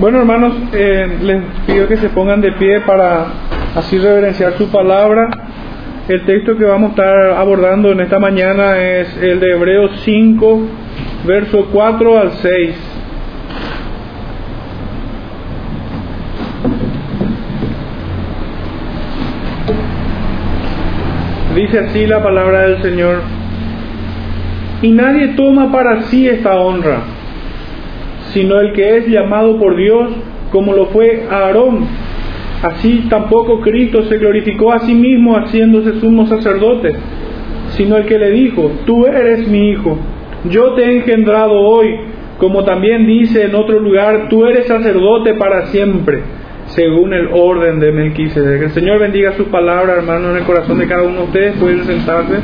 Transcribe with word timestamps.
Bueno, 0.00 0.20
hermanos, 0.20 0.54
eh, 0.74 1.18
les 1.22 1.42
pido 1.66 1.88
que 1.88 1.96
se 1.96 2.08
pongan 2.10 2.40
de 2.40 2.52
pie 2.52 2.82
para 2.82 3.26
así 3.74 3.98
reverenciar 3.98 4.52
su 4.52 4.70
palabra. 4.70 5.28
El 6.06 6.24
texto 6.24 6.56
que 6.56 6.64
vamos 6.64 6.90
a 6.90 6.92
estar 6.92 7.30
abordando 7.32 7.90
en 7.90 7.98
esta 7.98 8.20
mañana 8.20 8.78
es 8.78 9.16
el 9.16 9.40
de 9.40 9.50
Hebreos 9.50 9.90
5, 10.04 10.60
verso 11.26 11.66
4 11.72 12.16
al 12.16 12.30
6. 12.30 12.76
Dice 21.56 21.78
así 21.80 22.06
la 22.06 22.22
palabra 22.22 22.68
del 22.68 22.82
Señor. 22.82 23.22
Y 24.80 24.92
nadie 24.92 25.34
toma 25.34 25.72
para 25.72 26.02
sí 26.02 26.28
esta 26.28 26.56
honra 26.56 27.17
sino 28.32 28.60
el 28.60 28.72
que 28.72 28.98
es 28.98 29.06
llamado 29.08 29.58
por 29.58 29.76
Dios, 29.76 30.10
como 30.50 30.72
lo 30.72 30.86
fue 30.86 31.24
Aarón. 31.30 31.86
Así 32.62 33.06
tampoco 33.08 33.60
Cristo 33.60 34.02
se 34.04 34.18
glorificó 34.18 34.72
a 34.72 34.80
sí 34.80 34.94
mismo 34.94 35.36
haciéndose 35.36 36.00
sumo 36.00 36.26
sacerdote, 36.26 36.92
sino 37.76 37.96
el 37.96 38.06
que 38.06 38.18
le 38.18 38.30
dijo, 38.30 38.72
tú 38.84 39.06
eres 39.06 39.46
mi 39.46 39.70
hijo, 39.70 39.96
yo 40.50 40.72
te 40.72 40.84
he 40.84 40.96
engendrado 40.96 41.54
hoy, 41.54 41.94
como 42.38 42.64
también 42.64 43.06
dice 43.06 43.44
en 43.44 43.54
otro 43.54 43.80
lugar, 43.80 44.28
tú 44.28 44.46
eres 44.46 44.66
sacerdote 44.66 45.34
para 45.34 45.66
siempre, 45.66 46.22
según 46.66 47.12
el 47.12 47.28
orden 47.32 47.80
de 47.80 47.92
Melquisedec. 47.92 48.58
Que 48.58 48.64
el 48.66 48.70
Señor 48.70 49.00
bendiga 49.00 49.32
sus 49.32 49.48
palabras, 49.48 49.98
hermano, 49.98 50.30
en 50.30 50.36
el 50.38 50.44
corazón 50.44 50.78
de 50.78 50.86
cada 50.86 51.02
uno 51.02 51.20
de 51.20 51.24
ustedes. 51.24 51.56
Pueden 51.56 51.84
sentarse. 51.84 52.36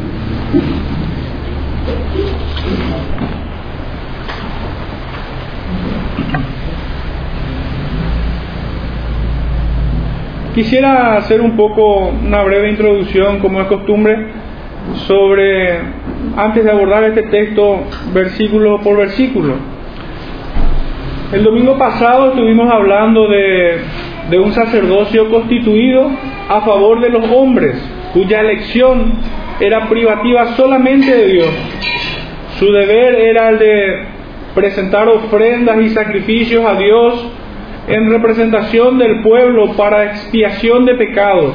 Quisiera 10.55 11.17
hacer 11.17 11.41
un 11.41 11.57
poco 11.57 12.13
una 12.25 12.45
breve 12.45 12.71
introducción, 12.71 13.41
como 13.41 13.61
es 13.61 13.67
costumbre, 13.67 14.17
sobre, 15.09 15.81
antes 16.37 16.65
de 16.65 16.71
abordar 16.71 17.03
este 17.03 17.25
texto 17.25 17.83
versículo 18.13 18.81
por 18.81 18.99
versículo. 18.99 19.55
El 21.33 21.43
domingo 21.43 21.77
pasado 21.77 22.29
estuvimos 22.29 22.71
hablando 22.71 23.27
de, 23.27 23.81
un 24.39 24.53
sacerdocio 24.53 25.29
constituido 25.29 26.09
a 26.49 26.61
favor 26.61 27.01
de 27.01 27.09
los 27.09 27.29
hombres, 27.33 27.77
cuya 28.13 28.41
elección 28.41 29.15
era 29.59 29.89
privativa 29.89 30.55
solamente 30.55 31.17
de 31.17 31.29
Dios. 31.33 31.51
Su 32.61 32.71
deber 32.71 33.17
era 33.17 33.49
el 33.51 33.59
de 33.59 34.05
presentar 34.55 35.09
ofrendas 35.09 35.81
y 35.81 35.89
sacrificios 35.89 36.65
a 36.65 36.77
Dios 36.77 37.27
en 37.87 38.11
representación 38.11 38.99
del 38.99 39.21
pueblo 39.23 39.73
para 39.77 40.05
expiación 40.05 40.87
de 40.87 40.95
pecados, 40.95 41.55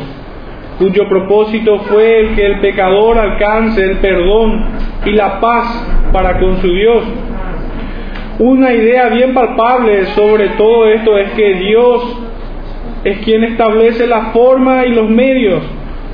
cuyo 0.77 1.07
propósito 1.09 1.79
fue 1.79 2.19
el 2.19 2.35
que 2.35 2.45
el 2.45 2.59
pecador 2.59 3.17
alcance 3.17 3.83
el 3.83 3.97
perdón 3.97 4.65
y 5.05 5.11
la 5.11 5.39
paz 5.39 6.09
para 6.13 6.39
con 6.39 6.57
su 6.57 6.67
Dios. 6.71 7.03
Una 8.37 8.73
idea 8.73 9.09
bien 9.09 9.33
palpable 9.33 10.05
sobre 10.07 10.49
todo 10.49 10.87
esto 10.87 11.17
es 11.17 11.31
que 11.31 11.55
Dios 11.55 12.17
es 13.03 13.17
quien 13.19 13.43
establece 13.43 14.07
la 14.07 14.27
forma 14.27 14.85
y 14.85 14.93
los 14.93 15.09
medios 15.09 15.63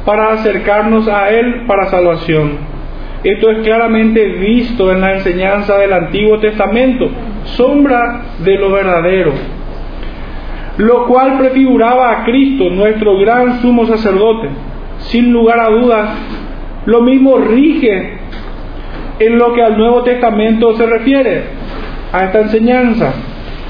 para 0.05 0.31
acercarnos 0.31 1.07
a 1.07 1.29
Él 1.29 1.65
para 1.67 1.87
salvación. 1.87 2.75
Esto 3.23 3.49
es 3.49 3.63
claramente 3.63 4.23
visto 4.25 4.91
en 4.91 5.01
la 5.01 5.15
enseñanza 5.15 5.77
del 5.77 5.93
Antiguo 5.93 6.39
Testamento, 6.39 7.09
sombra 7.43 8.21
de 8.39 8.55
lo 8.55 8.71
verdadero 8.71 9.33
lo 10.77 11.05
cual 11.07 11.37
prefiguraba 11.37 12.11
a 12.11 12.23
Cristo, 12.25 12.69
nuestro 12.69 13.17
gran 13.17 13.61
sumo 13.61 13.85
sacerdote. 13.85 14.49
Sin 14.99 15.31
lugar 15.31 15.59
a 15.59 15.69
dudas, 15.69 16.09
lo 16.85 17.01
mismo 17.01 17.37
rige 17.37 18.17
en 19.19 19.37
lo 19.37 19.53
que 19.53 19.63
al 19.63 19.77
Nuevo 19.77 20.03
Testamento 20.03 20.75
se 20.75 20.85
refiere, 20.85 21.43
a 22.11 22.25
esta 22.25 22.41
enseñanza. 22.41 23.13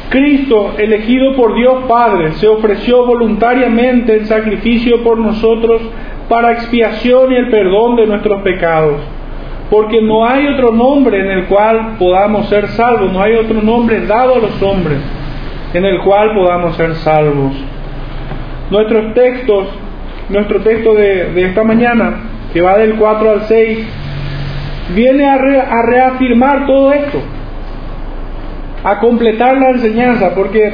Cristo, 0.10 0.74
elegido 0.78 1.36
por 1.36 1.56
Dios 1.56 1.84
Padre, 1.88 2.32
se 2.34 2.48
ofreció 2.48 3.06
voluntariamente 3.06 4.18
en 4.18 4.26
sacrificio 4.26 5.04
por 5.04 5.18
nosotros 5.18 5.82
para 6.30 6.54
expiación 6.54 7.32
y 7.32 7.36
el 7.36 7.50
perdón 7.50 7.96
de 7.98 8.08
nuestros 8.08 8.42
pecados. 8.42 9.02
Porque 9.70 10.02
no 10.02 10.26
hay 10.26 10.48
otro 10.48 10.72
nombre 10.72 11.20
en 11.20 11.40
el 11.40 11.46
cual 11.46 11.96
podamos 12.00 12.48
ser 12.50 12.68
salvos, 12.70 13.12
no 13.12 13.22
hay 13.22 13.34
otro 13.34 13.62
nombre 13.62 14.06
dado 14.06 14.36
a 14.36 14.40
los 14.40 14.62
hombres 14.62 15.00
en 15.76 15.84
el 15.84 16.00
cual 16.00 16.34
podamos 16.34 16.76
ser 16.78 16.96
salvos. 16.96 17.54
Nuestros 18.72 19.14
textos, 19.14 19.68
nuestro 20.30 20.62
texto 20.62 20.94
de, 20.94 21.46
esta 21.46 21.64
mañana, 21.64 22.14
que 22.54 22.62
va 22.62 22.78
del 22.78 22.96
4 22.96 23.30
al 23.30 23.42
6, 23.42 23.80
viene 24.96 25.26
a, 25.26 25.38
reafirmar 25.38 26.66
todo 26.66 26.94
esto, 26.94 27.20
a 28.86 29.00
completar 29.00 29.58
la 29.58 29.72
enseñanza, 29.72 30.34
porque 30.34 30.74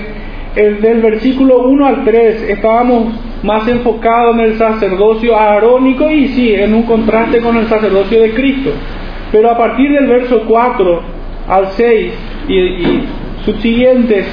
el 0.55 0.81
del 0.81 1.01
versículo 1.01 1.63
1 1.63 1.85
al 1.87 2.03
3 2.03 2.43
estábamos 2.43 3.07
más 3.41 3.67
enfocados 3.67 4.35
en 4.35 4.41
el 4.41 4.57
sacerdocio 4.59 5.35
arónico 5.35 6.11
y 6.11 6.27
sí, 6.27 6.53
en 6.53 6.75
un 6.75 6.83
contraste 6.83 7.41
con 7.41 7.57
el 7.57 7.65
sacerdocio 7.65 8.21
de 8.21 8.35
Cristo. 8.35 8.69
Pero 9.31 9.49
a 9.49 9.57
partir 9.57 9.91
del 9.93 10.07
verso 10.07 10.43
4 10.47 11.01
al 11.47 11.67
6 11.71 12.13
y, 12.47 12.53
y 12.53 13.03
subsiguientes 13.45 14.27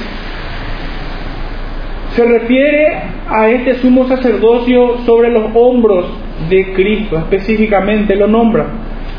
se 2.14 2.24
refiere 2.24 2.92
a 3.28 3.48
este 3.50 3.76
sumo 3.76 4.08
sacerdocio 4.08 4.98
sobre 5.04 5.30
los 5.30 5.50
hombros 5.54 6.06
de 6.48 6.72
Cristo, 6.72 7.18
específicamente 7.18 8.16
lo 8.16 8.26
nombra. 8.26 8.66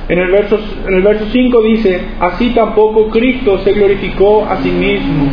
En 0.07 0.17
el, 0.17 0.31
verso, 0.31 0.59
en 0.87 0.95
el 0.95 1.01
verso 1.03 1.25
5 1.31 1.61
dice, 1.61 2.01
así 2.19 2.49
tampoco 2.49 3.09
Cristo 3.09 3.59
se 3.59 3.73
glorificó 3.73 4.43
a 4.45 4.57
sí 4.57 4.71
mismo, 4.71 5.27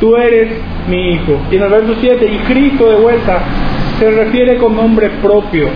tú 0.00 0.16
eres 0.16 0.48
mi 0.88 1.12
hijo. 1.12 1.40
Y 1.50 1.56
en 1.56 1.62
el 1.62 1.70
verso 1.70 1.94
7, 1.98 2.26
y 2.26 2.36
Cristo 2.52 2.90
de 2.90 2.96
vuelta 2.96 3.42
se 3.98 4.10
refiere 4.10 4.58
con 4.58 4.76
nombre 4.76 5.08
propio, 5.22 5.68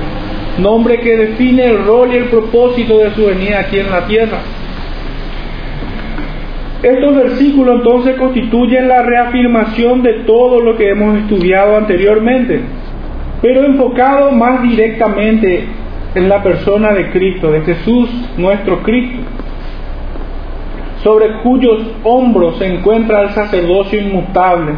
nombre 0.58 1.00
que 1.00 1.16
define 1.16 1.64
el 1.64 1.84
rol 1.84 2.12
y 2.12 2.18
el 2.18 2.24
propósito 2.24 2.98
de 2.98 3.14
su 3.14 3.24
venida 3.24 3.60
aquí 3.60 3.78
en 3.78 3.90
la 3.90 4.06
tierra. 4.06 4.38
Estos 6.82 7.14
versículos 7.14 7.76
entonces 7.76 8.16
constituyen 8.16 8.88
la 8.88 9.02
reafirmación 9.02 10.02
de 10.02 10.14
todo 10.24 10.60
lo 10.60 10.76
que 10.76 10.90
hemos 10.90 11.16
estudiado 11.16 11.76
anteriormente, 11.76 12.60
pero 13.40 13.64
enfocado 13.64 14.32
más 14.32 14.62
directamente 14.62 15.64
en 16.16 16.28
la 16.28 16.42
persona 16.42 16.92
de 16.92 17.10
Cristo, 17.10 17.52
de 17.52 17.60
Jesús 17.60 18.10
nuestro 18.36 18.82
Cristo, 18.82 19.16
sobre 21.04 21.40
cuyos 21.42 21.78
hombros 22.02 22.58
se 22.58 22.66
encuentra 22.66 23.22
el 23.22 23.30
sacerdocio 23.30 24.00
inmutable. 24.00 24.72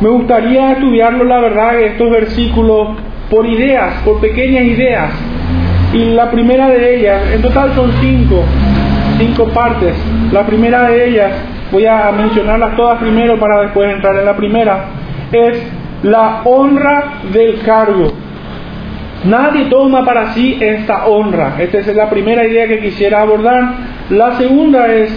Me 0.00 0.08
gustaría 0.08 0.72
estudiarlo, 0.72 1.24
la 1.24 1.40
verdad, 1.40 1.80
estos 1.80 2.10
versículos 2.10 2.90
por 3.28 3.44
ideas, 3.46 4.02
por 4.04 4.20
pequeñas 4.20 4.64
ideas. 4.64 5.10
Y 5.92 6.14
la 6.14 6.30
primera 6.30 6.68
de 6.68 6.96
ellas, 6.96 7.22
en 7.34 7.42
total 7.42 7.72
son 7.74 7.90
cinco, 8.00 8.42
cinco 9.18 9.48
partes. 9.48 9.94
La 10.32 10.44
primera 10.46 10.88
de 10.88 11.08
ellas, 11.08 11.32
voy 11.70 11.86
a 11.86 12.10
mencionarlas 12.12 12.76
todas 12.76 12.98
primero 12.98 13.38
para 13.38 13.62
después 13.62 13.92
entrar 13.92 14.16
en 14.16 14.24
la 14.24 14.36
primera, 14.36 14.84
es 15.32 15.62
la 16.02 16.42
honra 16.44 17.20
del 17.32 17.60
cargo. 17.62 18.12
Nadie 19.24 19.66
toma 19.66 20.04
para 20.04 20.32
sí 20.32 20.58
esta 20.60 21.06
honra. 21.06 21.54
Esta 21.58 21.78
es 21.78 21.94
la 21.94 22.10
primera 22.10 22.44
idea 22.44 22.66
que 22.66 22.80
quisiera 22.80 23.20
abordar. 23.20 23.74
La 24.10 24.32
segunda 24.32 24.92
es 24.92 25.10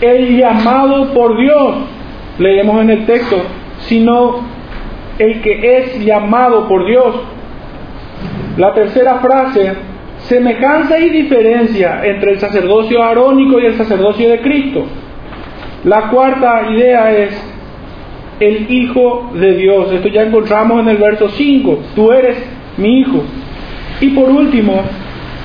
el 0.00 0.36
llamado 0.36 1.12
por 1.12 1.36
Dios. 1.36 1.76
Leemos 2.38 2.80
en 2.80 2.90
el 2.90 3.06
texto, 3.06 3.42
sino 3.80 4.44
el 5.18 5.40
que 5.42 5.78
es 5.78 6.04
llamado 6.04 6.68
por 6.68 6.86
Dios. 6.86 7.16
La 8.56 8.72
tercera 8.72 9.16
frase 9.16 9.74
semejanza 10.22 10.98
y 10.98 11.10
diferencia 11.10 12.00
entre 12.04 12.32
el 12.32 12.40
sacerdocio 12.40 13.02
arónico 13.02 13.60
y 13.60 13.66
el 13.66 13.74
sacerdocio 13.74 14.28
de 14.28 14.40
Cristo. 14.40 14.86
La 15.84 16.10
cuarta 16.10 16.70
idea 16.70 17.12
es 17.16 17.50
el 18.40 18.70
Hijo 18.70 19.30
de 19.34 19.54
Dios. 19.54 19.92
Esto 19.92 20.08
ya 20.08 20.22
encontramos 20.22 20.80
en 20.80 20.88
el 20.88 20.96
verso 20.96 21.28
5. 21.28 21.78
Tú 21.94 22.12
eres 22.12 22.36
mi 22.76 23.00
Hijo. 23.00 23.22
Y 24.00 24.08
por 24.10 24.30
último, 24.30 24.82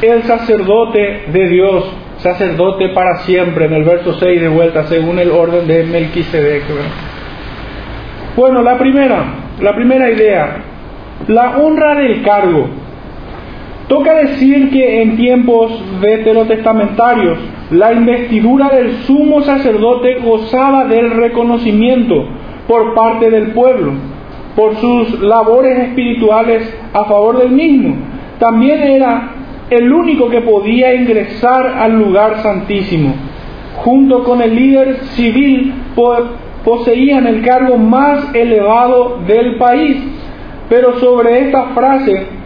el 0.01 0.23
sacerdote 0.23 1.25
de 1.31 1.47
Dios, 1.49 1.85
sacerdote 2.17 2.89
para 2.89 3.19
siempre, 3.19 3.65
en 3.65 3.73
el 3.73 3.83
verso 3.83 4.13
6 4.13 4.41
de 4.41 4.47
vuelta, 4.47 4.83
según 4.85 5.19
el 5.19 5.31
orden 5.31 5.67
de 5.67 5.83
Melquisedec. 5.83 6.63
Bueno, 8.35 8.61
la 8.61 8.77
primera, 8.77 9.25
la 9.61 9.75
primera 9.75 10.11
idea, 10.11 10.57
la 11.27 11.57
honra 11.57 11.95
del 11.95 12.21
cargo. 12.21 12.67
Toca 13.87 14.15
decir 14.15 14.71
que 14.71 15.03
en 15.03 15.15
tiempos 15.15 15.71
veterotestamentarios 16.01 17.37
la 17.69 17.93
investidura 17.93 18.69
del 18.69 18.93
sumo 19.03 19.41
sacerdote 19.41 20.15
gozaba 20.25 20.85
del 20.85 21.11
reconocimiento 21.11 22.25
por 22.67 22.95
parte 22.95 23.29
del 23.29 23.51
pueblo, 23.51 23.91
por 24.55 24.75
sus 24.77 25.21
labores 25.21 25.77
espirituales 25.77 26.75
a 26.93 27.05
favor 27.05 27.37
del 27.37 27.51
mismo. 27.51 27.95
También 28.39 28.81
era 28.81 29.29
el 29.69 29.93
único 29.93 30.29
que 30.29 30.41
podía 30.41 30.95
ingresar 30.95 31.67
al 31.67 31.99
lugar 31.99 32.41
santísimo. 32.41 33.13
Junto 33.77 34.23
con 34.23 34.41
el 34.41 34.55
líder 34.55 34.95
civil 35.15 35.73
poseían 36.63 37.27
el 37.27 37.43
cargo 37.43 37.77
más 37.77 38.33
elevado 38.33 39.19
del 39.27 39.57
país. 39.57 39.97
Pero 40.69 40.99
sobre 40.99 41.41
esta 41.41 41.65
frase 41.75 42.44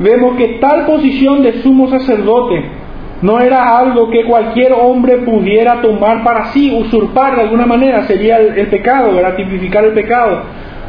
vemos 0.00 0.36
que 0.36 0.58
tal 0.60 0.86
posición 0.86 1.42
de 1.42 1.62
sumo 1.62 1.88
sacerdote 1.88 2.64
no 3.22 3.40
era 3.40 3.78
algo 3.78 4.10
que 4.10 4.24
cualquier 4.24 4.72
hombre 4.72 5.18
pudiera 5.18 5.80
tomar 5.80 6.22
para 6.22 6.46
sí, 6.46 6.70
usurpar 6.70 7.36
de 7.36 7.42
alguna 7.42 7.64
manera, 7.66 8.02
sería 8.02 8.38
el, 8.38 8.66
pecado, 8.66 9.14
gratificar 9.14 9.84
el 9.84 9.92
pecado, 9.92 10.42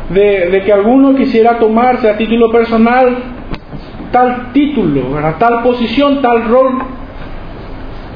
de, 0.10 0.50
de, 0.50 0.62
que 0.64 0.74
alguno 0.74 1.16
quisiera 1.16 1.58
tomarse 1.58 2.10
a 2.10 2.18
título 2.18 2.52
personal 2.52 3.18
tal 4.12 4.52
título, 4.54 5.02
tal 5.38 5.64
posición, 5.64 6.22
tal 6.22 6.48
rol, 6.48 6.80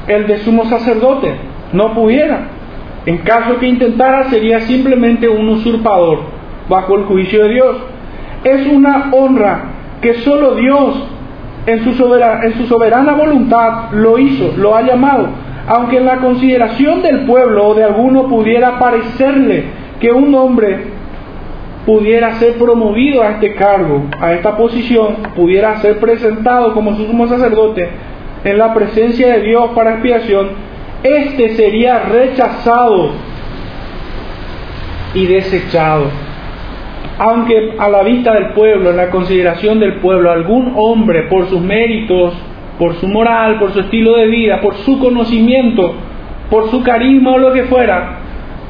el 0.08 0.26
de 0.26 0.38
sumo 0.38 0.64
sacerdote, 0.66 1.34
no 1.72 1.94
pudiera. 1.94 2.48
En 3.04 3.18
caso 3.18 3.58
que 3.58 3.66
intentara, 3.66 4.24
sería 4.24 4.60
simplemente 4.60 5.28
un 5.28 5.48
usurpador 5.48 6.20
bajo 6.68 6.96
el 6.96 7.04
juicio 7.04 7.44
de 7.44 7.48
Dios. 7.50 7.76
Es 8.44 8.66
una 8.66 9.10
honra 9.12 9.71
que 10.02 10.14
solo 10.14 10.56
Dios 10.56 11.08
en 11.66 11.84
su, 11.84 11.94
soberana, 11.94 13.14
voluntad 13.14 13.92
lo 13.92 14.18
hizo, 14.18 14.52
lo 14.56 14.74
ha 14.76 14.82
llamado. 14.82 15.28
Aunque 15.66 15.98
en 15.98 16.06
la 16.06 16.16
consideración 16.16 17.02
del 17.02 17.20
pueblo 17.20 17.68
o 17.68 17.74
de 17.74 17.84
alguno 17.84 18.26
pudiera 18.28 18.80
parecerle 18.80 19.64
que 20.00 20.10
un 20.10 20.34
hombre 20.34 20.86
pudiera 21.86 22.34
ser 22.34 22.54
promovido 22.54 23.22
a 23.22 23.30
este 23.30 23.54
cargo, 23.54 24.02
a 24.20 24.32
esta 24.32 24.56
posición, 24.56 25.16
pudiera 25.36 25.76
ser 25.76 26.00
presentado 26.00 26.74
como 26.74 26.96
sumo 26.96 27.28
sacerdote 27.28 27.88
en 28.44 28.58
la 28.58 28.74
presencia 28.74 29.28
de 29.34 29.42
Dios 29.42 29.70
para 29.74 29.92
expiación, 29.92 30.48
este 31.04 31.50
sería 31.56 32.00
rechazado 32.00 33.10
y 35.14 35.26
desechado. 35.26 36.06
Aunque 37.24 37.74
a 37.78 37.88
la 37.88 38.02
vista 38.02 38.34
del 38.34 38.46
pueblo, 38.46 38.90
en 38.90 38.96
la 38.96 39.08
consideración 39.10 39.78
del 39.78 40.00
pueblo, 40.00 40.28
algún 40.28 40.72
hombre 40.74 41.28
por 41.30 41.46
sus 41.46 41.60
méritos, 41.60 42.34
por 42.80 42.94
su 42.96 43.06
moral, 43.06 43.60
por 43.60 43.72
su 43.72 43.78
estilo 43.78 44.16
de 44.16 44.26
vida, 44.26 44.60
por 44.60 44.74
su 44.78 44.98
conocimiento, 44.98 45.94
por 46.50 46.68
su 46.72 46.82
carisma 46.82 47.34
o 47.34 47.38
lo 47.38 47.52
que 47.52 47.62
fuera, 47.66 48.18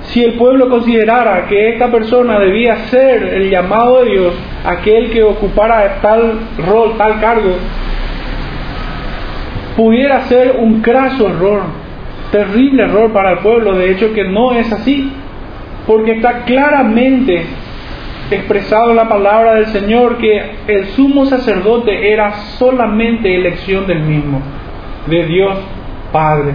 si 0.02 0.22
el 0.22 0.34
pueblo 0.34 0.68
considerara 0.68 1.46
que 1.48 1.70
esta 1.70 1.90
persona 1.90 2.38
debía 2.38 2.76
ser 2.90 3.22
el 3.22 3.48
llamado 3.48 4.04
de 4.04 4.10
Dios, 4.10 4.34
aquel 4.66 5.10
que 5.10 5.22
ocupara 5.22 6.00
tal 6.02 6.34
rol, 6.58 6.92
tal 6.98 7.20
cargo, 7.20 7.56
pudiera 9.78 10.20
ser 10.24 10.56
un 10.58 10.82
craso 10.82 11.26
error, 11.26 11.62
terrible 12.30 12.82
error 12.82 13.14
para 13.14 13.32
el 13.32 13.38
pueblo, 13.38 13.78
de 13.78 13.92
hecho 13.92 14.12
que 14.12 14.24
no 14.24 14.52
es 14.52 14.70
así, 14.70 15.10
porque 15.86 16.12
está 16.12 16.44
claramente 16.44 17.46
expresado 18.30 18.94
la 18.94 19.08
palabra 19.08 19.54
del 19.54 19.66
Señor 19.66 20.18
que 20.18 20.42
el 20.66 20.86
sumo 20.88 21.26
sacerdote 21.26 22.12
era 22.12 22.32
solamente 22.58 23.34
elección 23.34 23.86
del 23.86 24.00
mismo, 24.00 24.40
de 25.06 25.24
Dios 25.26 25.58
Padre. 26.12 26.52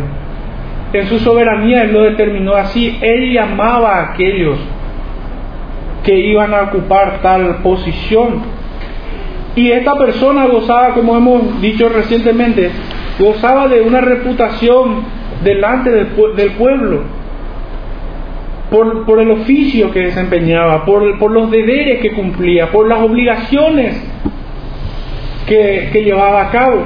En 0.94 1.08
su 1.08 1.20
soberanía 1.20 1.84
Él 1.84 1.94
lo 1.94 2.04
determinó 2.04 2.54
así. 2.54 2.98
Él 3.02 3.34
llamaba 3.34 3.96
a 3.96 4.14
aquellos 4.14 4.58
que 6.04 6.18
iban 6.18 6.54
a 6.54 6.64
ocupar 6.64 7.20
tal 7.22 7.58
posición. 7.58 8.42
Y 9.56 9.72
esta 9.72 9.96
persona 9.96 10.46
gozaba, 10.46 10.94
como 10.94 11.18
hemos 11.18 11.62
dicho 11.62 11.90
recientemente, 11.90 12.72
gozaba 13.20 13.68
de 13.68 13.82
una 13.82 14.00
reputación 14.00 15.04
delante 15.44 15.92
del, 15.92 16.08
pueblo, 16.52 17.02
por, 18.70 19.20
el 19.20 19.32
oficio 19.32 19.92
que 19.92 20.02
desempeñaba, 20.02 20.86
por, 20.86 21.32
los 21.32 21.52
deberes 21.52 22.02
que 22.02 22.12
cumplía, 22.12 22.72
por 22.72 22.88
las 22.88 23.00
obligaciones 23.00 24.02
que, 25.48 25.90
que 25.92 26.04
llevaba 26.04 26.48
a 26.48 26.52
cabo. 26.52 26.86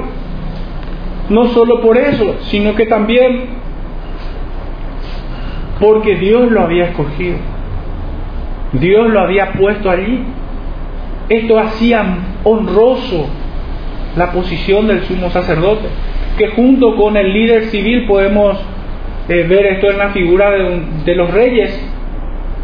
No 1.28 1.46
solo 1.48 1.80
por 1.80 1.96
eso, 1.96 2.36
sino 2.42 2.74
que 2.74 2.86
también 2.86 3.62
porque 5.80 6.16
Dios 6.16 6.50
lo 6.50 6.60
había 6.60 6.84
escogido. 6.84 7.36
Dios 8.72 9.10
lo 9.10 9.20
había 9.20 9.52
puesto 9.52 9.90
allí. 9.90 10.20
Esto 11.28 11.58
hacía 11.58 12.04
honroso 12.44 13.26
la 14.16 14.32
posición 14.32 14.86
del 14.86 15.02
sumo 15.04 15.30
sacerdote, 15.30 15.88
que 16.36 16.48
junto 16.48 16.96
con 16.96 17.16
el 17.16 17.32
líder 17.32 17.64
civil 17.66 18.06
podemos 18.06 18.58
eh, 19.28 19.46
ver 19.48 19.66
esto 19.66 19.90
en 19.90 19.98
la 19.98 20.08
figura 20.10 20.50
de, 20.50 20.82
de 21.04 21.14
los 21.14 21.30
reyes, 21.32 21.92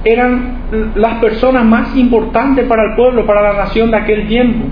eran 0.05 0.93
las 0.95 1.15
personas 1.15 1.65
más 1.65 1.97
importantes 1.97 2.67
para 2.67 2.91
el 2.91 2.97
pueblo, 2.97 3.27
para 3.27 3.43
la 3.43 3.53
nación 3.65 3.91
de 3.91 3.97
aquel 3.97 4.27
tiempo. 4.29 4.67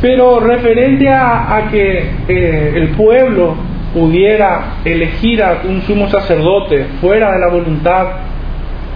Pero 0.00 0.40
referente 0.40 1.08
a, 1.08 1.68
que 1.70 2.04
eh, 2.28 2.72
el 2.74 2.88
pueblo 2.90 3.54
pudiera 3.94 4.78
elegir 4.84 5.42
a 5.42 5.62
un 5.68 5.82
sumo 5.82 6.08
sacerdote 6.08 6.86
fuera 7.00 7.30
de 7.30 7.38
la 7.38 7.48
voluntad 7.48 8.06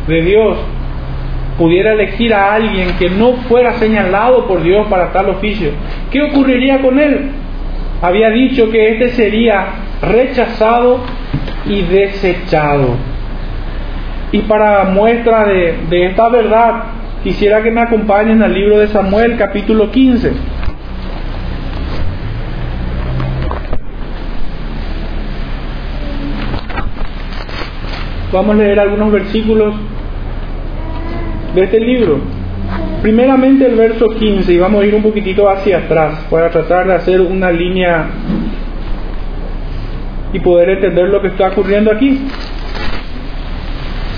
de 0.08 0.22
Dios, 0.22 0.58
pudiera 1.58 1.92
elegir 1.92 2.34
a 2.34 2.54
alguien 2.54 2.96
que 2.98 3.10
no 3.10 3.34
fuera 3.48 3.74
señalado 3.74 4.46
por 4.46 4.62
Dios 4.62 4.86
para 4.88 5.12
tal 5.12 5.28
oficio, 5.30 5.70
¿qué 6.10 6.22
ocurriría 6.22 6.80
con 6.80 6.98
él? 6.98 7.30
Había 8.02 8.30
dicho 8.30 8.70
que 8.70 8.92
éste 8.92 9.10
sería 9.10 9.66
rechazado 10.02 11.00
y 11.66 11.82
desechado. 11.82 12.96
Y 14.32 14.40
para 14.40 14.84
muestra 14.84 15.44
de, 15.46 16.06
esta 16.06 16.28
verdad, 16.28 16.84
quisiera 17.22 17.62
que 17.62 17.70
me 17.70 17.80
acompañen 17.80 18.42
al 18.42 18.52
libro 18.52 18.78
de 18.78 18.88
Samuel 18.88 19.36
capítulo 19.36 19.90
15. 19.90 20.32
Vamos 28.32 28.56
a 28.56 28.58
leer 28.58 28.80
algunos 28.80 29.12
versículos 29.12 29.74
de 31.54 31.62
este 31.62 31.80
libro. 31.80 32.18
Primeramente 33.00 33.66
el 33.66 33.76
verso 33.76 34.08
15 34.08 34.52
y 34.52 34.58
vamos 34.58 34.82
a 34.82 34.86
ir 34.86 34.94
un 34.94 35.02
poquitito 35.02 35.48
hacia 35.48 35.78
atrás 35.78 36.26
para 36.28 36.50
tratar 36.50 36.88
de 36.88 36.94
hacer 36.94 37.20
una 37.20 37.52
línea 37.52 38.06
y 40.32 40.40
poder 40.40 40.70
entender 40.70 41.08
lo 41.08 41.20
que 41.20 41.28
está 41.28 41.48
ocurriendo 41.48 41.92
aquí. 41.92 42.20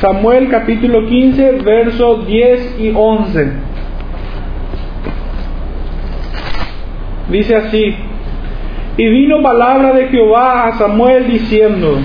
Samuel 0.01 0.49
capítulo 0.49 1.07
15, 1.07 1.53
versos 1.65 2.27
10 2.27 2.81
y 2.81 2.93
11. 2.95 3.53
Dice 7.31 7.57
así, 7.57 7.95
y 8.97 9.09
vino 9.09 9.43
palabra 9.43 9.93
de 9.93 10.09
Jehová 10.09 10.67
a 10.67 10.79
Samuel 10.79 11.29
diciendo, 11.29 11.99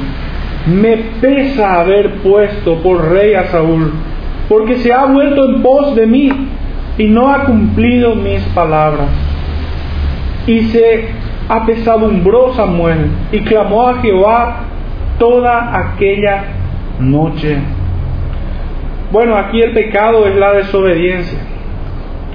me 0.67 0.98
pesa 1.22 1.81
haber 1.81 2.15
puesto 2.15 2.81
por 2.81 3.12
rey 3.12 3.33
a 3.33 3.45
Saúl, 3.45 3.93
porque 4.50 4.77
se 4.77 4.91
ha 4.91 5.05
vuelto 5.05 5.50
en 5.50 5.62
pos 5.62 5.95
de 5.95 6.05
mí 6.05 6.29
y 6.98 7.05
no 7.05 7.29
ha 7.29 7.45
cumplido 7.45 8.15
mis 8.15 8.41
palabras. 8.55 9.07
Y 10.45 10.62
se 10.63 11.10
apesadumbró 11.50 12.53
Samuel 12.53 13.07
y 13.31 13.39
clamó 13.41 13.88
a 13.88 14.01
Jehová 14.01 14.65
toda 15.19 15.77
aquella 15.77 16.43
noche. 17.00 17.57
Bueno, 19.12 19.35
aquí 19.38 19.62
el 19.62 19.71
pecado 19.71 20.27
es 20.27 20.35
la 20.35 20.53
desobediencia. 20.53 21.39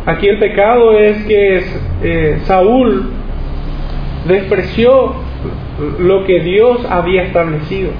Aquí 0.06 0.28
el 0.28 0.38
pecado 0.38 0.92
es 0.96 1.24
que 1.24 1.64
eh, 2.02 2.38
Saúl 2.44 3.10
despreció 4.26 5.14
lo 5.98 6.24
que 6.24 6.40
Dios 6.40 6.86
había 6.90 7.22
establecido 7.22 7.90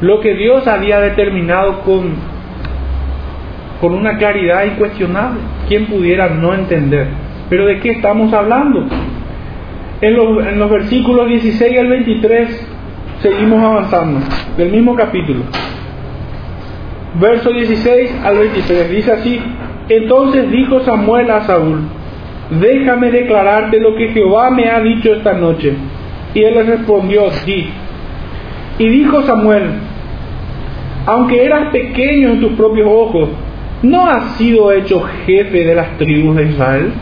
lo 0.00 0.20
que 0.20 0.34
Dios 0.34 0.66
había 0.66 1.00
determinado 1.00 1.80
con, 1.80 2.14
con 3.80 3.94
una 3.94 4.18
claridad 4.18 4.64
incuestionable. 4.64 5.40
¿Quién 5.68 5.86
pudiera 5.86 6.28
no 6.28 6.52
entender? 6.54 7.08
Pero 7.48 7.66
¿de 7.66 7.80
qué 7.80 7.90
estamos 7.92 8.32
hablando? 8.32 8.86
En 10.04 10.16
los, 10.16 10.46
en 10.46 10.58
los 10.58 10.70
versículos 10.70 11.26
16 11.28 11.78
al 11.78 11.88
23 11.88 12.68
seguimos 13.22 13.64
avanzando, 13.64 14.20
del 14.54 14.70
mismo 14.70 14.94
capítulo. 14.94 15.44
Verso 17.18 17.50
16 17.50 18.14
al 18.22 18.36
23 18.36 18.90
dice 18.90 19.12
así, 19.12 19.40
entonces 19.88 20.50
dijo 20.50 20.80
Samuel 20.80 21.30
a 21.30 21.46
Saúl, 21.46 21.78
déjame 22.60 23.12
declararte 23.12 23.80
lo 23.80 23.96
que 23.96 24.08
Jehová 24.08 24.50
me 24.50 24.68
ha 24.68 24.78
dicho 24.80 25.10
esta 25.10 25.32
noche. 25.32 25.72
Y 26.34 26.42
él 26.42 26.52
le 26.52 26.64
respondió, 26.64 27.30
di. 27.46 27.66
Y 28.78 28.86
dijo 28.86 29.22
Samuel, 29.22 29.70
aunque 31.06 31.46
eras 31.46 31.70
pequeño 31.70 32.32
en 32.32 32.40
tus 32.42 32.52
propios 32.52 32.88
ojos, 32.90 33.30
¿no 33.82 34.06
has 34.06 34.36
sido 34.36 34.70
hecho 34.70 35.00
jefe 35.24 35.64
de 35.64 35.74
las 35.74 35.96
tribus 35.96 36.36
de 36.36 36.44
Israel? 36.50 36.92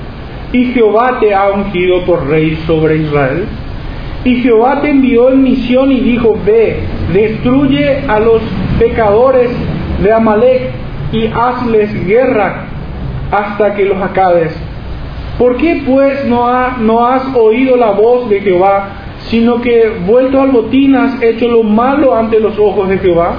Y 0.52 0.66
Jehová 0.66 1.18
te 1.21 1.35
ha 1.35 1.49
ungido 1.50 2.04
por 2.04 2.28
rey 2.28 2.56
sobre 2.66 2.97
Israel. 2.99 3.47
Y 4.25 4.37
Jehová 4.37 4.80
te 4.82 4.90
envió 4.90 5.30
en 5.30 5.42
misión 5.42 5.90
y 5.90 6.00
dijo, 6.00 6.38
ve, 6.44 6.80
destruye 7.12 8.04
a 8.06 8.21
los 8.21 8.40
pecadores 8.78 9.50
de 10.02 10.12
Amalek 10.12 10.71
y 11.12 11.26
hazles 11.26 12.06
guerra 12.06 12.66
hasta 13.30 13.75
que 13.75 13.85
los 13.87 14.00
acabes. 14.00 14.54
¿Por 15.38 15.56
qué 15.56 15.82
pues 15.87 16.25
no, 16.26 16.47
no 16.78 17.06
has 17.06 17.35
oído 17.35 17.76
la 17.76 17.92
voz 17.92 18.28
de 18.28 18.40
Jehová, 18.42 18.90
sino 19.28 19.61
que 19.61 19.90
vuelto 20.06 20.40
al 20.40 20.50
botín 20.50 20.94
has 20.94 21.21
hecho 21.23 21.49
lo 21.49 21.62
malo 21.62 22.14
ante 22.14 22.38
los 22.38 22.59
ojos 22.59 22.88
de 22.90 22.99
Jehová? 22.99 23.37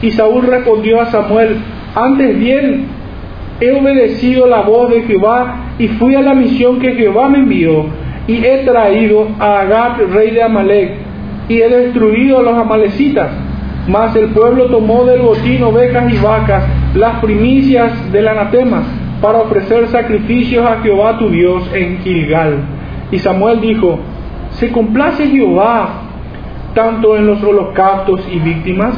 Y 0.00 0.10
Saúl 0.12 0.46
respondió 0.46 1.00
a 1.00 1.06
Samuel, 1.06 1.58
antes 1.94 2.38
bien 2.38 2.86
he 3.60 3.72
obedecido 3.72 4.46
la 4.46 4.62
voz 4.62 4.90
de 4.90 5.02
Jehová 5.02 5.67
y 5.78 5.88
fui 5.88 6.14
a 6.14 6.20
la 6.20 6.34
misión 6.34 6.78
que 6.80 6.94
Jehová 6.94 7.28
me 7.28 7.38
envió 7.38 7.86
y 8.26 8.44
he 8.44 8.64
traído 8.64 9.28
a 9.38 9.60
Agab, 9.60 10.12
rey 10.12 10.32
de 10.32 10.42
Amalek, 10.42 10.92
y 11.48 11.62
he 11.62 11.68
destruido 11.68 12.38
a 12.38 12.42
los 12.42 12.54
amalecitas. 12.54 13.30
Mas 13.88 14.14
el 14.16 14.28
pueblo 14.28 14.66
tomó 14.66 15.04
del 15.06 15.22
botín 15.22 15.62
ovejas 15.62 16.12
y 16.12 16.18
vacas, 16.18 16.64
las 16.94 17.20
primicias 17.20 18.12
del 18.12 18.28
anatema, 18.28 18.82
para 19.22 19.38
ofrecer 19.38 19.88
sacrificios 19.88 20.66
a 20.66 20.80
Jehová 20.82 21.18
tu 21.18 21.30
Dios 21.30 21.70
en 21.72 21.98
Gilgal. 22.00 22.58
Y 23.10 23.18
Samuel 23.18 23.62
dijo, 23.62 23.98
¿se 24.50 24.70
complace 24.70 25.28
Jehová 25.28 26.02
tanto 26.74 27.16
en 27.16 27.26
los 27.26 27.42
holocaustos 27.42 28.28
y 28.30 28.38
víctimas 28.40 28.94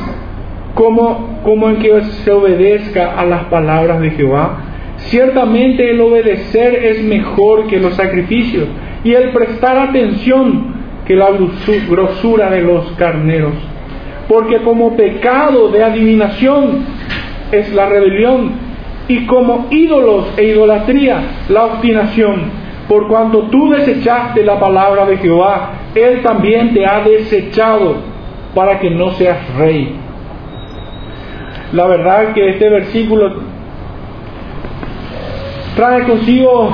como, 0.75 1.41
como 1.45 1.71
en 1.71 1.77
que 1.77 2.03
se 2.03 2.33
obedezca 2.33 3.15
a 3.17 3.25
las 3.25 3.45
palabras 3.45 4.01
de 4.01 4.11
Jehová? 4.11 4.70
Ciertamente 5.09 5.91
el 5.91 6.01
obedecer 6.01 6.75
es 6.85 7.03
mejor 7.03 7.67
que 7.67 7.81
los 7.81 7.95
sacrificios 7.95 8.69
y 9.03 9.15
el 9.15 9.31
prestar 9.31 9.79
atención 9.79 10.75
que 11.07 11.17
la 11.17 11.31
grosura 11.89 12.51
de 12.51 12.63
los 12.63 12.93
carneros. 12.93 13.55
Porque 14.29 14.59
como 14.59 14.97
pecado 14.97 15.69
de 15.69 15.83
adivinación 15.83 16.85
es 17.51 17.73
la 17.75 17.87
rebelión 17.87 18.53
y 19.09 19.27
como 19.27 19.67
ídolos 19.71 20.33
e 20.37 20.45
idolatría 20.45 21.21
la 21.49 21.65
obstinación. 21.65 22.61
Por 22.89 23.09
cuanto 23.09 23.45
tú 23.45 23.71
desechaste 23.71 24.45
la 24.45 24.61
palabra 24.61 25.07
de 25.07 25.17
Jehová, 25.17 25.73
Él 25.95 26.23
también 26.23 26.73
te 26.75 26.87
ha 26.87 27.01
desechado 27.01 27.97
para 28.55 28.79
que 28.79 28.91
no 28.91 29.11
seas 29.13 29.39
rey. 29.57 29.97
La 31.73 31.87
verdad 31.87 32.33
que 32.33 32.51
este 32.51 32.69
versículo 32.69 33.50
trae 35.81 36.05
consigo 36.05 36.71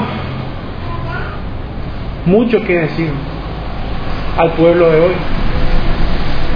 mucho 2.24 2.60
que 2.64 2.76
decir 2.76 3.10
al 4.36 4.50
pueblo 4.54 4.90
de 4.90 5.00
hoy, 5.00 5.12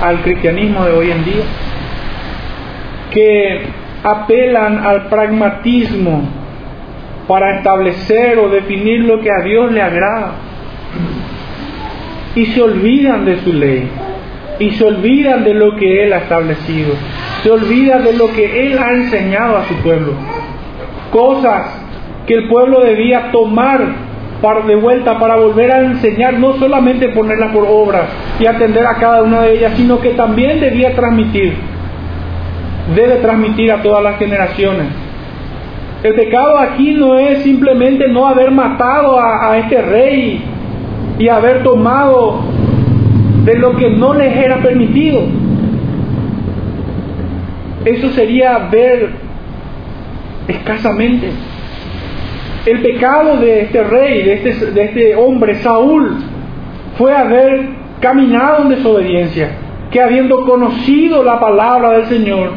al 0.03 0.21
cristianismo 0.23 0.85
de 0.85 0.93
hoy 0.93 1.13
en 1.13 1.25
día, 1.25 1.45
que 3.13 3.61
apelan 4.03 4.85
al 4.85 5.07
pragmatismo 5.07 6.25
para 7.29 7.59
establecer 7.59 8.37
o 8.41 8.49
definir 8.49 9.05
lo 9.05 9.21
que 9.21 9.31
a 9.31 9.45
Dios 9.45 9.71
le 9.71 9.81
agrada. 9.81 10.33
Y 12.35 12.47
se 12.47 12.63
olvidan 12.63 13.27
de 13.27 13.37
su 13.43 13.53
ley 13.53 13.89
y 14.59 14.73
se 14.73 14.85
olvidan 14.85 15.45
de 15.45 15.55
lo 15.55 15.77
que 15.77 16.03
Él 16.03 16.13
ha 16.13 16.19
establecido, 16.19 16.95
se 17.45 17.51
olvidan 17.53 18.03
de 18.03 18.13
lo 18.15 18.27
que 18.33 18.67
Él 18.67 18.77
ha 18.77 18.91
enseñado 18.91 19.57
a 19.57 19.65
su 19.67 19.75
pueblo, 19.77 20.15
cosas 21.13 21.80
que 22.31 22.37
el 22.37 22.47
pueblo 22.47 22.79
debía 22.83 23.33
tomar 23.33 24.09
de 24.69 24.77
vuelta 24.77 25.19
para 25.19 25.35
volver 25.35 25.73
a 25.73 25.81
enseñar, 25.81 26.35
no 26.35 26.53
solamente 26.59 27.09
ponerla 27.09 27.51
por 27.53 27.67
obra 27.69 28.07
y 28.39 28.47
atender 28.47 28.87
a 28.87 28.95
cada 28.95 29.25
una 29.25 29.43
de 29.43 29.55
ellas, 29.55 29.73
sino 29.77 29.99
que 29.99 30.11
también 30.11 30.61
debía 30.61 30.95
transmitir, 30.95 31.55
debe 32.95 33.17
transmitir 33.17 33.73
a 33.73 33.83
todas 33.83 34.05
las 34.05 34.17
generaciones. 34.17 34.87
El 36.05 36.15
pecado 36.15 36.57
aquí 36.61 36.95
no 36.95 37.19
es 37.19 37.43
simplemente 37.43 38.07
no 38.07 38.29
haber 38.29 38.53
matado 38.53 39.19
a, 39.19 39.51
a 39.51 39.59
este 39.59 39.83
rey 39.83 40.41
y 41.19 41.29
haber 41.29 41.65
tomado 41.65 42.43
de 43.45 43.57
lo 43.57 43.75
que 43.75 43.91
no 43.91 44.15
les 44.15 44.37
era 44.37 44.59
permitido. 44.63 45.23
Eso 47.85 48.09
sería 48.11 48.69
ver 48.71 49.11
escasamente 50.47 51.33
el 52.67 52.83
pecado 52.83 53.39
de 53.39 53.63
este 53.63 53.83
rey, 53.85 54.23
de 54.23 54.33
este, 54.35 54.67
de 54.67 54.85
este 54.85 55.17
hombre, 55.17 55.57
Saúl, 55.57 56.17
fue 56.97 57.15
haber 57.15 57.69
caminado 58.01 58.63
en 58.63 58.71
desobediencia, 58.71 59.51
que 59.91 60.01
habiendo 60.01 60.45
conocido 60.45 61.23
la 61.23 61.41
palabra 61.41 61.93
del 61.93 62.07
Señor, 62.07 62.51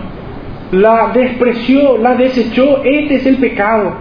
la 0.71 1.11
despreció, 1.13 1.97
la 1.97 2.15
desechó. 2.15 2.81
Este 2.83 3.15
es 3.15 3.25
el 3.25 3.37
pecado. 3.37 3.93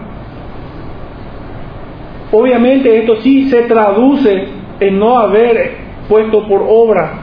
Obviamente 2.31 2.99
esto 2.99 3.17
sí 3.21 3.49
se 3.49 3.61
traduce 3.63 4.47
en 4.79 4.99
no 4.99 5.19
haber 5.19 5.75
puesto 6.09 6.47
por 6.47 6.65
obra 6.67 7.19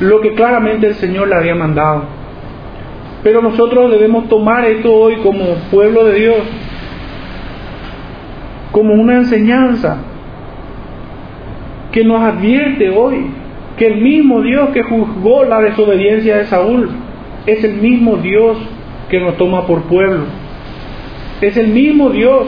lo 0.00 0.20
que 0.20 0.34
claramente 0.34 0.88
el 0.88 0.94
Señor 0.94 1.28
le 1.28 1.36
había 1.36 1.54
mandado. 1.54 2.02
Pero 3.22 3.40
nosotros 3.40 3.90
debemos 3.90 4.28
tomar 4.28 4.64
esto 4.64 4.92
hoy 4.92 5.16
como 5.16 5.44
pueblo 5.70 6.04
de 6.04 6.14
Dios 6.14 6.36
como 8.72 8.94
una 8.94 9.16
enseñanza 9.16 9.98
que 11.92 12.04
nos 12.04 12.22
advierte 12.22 12.88
hoy 12.88 13.26
que 13.76 13.86
el 13.86 14.00
mismo 14.00 14.40
Dios 14.40 14.70
que 14.70 14.82
juzgó 14.82 15.44
la 15.44 15.60
desobediencia 15.60 16.38
de 16.38 16.46
Saúl 16.46 16.90
es 17.46 17.62
el 17.64 17.74
mismo 17.74 18.16
Dios 18.16 18.56
que 19.08 19.20
nos 19.20 19.36
toma 19.36 19.66
por 19.66 19.82
pueblo. 19.82 20.24
Es 21.40 21.56
el 21.56 21.68
mismo 21.68 22.10
Dios 22.10 22.46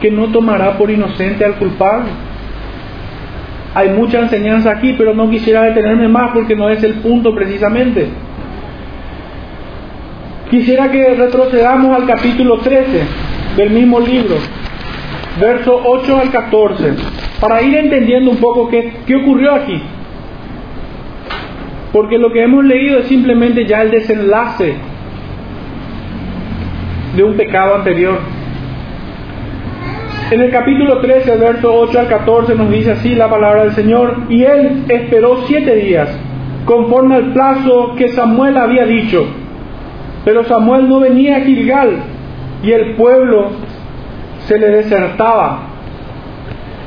que 0.00 0.10
no 0.10 0.28
tomará 0.28 0.78
por 0.78 0.90
inocente 0.90 1.44
al 1.44 1.54
culpable. 1.54 2.10
Hay 3.74 3.90
mucha 3.90 4.20
enseñanza 4.20 4.70
aquí, 4.70 4.94
pero 4.96 5.12
no 5.12 5.28
quisiera 5.28 5.62
detenerme 5.62 6.08
más 6.08 6.30
porque 6.32 6.54
no 6.54 6.68
es 6.70 6.82
el 6.84 6.94
punto 6.94 7.34
precisamente. 7.34 8.08
Quisiera 10.50 10.90
que 10.90 11.14
retrocedamos 11.14 11.96
al 11.96 12.06
capítulo 12.06 12.58
13 12.58 13.02
del 13.56 13.70
mismo 13.70 13.98
libro 13.98 14.36
verso 15.40 15.80
8 15.84 16.18
al 16.18 16.30
14, 16.30 16.94
para 17.40 17.62
ir 17.62 17.76
entendiendo 17.76 18.30
un 18.30 18.38
poco 18.38 18.68
qué, 18.68 18.92
qué 19.06 19.16
ocurrió 19.16 19.54
aquí. 19.54 19.80
Porque 21.92 22.18
lo 22.18 22.32
que 22.32 22.42
hemos 22.42 22.64
leído 22.64 22.98
es 23.00 23.06
simplemente 23.06 23.66
ya 23.66 23.82
el 23.82 23.90
desenlace 23.90 24.74
de 27.16 27.24
un 27.24 27.36
pecado 27.36 27.76
anterior. 27.76 28.18
En 30.30 30.40
el 30.40 30.50
capítulo 30.50 30.98
13, 31.00 31.36
verso 31.36 31.72
8 31.72 32.00
al 32.00 32.08
14 32.08 32.54
nos 32.56 32.70
dice 32.70 32.92
así 32.92 33.14
la 33.14 33.30
palabra 33.30 33.62
del 33.62 33.72
Señor, 33.72 34.22
y 34.28 34.42
él 34.42 34.84
esperó 34.88 35.44
siete 35.46 35.76
días, 35.76 36.08
conforme 36.64 37.14
al 37.14 37.32
plazo 37.32 37.94
que 37.96 38.08
Samuel 38.08 38.56
había 38.56 38.84
dicho. 38.86 39.24
Pero 40.24 40.44
Samuel 40.44 40.88
no 40.88 40.98
venía 40.98 41.36
a 41.36 41.40
Gilgal, 41.40 41.98
y 42.62 42.72
el 42.72 42.96
pueblo 42.96 43.50
se 44.46 44.58
le 44.58 44.68
desertaba. 44.68 45.58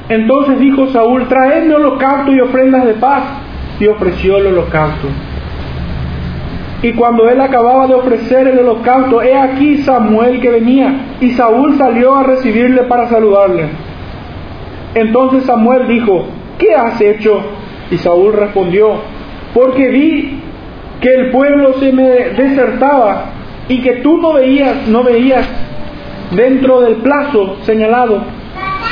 Entonces 0.10 0.60
dijo 0.60 0.88
Saúl, 0.88 1.28
traedme 1.28 1.76
holocausto 1.76 2.32
y 2.32 2.40
ofrendas 2.40 2.86
de 2.86 2.94
paz, 2.94 3.24
y 3.80 3.88
ofreció 3.88 4.38
el 4.38 4.48
holocausto. 4.48 5.08
Y 6.82 6.94
cuando 6.94 7.30
él 7.30 7.40
acababa 7.42 7.88
de 7.88 7.94
ofrecer 7.94 8.48
el 8.48 8.60
holocausto, 8.60 9.22
he 9.22 9.38
aquí 9.38 9.78
Samuel 9.80 10.40
que 10.42 10.50
venía, 10.50 11.18
y 11.22 11.32
Saúl 11.32 11.78
salió 11.78 12.16
a 12.16 12.24
recibirle 12.24 12.84
para 12.84 13.08
saludarle. 13.08 13.68
Entonces 14.96 15.44
Samuel 15.44 15.88
dijo, 15.88 16.26
¿qué 16.58 16.74
has 16.74 17.00
hecho? 17.00 17.42
Y 17.92 17.98
Saúl 17.98 18.34
respondió, 18.34 18.94
porque 19.54 19.90
vi 19.90 20.40
que 21.02 21.14
el 21.14 21.32
pueblo 21.32 21.74
se 21.74 21.92
me 21.92 22.04
desertaba 22.04 23.26
y 23.68 23.82
que 23.82 23.98
tú 23.98 24.18
no 24.18 24.34
veías, 24.34 24.88
no 24.88 25.04
veías 25.04 25.48
dentro 26.32 26.82
del 26.82 26.96
plazo 26.98 27.58
señalado 27.64 28.22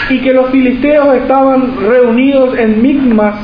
y 0.10 0.20
que 0.20 0.34
los 0.34 0.50
filisteos 0.50 1.16
estaban 1.16 1.76
reunidos 1.88 2.58
en 2.58 2.82
Migmas, 2.82 3.36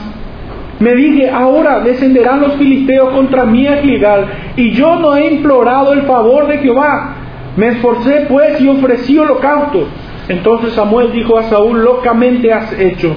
me 0.80 0.96
dije, 0.96 1.30
ahora 1.30 1.80
descenderán 1.80 2.42
los 2.42 2.54
filisteos 2.54 3.14
contra 3.14 3.46
mí 3.46 3.68
a 3.68 3.78
Gilgal, 3.78 4.26
y 4.58 4.72
yo 4.72 4.96
no 4.96 5.16
he 5.16 5.28
implorado 5.34 5.94
el 5.94 6.02
favor 6.04 6.48
de 6.48 6.58
Jehová. 6.58 7.16
Me 7.56 7.70
esforcé 7.70 8.26
pues 8.28 8.60
y 8.60 8.68
ofrecí 8.68 9.18
holocausto. 9.18 9.88
Entonces 10.28 10.74
Samuel 10.74 11.12
dijo 11.12 11.38
a 11.38 11.44
Saúl, 11.44 11.84
locamente 11.84 12.52
has 12.52 12.78
hecho. 12.80 13.16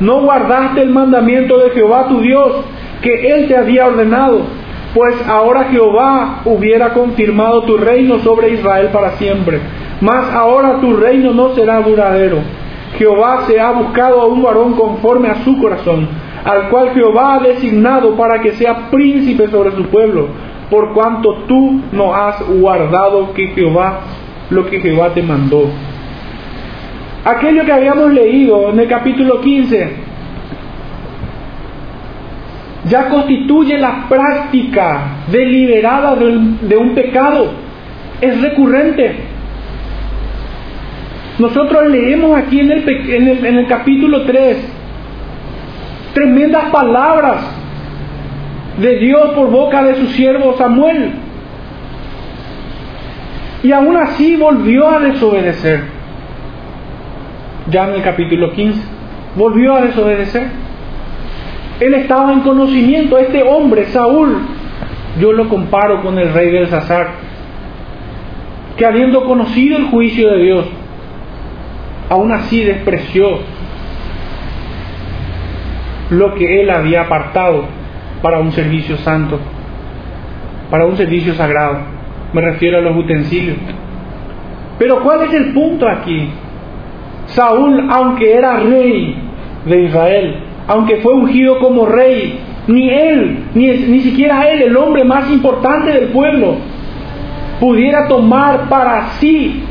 No 0.00 0.22
guardaste 0.22 0.82
el 0.82 0.90
mandamiento 0.90 1.58
de 1.58 1.70
Jehová 1.70 2.06
tu 2.08 2.20
Dios, 2.20 2.64
que 3.00 3.32
él 3.32 3.48
te 3.48 3.56
había 3.56 3.86
ordenado. 3.86 4.42
pues 4.94 5.14
ahora 5.28 5.64
Jehová 5.64 6.40
hubiera 6.46 6.94
confirmado 6.94 7.62
tu 7.64 7.76
reino 7.76 8.18
sobre 8.20 8.50
Israel 8.50 8.88
para 8.92 9.12
siempre. 9.12 9.60
Mas 10.00 10.30
ahora 10.32 10.80
tu 10.80 10.96
reino 10.96 11.32
no 11.32 11.54
será 11.54 11.80
duradero. 11.80 12.38
Jehová 12.98 13.42
se 13.46 13.60
ha 13.60 13.70
buscado 13.72 14.20
a 14.20 14.26
un 14.26 14.42
varón 14.42 14.74
conforme 14.74 15.28
a 15.28 15.44
su 15.44 15.58
corazón, 15.58 16.08
al 16.44 16.68
cual 16.68 16.90
Jehová 16.94 17.34
ha 17.34 17.40
designado 17.40 18.16
para 18.16 18.40
que 18.40 18.52
sea 18.52 18.90
príncipe 18.90 19.48
sobre 19.48 19.72
su 19.72 19.84
pueblo, 19.86 20.28
por 20.70 20.92
cuanto 20.92 21.34
tú 21.46 21.80
no 21.92 22.14
has 22.14 22.40
guardado 22.46 23.32
que 23.34 23.48
Jehová 23.48 24.00
lo 24.50 24.66
que 24.66 24.80
Jehová 24.80 25.10
te 25.12 25.22
mandó. 25.22 25.68
Aquello 27.24 27.64
que 27.64 27.72
habíamos 27.72 28.12
leído 28.12 28.70
en 28.70 28.78
el 28.78 28.88
capítulo 28.88 29.40
15 29.40 30.06
ya 32.88 33.08
constituye 33.08 33.78
la 33.78 34.06
práctica 34.08 35.00
deliberada 35.30 36.14
de 36.14 36.76
un 36.76 36.94
pecado. 36.94 37.50
Es 38.20 38.40
recurrente. 38.40 39.35
Nosotros 41.38 41.88
leemos 41.90 42.36
aquí 42.38 42.60
en 42.60 42.72
el, 42.72 43.66
capítulo 43.66 44.22
3 44.22 44.56
tremendas 46.14 46.70
palabras 46.70 47.44
de 48.80 48.96
Dios 48.98 49.32
por 49.34 49.50
boca 49.50 49.82
de 49.82 49.96
su 49.96 50.06
siervo 50.08 50.56
Samuel. 50.56 51.12
Y 53.62 53.72
aún 53.72 53.96
así 53.98 54.36
volvió 54.36 54.88
a 54.88 54.98
desobedecer. 55.00 55.80
Ya 57.70 57.88
en 57.88 57.96
el 57.96 58.02
capítulo 58.02 58.52
15, 58.52 58.80
volvió 59.36 59.74
a 59.74 59.82
desobedecer. 59.82 60.48
Él 61.80 61.94
estaba 61.94 62.32
en 62.32 62.40
conocimiento, 62.40 63.18
este 63.18 63.42
hombre, 63.42 63.86
Saúl, 63.86 64.38
yo 65.20 65.32
lo 65.32 65.48
comparo 65.48 66.00
con 66.02 66.18
el 66.18 66.32
rey 66.32 66.50
del 66.50 66.68
Sazar, 66.68 67.08
que 68.78 68.86
habiendo 68.86 69.24
conocido 69.24 69.76
el 69.76 69.84
juicio 69.84 70.30
de 70.30 70.42
Dios, 70.42 70.66
aún 72.08 72.32
así 72.32 72.62
despreció 72.62 73.38
lo 76.10 76.34
que 76.34 76.60
él 76.60 76.70
había 76.70 77.02
apartado 77.02 77.64
para 78.22 78.38
un 78.38 78.52
servicio 78.52 78.96
santo, 78.98 79.38
para 80.70 80.86
un 80.86 80.96
servicio 80.96 81.34
sagrado. 81.34 81.78
Me 82.32 82.40
refiero 82.40 82.78
a 82.78 82.80
los 82.80 82.96
utensilios. 82.96 83.56
Pero 84.78 85.02
¿cuál 85.02 85.22
es 85.22 85.32
el 85.32 85.52
punto 85.52 85.88
aquí? 85.88 86.28
Saúl, 87.26 87.88
aunque 87.90 88.34
era 88.34 88.58
rey 88.58 89.16
de 89.64 89.82
Israel, 89.82 90.36
aunque 90.68 90.96
fue 90.96 91.14
ungido 91.14 91.58
como 91.58 91.86
rey, 91.86 92.38
ni 92.68 92.90
él, 92.90 93.44
ni, 93.54 93.66
ni 93.66 94.00
siquiera 94.00 94.48
él, 94.48 94.62
el 94.62 94.76
hombre 94.76 95.04
más 95.04 95.30
importante 95.30 95.92
del 95.92 96.08
pueblo, 96.08 96.56
pudiera 97.60 98.06
tomar 98.06 98.68
para 98.68 99.08
sí 99.18 99.64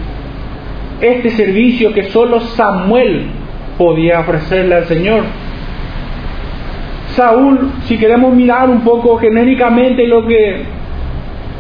este 1.06 1.32
servicio 1.32 1.94
que 1.94 2.04
solo 2.06 2.40
Samuel 2.42 3.28
podía 3.78 4.20
ofrecerle 4.22 4.76
al 4.76 4.86
Señor. 4.86 5.24
Saúl, 7.16 7.72
si 7.86 7.98
queremos 7.98 8.34
mirar 8.34 8.70
un 8.70 8.82
poco 8.82 9.18
genéricamente 9.18 10.08
lo 10.08 10.26
que 10.26 10.64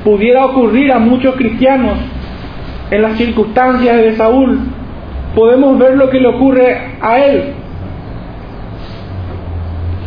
pudiera 0.03 0.45
ocurrir 0.45 0.91
a 0.91 0.99
muchos 0.99 1.35
cristianos 1.35 1.97
en 2.91 3.01
las 3.01 3.17
circunstancias 3.17 3.97
de 3.97 4.15
Saúl, 4.15 4.59
podemos 5.33 5.77
ver 5.79 5.95
lo 5.95 6.09
que 6.09 6.19
le 6.19 6.27
ocurre 6.27 6.97
a 7.01 7.19
él. 7.19 7.53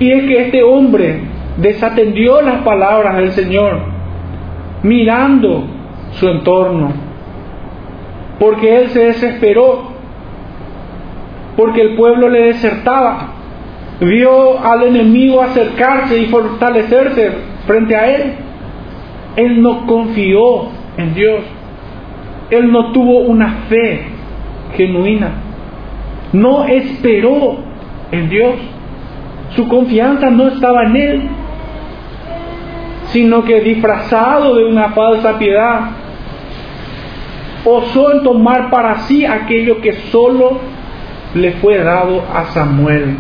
Y 0.01 0.13
es 0.13 0.25
que 0.25 0.43
este 0.43 0.63
hombre 0.63 1.23
desatendió 1.57 2.41
las 2.41 2.63
palabras 2.63 3.17
del 3.17 3.33
Señor, 3.33 3.81
mirando 4.83 5.65
su 6.13 6.29
entorno, 6.29 7.08
porque 8.39 8.83
él 8.83 8.89
se 8.89 9.01
desesperó, 9.01 9.89
porque 11.57 11.81
el 11.83 11.97
pueblo 11.97 12.29
le 12.29 12.43
desertaba, 12.43 13.33
vio 14.01 14.61
al 14.65 14.85
enemigo 14.85 15.43
acercarse 15.43 16.19
y 16.19 16.27
fortalecerse 16.27 17.33
frente 17.67 17.97
a 17.97 18.15
él. 18.15 18.33
Él 19.37 19.63
no 19.63 19.87
confió 19.87 20.69
en 20.97 21.15
Dios, 21.15 21.45
él 22.51 22.73
no 22.73 22.93
tuvo 22.93 23.21
una 23.21 23.65
fe 23.69 24.03
genuina, 24.77 25.31
no 26.33 26.65
esperó 26.65 27.59
en 28.13 28.29
Dios. 28.29 28.55
Su 29.55 29.67
confianza 29.69 30.31
no 30.31 30.49
estaba 30.49 30.85
en 30.85 30.97
Él, 30.97 31.23
sino 33.07 33.45
que 33.45 33.61
disfrazado 33.61 34.55
de 34.55 34.65
una 34.65 34.91
falsa 34.91 35.39
piedad, 35.39 35.81
osó 37.69 38.13
en 38.13 38.23
tomar 38.23 38.71
para 38.71 39.01
sí 39.01 39.25
aquello 39.25 39.81
que 39.81 39.93
solo 40.11 40.59
le 41.35 41.53
fue 41.53 41.79
dado 41.79 42.23
a 42.33 42.45
Samuel. 42.47 43.17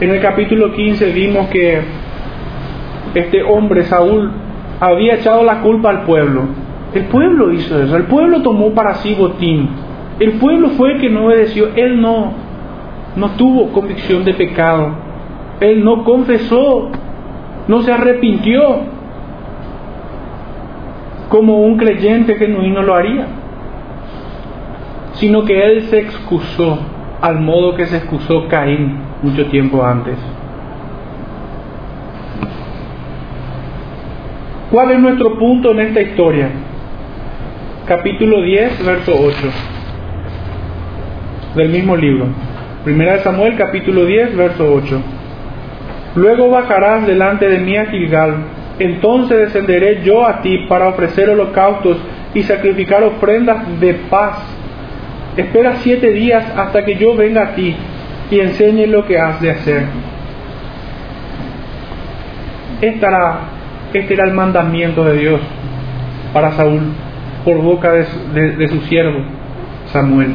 En 0.00 0.10
el 0.10 0.20
capítulo 0.20 0.72
15 0.72 1.12
vimos 1.12 1.48
que 1.48 1.82
este 3.14 3.42
hombre, 3.42 3.84
Saúl, 3.84 4.30
había 4.80 5.14
echado 5.14 5.44
la 5.44 5.60
culpa 5.60 5.90
al 5.90 6.02
pueblo. 6.02 6.42
El 6.94 7.04
pueblo 7.04 7.52
hizo 7.52 7.82
eso, 7.82 7.96
el 7.96 8.04
pueblo 8.04 8.42
tomó 8.42 8.72
para 8.72 8.94
sí 8.94 9.14
botín. 9.14 9.68
El 10.20 10.32
pueblo 10.32 10.70
fue 10.70 10.92
el 10.92 11.00
que 11.00 11.10
no 11.10 11.26
obedeció, 11.26 11.68
él 11.74 12.00
no, 12.00 12.32
no 13.16 13.30
tuvo 13.30 13.72
convicción 13.72 14.24
de 14.24 14.34
pecado, 14.34 14.90
él 15.60 15.84
no 15.84 16.04
confesó, 16.04 16.90
no 17.66 17.82
se 17.82 17.92
arrepintió 17.92 18.93
como 21.34 21.62
un 21.62 21.76
creyente 21.76 22.36
genuino 22.36 22.80
lo 22.80 22.94
haría, 22.94 23.26
sino 25.14 25.44
que 25.44 25.66
él 25.66 25.82
se 25.90 25.98
excusó 25.98 26.78
al 27.20 27.40
modo 27.40 27.74
que 27.74 27.86
se 27.86 27.96
excusó 27.96 28.46
Caín 28.46 29.00
mucho 29.20 29.44
tiempo 29.46 29.84
antes. 29.84 30.14
¿Cuál 34.70 34.92
es 34.92 35.00
nuestro 35.00 35.36
punto 35.36 35.72
en 35.72 35.80
esta 35.80 36.02
historia? 36.02 36.50
Capítulo 37.84 38.40
10, 38.40 38.86
verso 38.86 39.12
8 39.20 39.36
del 41.56 41.68
mismo 41.70 41.96
libro. 41.96 42.26
Primera 42.84 43.14
de 43.14 43.18
Samuel 43.24 43.56
capítulo 43.56 44.04
10, 44.04 44.36
verso 44.36 44.72
8. 44.72 45.02
Luego 46.14 46.50
bajarás 46.50 47.08
delante 47.08 47.48
de 47.48 47.58
mí 47.58 47.76
a 47.76 47.86
Gilgal, 47.86 48.53
entonces 48.78 49.38
descenderé 49.38 50.02
yo 50.02 50.26
a 50.26 50.42
ti 50.42 50.66
para 50.68 50.88
ofrecer 50.88 51.30
holocaustos 51.30 51.98
y 52.34 52.42
sacrificar 52.42 53.02
ofrendas 53.04 53.80
de 53.80 53.94
paz. 53.94 54.38
Espera 55.36 55.76
siete 55.82 56.12
días 56.12 56.44
hasta 56.56 56.84
que 56.84 56.96
yo 56.96 57.16
venga 57.16 57.42
a 57.42 57.54
ti 57.54 57.74
y 58.30 58.40
enseñe 58.40 58.86
lo 58.86 59.04
que 59.06 59.18
has 59.18 59.40
de 59.40 59.50
hacer. 59.50 59.84
Este 62.80 63.06
era, 63.06 64.24
el 64.24 64.32
mandamiento 64.32 65.04
de 65.04 65.16
Dios 65.16 65.40
para 66.32 66.52
Saúl 66.52 66.80
por 67.44 67.58
boca 67.58 67.92
de 67.92 68.68
su 68.68 68.80
siervo 68.80 69.20
Samuel 69.92 70.34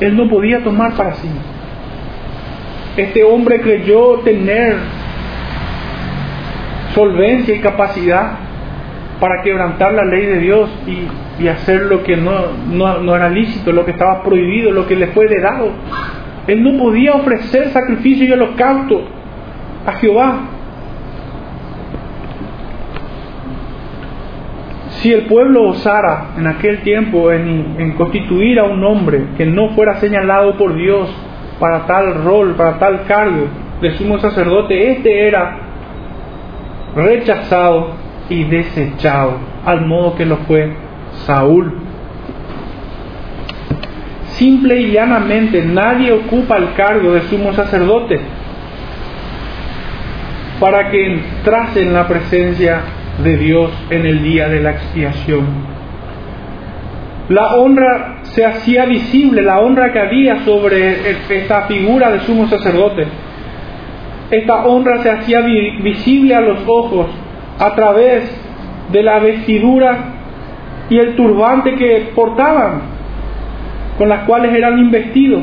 él 0.00 0.16
no 0.16 0.28
podía 0.28 0.62
tomar 0.62 0.92
para 0.94 1.14
sí. 1.14 1.28
Este 2.96 3.24
hombre 3.24 3.60
creyó 3.60 4.20
tener 4.20 4.76
solvencia 6.94 7.54
y 7.54 7.60
capacidad 7.60 8.38
para 9.20 9.42
quebrantar 9.42 9.92
la 9.92 10.04
ley 10.04 10.26
de 10.26 10.38
Dios 10.38 10.70
y, 10.86 11.48
hacer 11.48 11.82
lo 11.82 12.02
que 12.04 12.16
no, 12.16 12.32
no, 13.00 13.16
era 13.16 13.28
lícito, 13.28 13.72
lo 13.72 13.84
que 13.84 13.90
estaba 13.90 14.22
prohibido, 14.22 14.70
lo 14.70 14.86
que 14.86 14.96
le 14.96 15.08
fue 15.08 15.26
dado. 15.40 15.72
Él 16.46 16.62
no 16.62 16.78
podía 16.78 17.14
ofrecer 17.14 17.70
sacrificio 17.70 18.26
y 18.26 18.32
holocausto 18.32 19.02
a 19.84 19.92
Jehová. 19.92 20.40
Si 25.00 25.12
el 25.12 25.22
pueblo 25.22 25.70
osara 25.70 26.28
en 26.38 26.46
aquel 26.46 26.82
tiempo 26.82 27.32
en, 27.32 27.92
constituir 27.92 28.58
a 28.58 28.64
un 28.64 28.82
hombre 28.84 29.24
que 29.36 29.44
no 29.44 29.70
fuera 29.70 29.96
señalado 29.96 30.56
por 30.56 30.74
Dios 30.74 31.14
para 31.58 31.86
tal 31.86 32.24
rol, 32.24 32.54
para 32.54 32.78
tal 32.78 33.04
cargo 33.06 33.48
de 33.80 33.90
sumo 33.96 34.18
sacerdote, 34.18 34.92
este 34.92 35.26
era 35.26 35.63
rechazado 36.94 37.90
y 38.28 38.44
desechado, 38.44 39.38
al 39.64 39.86
modo 39.86 40.14
que 40.14 40.26
lo 40.26 40.36
fue 40.38 40.72
Saúl. 41.26 41.80
Simple 44.28 44.80
y 44.80 44.92
llanamente 44.92 45.64
nadie 45.64 46.12
ocupa 46.12 46.56
el 46.56 46.72
cargo 46.74 47.12
de 47.12 47.22
sumo 47.22 47.52
sacerdote 47.52 48.20
para 50.58 50.90
que 50.90 51.06
entrase 51.06 51.82
en 51.82 51.92
la 51.92 52.06
presencia 52.06 52.80
de 53.22 53.36
Dios 53.36 53.70
en 53.90 54.06
el 54.06 54.22
día 54.22 54.48
de 54.48 54.60
la 54.60 54.70
expiación. 54.72 55.74
La 57.28 57.54
honra 57.54 58.18
se 58.22 58.44
hacía 58.44 58.84
visible, 58.84 59.42
la 59.42 59.60
honra 59.60 59.92
que 59.92 59.98
había 59.98 60.44
sobre 60.44 61.10
esta 61.10 61.62
figura 61.62 62.10
de 62.10 62.20
sumo 62.20 62.48
sacerdote. 62.48 63.06
Esta 64.34 64.66
honra 64.66 65.00
se 65.00 65.10
hacía 65.10 65.42
visible 65.42 66.34
a 66.34 66.40
los 66.40 66.58
ojos 66.66 67.06
a 67.56 67.72
través 67.76 68.24
de 68.90 69.00
la 69.00 69.20
vestidura 69.20 69.96
y 70.90 70.98
el 70.98 71.14
turbante 71.14 71.76
que 71.76 72.10
portaban, 72.16 72.82
con 73.96 74.08
las 74.08 74.24
cuales 74.24 74.52
eran 74.52 74.76
investidos, 74.80 75.42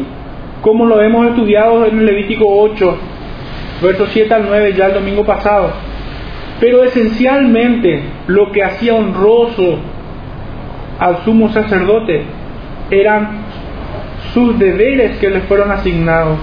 como 0.61 0.85
lo 0.85 1.01
hemos 1.01 1.25
estudiado 1.27 1.85
en 1.85 1.99
el 1.99 2.05
Levítico 2.05 2.43
8, 2.45 2.97
versos 3.81 4.09
7 4.11 4.33
al 4.33 4.45
9, 4.49 4.73
ya 4.73 4.87
el 4.87 4.93
domingo 4.95 5.23
pasado. 5.23 5.71
Pero 6.59 6.83
esencialmente 6.83 8.03
lo 8.27 8.51
que 8.51 8.61
hacía 8.61 8.93
honroso 8.93 9.79
al 10.99 11.23
sumo 11.23 11.47
sacerdote 11.53 12.23
eran 12.89 13.45
sus 14.33 14.59
deberes 14.59 15.17
que 15.19 15.29
le 15.29 15.39
fueron 15.41 15.71
asignados, 15.71 16.37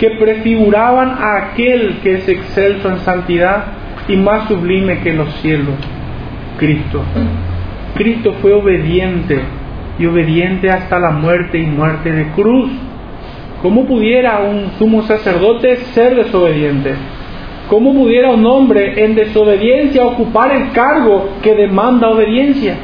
que 0.00 0.10
prefiguraban 0.12 1.10
a 1.10 1.36
aquel 1.36 1.98
que 2.02 2.14
es 2.14 2.28
excelso 2.28 2.88
en 2.88 3.00
santidad 3.00 3.64
y 4.08 4.16
más 4.16 4.48
sublime 4.48 5.00
que 5.00 5.12
los 5.12 5.30
cielos, 5.42 5.74
Cristo. 6.58 7.02
Cristo 7.94 8.32
fue 8.40 8.54
obediente 8.54 9.42
y 9.98 10.06
obediente 10.06 10.70
hasta 10.70 10.98
la 10.98 11.10
muerte 11.10 11.58
y 11.58 11.66
muerte 11.66 12.10
de 12.12 12.30
cruz. 12.30 12.70
¿Cómo 13.60 13.84
pudiera 13.84 14.38
un 14.38 14.70
sumo 14.78 15.02
sacerdote 15.02 15.76
ser 15.92 16.16
desobediente? 16.16 16.94
¿Cómo 17.68 17.92
pudiera 17.92 18.30
un 18.30 18.46
hombre 18.46 19.04
en 19.04 19.14
desobediencia 19.14 20.06
ocupar 20.06 20.50
el 20.52 20.72
cargo 20.72 21.28
que 21.42 21.54
demanda 21.54 22.08
obediencia? 22.08 22.76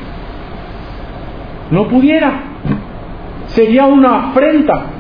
No 1.71 1.89
pudiera. 1.89 2.43
Sería 3.47 3.87
una 3.87 4.29
afrenta. 4.29 4.96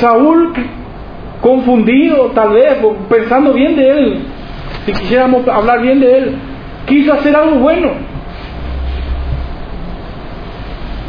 Saúl, 0.00 0.52
confundido 1.40 2.32
tal 2.34 2.50
vez, 2.50 2.78
pensando 3.08 3.52
bien 3.52 3.76
de 3.76 3.90
él, 3.90 4.18
si 4.84 4.92
quisiéramos 4.92 5.46
hablar 5.48 5.80
bien 5.80 6.00
de 6.00 6.18
él, 6.18 6.34
quiso 6.86 7.12
hacer 7.12 7.34
algo 7.34 7.56
bueno 7.56 8.16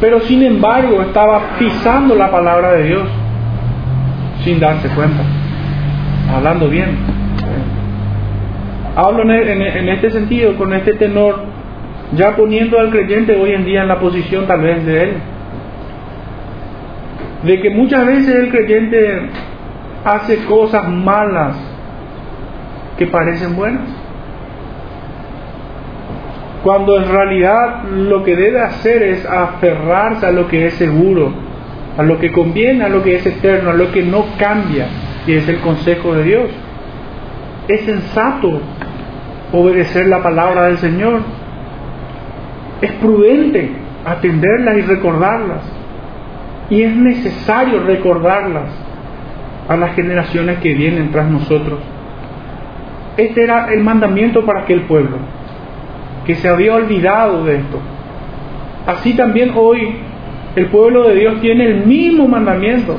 pero 0.00 0.20
sin 0.20 0.42
embargo 0.42 1.02
estaba 1.02 1.58
pisando 1.58 2.14
la 2.14 2.30
palabra 2.30 2.72
de 2.72 2.84
Dios 2.84 3.08
sin 4.44 4.60
darse 4.60 4.88
cuenta, 4.90 5.22
hablando 6.34 6.68
bien. 6.68 6.96
Hablo 8.94 9.22
en, 9.32 9.88
este 9.88 10.10
sentido, 10.10 10.56
con 10.56 10.72
este 10.72 10.94
tenor, 10.94 11.40
ya 12.16 12.34
poniendo 12.36 12.78
al 12.78 12.90
creyente 12.90 13.36
hoy 13.36 13.52
en 13.52 13.64
día 13.64 13.82
en 13.82 13.88
la 13.88 13.98
posición 13.98 14.46
tal 14.46 14.60
vez 14.60 14.84
de 14.86 15.02
él, 15.02 15.12
de 17.42 17.60
que 17.60 17.70
muchas 17.70 18.06
veces 18.06 18.34
el 18.34 18.50
creyente 18.50 19.28
hace 20.04 20.44
cosas 20.44 20.88
malas 20.88 21.56
que 22.96 23.06
parecen 23.06 23.54
buenas 23.54 23.98
cuando 26.62 26.96
en 26.96 27.08
realidad 27.08 27.84
lo 27.84 28.24
que 28.24 28.36
debe 28.36 28.60
hacer 28.60 29.02
es 29.02 29.24
aferrarse 29.26 30.26
a 30.26 30.32
lo 30.32 30.48
que 30.48 30.66
es 30.66 30.74
seguro, 30.74 31.32
a 31.96 32.02
lo 32.02 32.18
que 32.18 32.32
conviene, 32.32 32.84
a 32.84 32.88
lo 32.88 33.02
que 33.02 33.16
es 33.16 33.26
eterno, 33.26 33.70
a 33.70 33.74
lo 33.74 33.90
que 33.92 34.02
no 34.02 34.24
cambia, 34.38 34.86
y 35.26 35.34
es 35.34 35.48
el 35.48 35.60
consejo 35.60 36.14
de 36.14 36.24
Dios. 36.24 36.50
Es 37.68 37.82
sensato 37.82 38.60
obedecer 39.52 40.08
la 40.08 40.22
palabra 40.22 40.66
del 40.66 40.78
Señor. 40.78 41.22
Es 42.80 42.92
prudente 42.92 43.70
atenderlas 44.04 44.78
y 44.78 44.82
recordarlas. 44.82 45.77
Y 46.70 46.82
es 46.82 46.94
necesario 46.94 47.80
recordarlas 47.84 48.70
a 49.68 49.76
las 49.76 49.94
generaciones 49.94 50.58
que 50.58 50.74
vienen 50.74 51.10
tras 51.10 51.30
nosotros. 51.30 51.78
Este 53.16 53.42
era 53.42 53.72
el 53.72 53.82
mandamiento 53.82 54.44
para 54.44 54.62
aquel 54.62 54.82
pueblo 54.82 55.18
que 56.28 56.34
se 56.34 56.46
había 56.46 56.74
olvidado 56.74 57.44
de 57.44 57.56
esto. 57.56 57.80
Así 58.86 59.14
también 59.14 59.52
hoy 59.56 59.96
el 60.56 60.66
pueblo 60.66 61.08
de 61.08 61.14
Dios 61.14 61.40
tiene 61.40 61.64
el 61.64 61.86
mismo 61.86 62.28
mandamiento. 62.28 62.96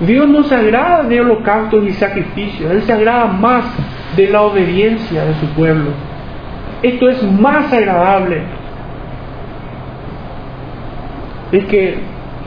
Dios 0.00 0.28
no 0.28 0.42
se 0.42 0.54
agrada 0.54 1.04
de 1.04 1.20
holocaustos 1.20 1.86
y 1.86 1.92
sacrificios, 1.92 2.72
Él 2.72 2.82
se 2.82 2.92
agrada 2.92 3.26
más 3.26 3.64
de 4.16 4.28
la 4.28 4.42
obediencia 4.42 5.24
de 5.24 5.34
su 5.34 5.46
pueblo. 5.54 5.90
Esto 6.82 7.08
es 7.08 7.22
más 7.22 7.72
agradable. 7.72 8.42
Es 11.52 11.64
que 11.64 11.98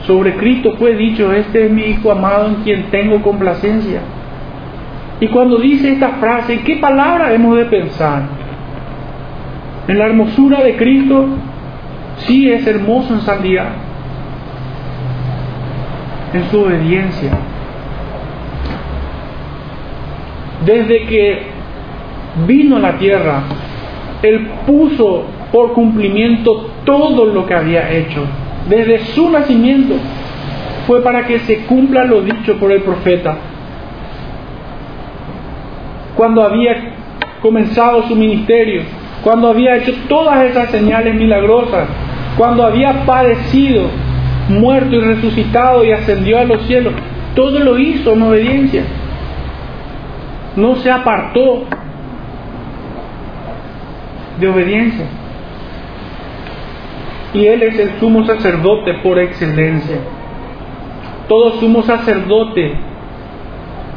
sobre 0.06 0.36
Cristo 0.36 0.76
fue 0.78 0.96
dicho, 0.96 1.32
este 1.32 1.66
es 1.66 1.72
mi 1.72 1.84
Hijo 1.84 2.12
amado 2.12 2.48
en 2.48 2.56
quien 2.56 2.84
tengo 2.92 3.22
complacencia. 3.22 4.02
Y 5.20 5.28
cuando 5.28 5.58
dice 5.58 5.94
esta 5.94 6.10
frase, 6.20 6.60
¿qué 6.62 6.78
palabra 6.78 7.34
hemos 7.34 7.58
de 7.58 7.66
pensar? 7.66 8.24
En 9.88 9.98
la 9.98 10.06
hermosura 10.06 10.62
de 10.62 10.76
Cristo, 10.76 11.28
sí 12.18 12.50
es 12.50 12.66
hermoso 12.68 13.13
en 13.13 13.22
santidad, 13.22 13.70
en 16.34 16.44
su 16.50 16.60
obediencia. 16.60 17.32
Desde 20.66 21.06
que 21.06 21.44
vino 22.48 22.78
a 22.78 22.80
la 22.80 22.98
tierra, 22.98 23.44
Él 24.22 24.48
puso 24.66 25.26
por 25.52 25.74
cumplimiento 25.74 26.70
todo 26.86 27.26
lo 27.26 27.46
que 27.46 27.54
había 27.54 27.92
hecho. 27.92 28.26
Desde 28.69 28.99
su 29.13 29.30
nacimiento 29.30 29.95
fue 30.88 31.02
para 31.02 31.26
que 31.26 31.39
se 31.39 31.65
cumpla 31.65 32.06
lo 32.06 32.21
dicho 32.21 32.58
por 32.58 32.71
el 32.71 32.82
profeta. 32.82 33.38
Cuando 36.15 36.43
había 36.43 36.93
comenzado 37.41 38.04
su 38.04 38.15
ministerio, 38.15 38.84
cuando 39.23 39.49
había 39.49 39.78
hecho 39.78 39.93
todas 40.08 40.43
esas 40.45 40.69
señales 40.69 41.15
milagrosas, 41.15 41.88
cuando 42.38 42.63
había 42.63 43.06
padecido, 43.06 43.89
muerto 44.49 44.95
y 44.95 44.99
resucitado 44.99 45.84
y 45.86 45.91
ascendió 45.91 46.39
a 46.39 46.43
los 46.43 46.62
cielos, 46.63 46.93
todo 47.36 47.60
lo 47.60 47.78
hizo 47.80 48.13
en 48.13 48.21
obediencia. 48.21 48.84
No 50.56 50.76
se 50.76 50.91
apartó 50.91 51.63
de 54.39 54.47
obediencia. 54.47 55.06
Y 57.34 57.46
Él 57.46 57.63
es 57.63 57.80
el 57.80 58.00
sumo 58.00 58.26
sacerdote 58.26 58.93
por 59.04 59.17
excelencia. 59.19 59.98
Todo 61.28 61.60
sumo 61.60 61.82
sacerdote 61.84 62.74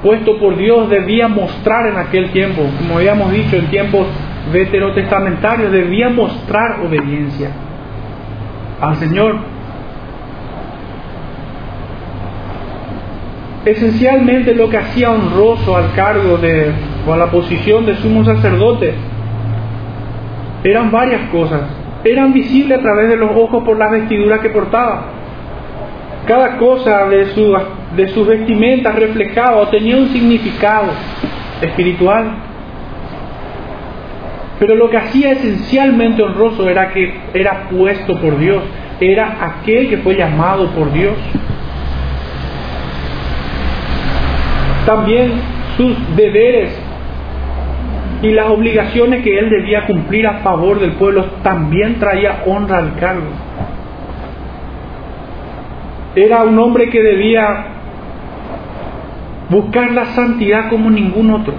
puesto 0.02 0.38
por 0.38 0.56
Dios 0.56 0.88
debía 0.88 1.28
mostrar 1.28 1.88
en 1.88 1.98
aquel 1.98 2.30
tiempo, 2.30 2.62
como 2.78 2.98
habíamos 2.98 3.32
dicho, 3.32 3.56
en 3.56 3.66
tiempos 3.66 4.06
veterotestamentarios 4.52 5.72
debía 5.72 6.08
mostrar 6.08 6.80
obediencia 6.80 7.50
al 8.80 8.96
Señor. 8.96 9.36
Esencialmente 13.64 14.54
lo 14.54 14.70
que 14.70 14.76
hacía 14.76 15.10
honroso 15.10 15.76
al 15.76 15.92
cargo 15.94 16.36
de 16.38 16.70
o 17.04 17.12
a 17.12 17.16
la 17.16 17.30
posición 17.30 17.84
de 17.84 17.96
sumo 17.96 18.24
sacerdote 18.24 18.94
eran 20.62 20.90
varias 20.92 21.28
cosas. 21.30 21.62
Eran 22.06 22.32
visibles 22.32 22.78
a 22.78 22.82
través 22.82 23.08
de 23.08 23.16
los 23.16 23.32
ojos 23.36 23.64
por 23.64 23.76
la 23.76 23.90
vestidura 23.90 24.40
que 24.40 24.50
portaba. 24.50 25.06
Cada 26.24 26.56
cosa 26.56 27.08
de 27.08 27.26
de 27.96 28.08
sus 28.08 28.26
vestimentas 28.26 28.94
reflejaba 28.94 29.56
o 29.56 29.68
tenía 29.68 29.96
un 29.96 30.08
significado 30.10 30.92
espiritual. 31.60 32.26
Pero 34.60 34.76
lo 34.76 34.88
que 34.88 34.98
hacía 34.98 35.32
esencialmente 35.32 36.22
honroso 36.22 36.68
era 36.68 36.92
que 36.92 37.12
era 37.34 37.68
puesto 37.70 38.20
por 38.20 38.38
Dios, 38.38 38.62
era 39.00 39.38
aquel 39.40 39.88
que 39.88 39.98
fue 39.98 40.14
llamado 40.14 40.70
por 40.70 40.92
Dios. 40.92 41.14
También 44.86 45.32
sus 45.76 45.96
deberes 46.14 46.85
y 48.22 48.32
las 48.32 48.48
obligaciones 48.48 49.22
que 49.22 49.38
él 49.38 49.50
debía 49.50 49.86
cumplir 49.86 50.26
a 50.26 50.38
favor 50.38 50.80
del 50.80 50.92
pueblo 50.92 51.24
también 51.42 51.98
traía 51.98 52.42
honra 52.46 52.78
al 52.78 52.96
cargo. 52.96 53.30
Era 56.14 56.44
un 56.44 56.58
hombre 56.58 56.88
que 56.88 57.02
debía 57.02 57.66
buscar 59.50 59.92
la 59.92 60.06
santidad 60.06 60.70
como 60.70 60.90
ningún 60.90 61.30
otro 61.30 61.54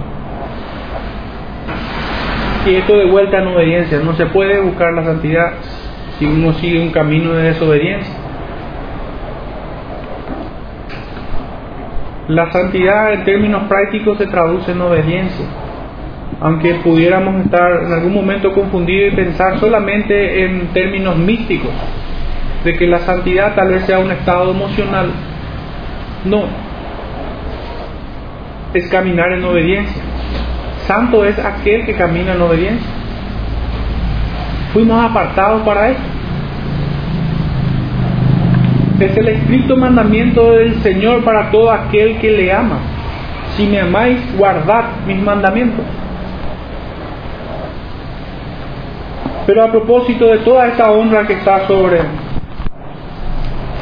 y 2.68 2.76
esto 2.76 2.96
de 2.96 3.06
vuelta 3.06 3.38
en 3.38 3.48
obediencia. 3.48 4.00
No 4.00 4.14
se 4.14 4.26
puede 4.26 4.60
buscar 4.60 4.92
la 4.92 5.04
santidad 5.04 5.52
si 6.18 6.26
uno 6.26 6.52
sigue 6.54 6.80
un 6.80 6.90
camino 6.90 7.32
de 7.32 7.44
desobediencia. 7.44 8.14
La 12.28 12.52
santidad 12.52 13.14
en 13.14 13.24
términos 13.24 13.62
prácticos 13.68 14.18
se 14.18 14.26
traduce 14.26 14.72
en 14.72 14.80
obediencia. 14.82 15.46
Aunque 16.40 16.74
pudiéramos 16.76 17.44
estar 17.44 17.84
en 17.84 17.92
algún 17.92 18.14
momento 18.14 18.52
confundidos 18.52 19.12
y 19.12 19.16
pensar 19.16 19.58
solamente 19.58 20.44
en 20.44 20.68
términos 20.68 21.16
místicos, 21.16 21.70
de 22.64 22.76
que 22.76 22.86
la 22.86 23.00
santidad 23.00 23.54
tal 23.54 23.68
vez 23.68 23.84
sea 23.84 23.98
un 23.98 24.10
estado 24.10 24.50
emocional. 24.50 25.10
No, 26.24 26.44
es 28.74 28.86
caminar 28.88 29.32
en 29.32 29.44
obediencia. 29.44 30.02
Santo 30.86 31.24
es 31.24 31.38
aquel 31.38 31.84
que 31.84 31.94
camina 31.94 32.34
en 32.34 32.40
obediencia. 32.40 32.88
Fuimos 34.72 35.04
apartados 35.04 35.62
para 35.62 35.90
eso. 35.90 36.00
Es 39.00 39.16
el 39.16 39.28
estricto 39.28 39.76
mandamiento 39.76 40.52
del 40.52 40.74
Señor 40.82 41.22
para 41.24 41.50
todo 41.50 41.70
aquel 41.70 42.18
que 42.18 42.30
le 42.30 42.52
ama. 42.52 42.78
Si 43.56 43.66
me 43.66 43.80
amáis, 43.80 44.18
guardad 44.36 44.84
mis 45.06 45.20
mandamientos. 45.22 45.84
Pero 49.48 49.64
a 49.64 49.70
propósito 49.70 50.26
de 50.26 50.40
toda 50.40 50.66
esta 50.66 50.90
honra 50.90 51.26
que 51.26 51.32
está 51.32 51.66
sobre 51.66 52.00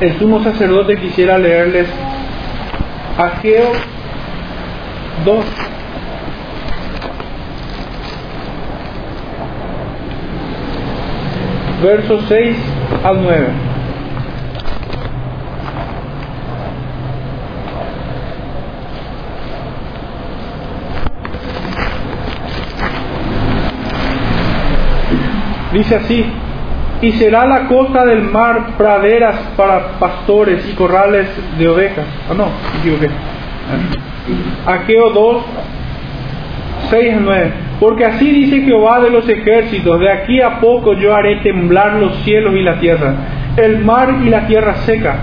el 0.01 0.17
sumo 0.17 0.41
sacerdote, 0.41 0.97
quisiera 0.97 1.37
leerles 1.39 1.89
Ageo 3.19 3.73
2. 5.25 5.45
Versos 11.83 12.25
6 12.29 12.57
al 13.03 13.23
9. 13.25 13.76
Dice 25.77 25.95
así, 25.95 26.25
y 27.03 27.13
será 27.13 27.45
la 27.45 27.67
costa 27.67 28.07
del 28.07 28.23
mar 28.23 28.79
praderas 28.79 29.37
para 29.59 29.99
pastores 29.99 30.67
y 30.71 30.73
corrales 30.73 31.29
de 31.59 31.69
ovejas. 31.69 32.07
Ah, 32.31 32.35
no, 32.35 32.47
me 32.47 32.79
equivoqué. 32.81 33.11
Aqueo 34.65 35.11
2, 35.11 35.45
6 36.89 37.15
a 37.15 37.21
9. 37.21 37.53
Porque 37.79 38.07
así 38.07 38.31
dice 38.31 38.63
Jehová 38.63 39.01
de 39.01 39.11
los 39.11 39.29
ejércitos, 39.29 40.01
de 40.01 40.11
aquí 40.11 40.41
a 40.41 40.61
poco 40.61 40.95
yo 40.95 41.15
haré 41.15 41.41
temblar 41.43 41.97
los 41.97 42.17
cielos 42.23 42.55
y 42.57 42.63
la 42.63 42.81
tierra, 42.81 43.15
el 43.59 43.85
mar 43.85 44.21
y 44.25 44.31
la 44.31 44.47
tierra 44.47 44.77
seca, 44.77 45.17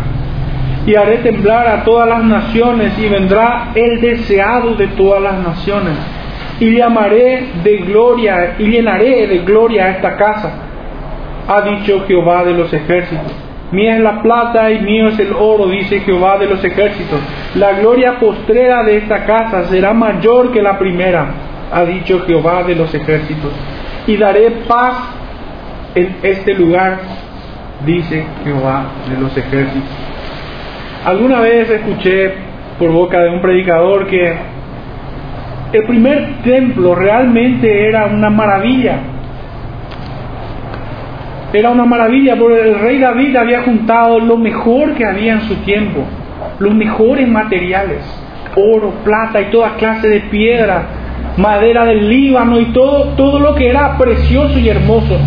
y 0.85 0.93
haré 0.93 1.17
temblar 1.17 1.67
a 1.67 1.83
todas 1.83 2.07
las 2.07 2.23
naciones, 2.23 2.93
y 2.99 3.09
vendrá 3.09 3.69
el 3.73 3.99
deseado 4.01 4.75
de 4.75 4.85
todas 4.89 5.23
las 5.23 5.39
naciones 5.39 5.95
y 6.59 6.77
llamaré 6.77 7.47
de 7.63 7.77
gloria 7.77 8.55
y 8.59 8.65
llenaré 8.65 9.27
de 9.27 9.39
gloria 9.39 9.89
esta 9.89 10.15
casa, 10.15 10.51
ha 11.47 11.61
dicho 11.61 12.05
Jehová 12.07 12.43
de 12.43 12.53
los 12.53 12.71
ejércitos. 12.73 13.33
Mía 13.71 13.97
es 13.97 14.03
la 14.03 14.21
plata 14.21 14.69
y 14.71 14.81
mío 14.81 15.07
es 15.07 15.19
el 15.19 15.33
oro, 15.33 15.67
dice 15.67 15.99
Jehová 16.01 16.37
de 16.37 16.45
los 16.45 16.63
ejércitos. 16.63 17.19
La 17.55 17.73
gloria 17.73 18.19
postrera 18.19 18.83
de 18.83 18.97
esta 18.97 19.25
casa 19.25 19.63
será 19.63 19.93
mayor 19.93 20.51
que 20.51 20.61
la 20.61 20.77
primera, 20.77 21.27
ha 21.71 21.83
dicho 21.83 22.21
Jehová 22.27 22.63
de 22.63 22.75
los 22.75 22.93
ejércitos. 22.93 23.51
Y 24.05 24.15
daré 24.17 24.51
paz 24.67 24.95
en 25.95 26.17
este 26.21 26.53
lugar, 26.53 26.99
dice 27.83 28.23
Jehová 28.43 28.85
de 29.09 29.19
los 29.19 29.35
ejércitos. 29.35 29.89
Alguna 31.05 31.39
vez 31.39 31.69
escuché 31.69 32.31
por 32.77 32.91
boca 32.91 33.19
de 33.21 33.31
un 33.31 33.41
predicador 33.41 34.07
que 34.07 34.52
el 35.73 35.85
primer 35.85 36.35
templo 36.43 36.93
realmente 36.93 37.87
era 37.87 38.05
una 38.05 38.29
maravilla. 38.29 38.99
Era 41.51 41.71
una 41.71 41.85
maravilla 41.85 42.35
porque 42.35 42.61
el 42.61 42.79
rey 42.79 42.99
David 42.99 43.35
había 43.35 43.63
juntado 43.63 44.19
lo 44.19 44.37
mejor 44.37 44.93
que 44.93 45.05
había 45.05 45.33
en 45.33 45.41
su 45.41 45.55
tiempo, 45.57 46.03
los 46.59 46.73
mejores 46.75 47.27
materiales, 47.27 48.01
oro, 48.55 48.91
plata 49.03 49.41
y 49.41 49.45
toda 49.45 49.75
clase 49.75 50.07
de 50.09 50.19
piedra, 50.21 50.83
madera 51.37 51.85
del 51.85 52.07
Líbano 52.07 52.59
y 52.59 52.65
todo, 52.65 53.13
todo 53.15 53.39
lo 53.39 53.55
que 53.55 53.69
era 53.69 53.97
precioso 53.97 54.59
y 54.59 54.69
hermoso, 54.69 55.17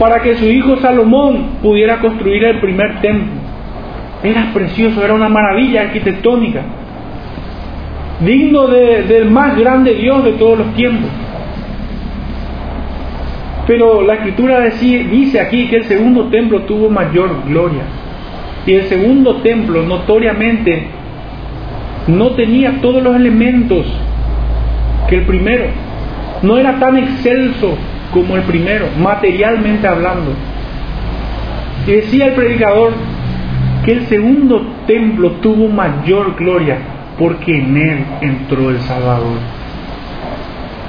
para 0.00 0.20
que 0.20 0.34
su 0.34 0.46
hijo 0.46 0.76
Salomón 0.78 1.58
pudiera 1.62 1.98
construir 1.98 2.44
el 2.44 2.58
primer 2.60 3.00
templo. 3.00 3.40
Era 4.22 4.50
precioso, 4.52 5.04
era 5.04 5.14
una 5.14 5.28
maravilla 5.28 5.82
arquitectónica 5.82 6.62
digno 8.20 8.68
del 8.68 9.30
más 9.30 9.56
grande 9.56 9.94
Dios 9.94 10.24
de 10.24 10.32
todos 10.32 10.58
los 10.58 10.74
tiempos. 10.74 11.10
Pero 13.66 14.02
la 14.02 14.14
escritura 14.14 14.60
dice 14.60 15.40
aquí 15.40 15.66
que 15.66 15.76
el 15.76 15.84
segundo 15.84 16.28
templo 16.28 16.62
tuvo 16.62 16.88
mayor 16.88 17.42
gloria. 17.46 17.82
Y 18.64 18.72
el 18.74 18.84
segundo 18.84 19.36
templo 19.36 19.82
notoriamente 19.82 20.86
no 22.06 22.30
tenía 22.30 22.80
todos 22.80 23.02
los 23.02 23.16
elementos 23.16 23.86
que 25.08 25.16
el 25.16 25.22
primero. 25.22 25.64
No 26.42 26.58
era 26.58 26.78
tan 26.78 26.96
excelso 26.96 27.76
como 28.12 28.36
el 28.36 28.42
primero, 28.42 28.86
materialmente 29.00 29.86
hablando. 29.86 30.32
Y 31.86 31.92
decía 31.92 32.26
el 32.26 32.34
predicador 32.34 32.92
que 33.84 33.92
el 33.92 34.06
segundo 34.06 34.64
templo 34.86 35.32
tuvo 35.42 35.68
mayor 35.68 36.36
gloria 36.36 36.95
porque 37.18 37.58
en 37.58 37.76
Él 37.76 38.04
entró 38.20 38.70
el 38.70 38.80
Salvador. 38.80 39.38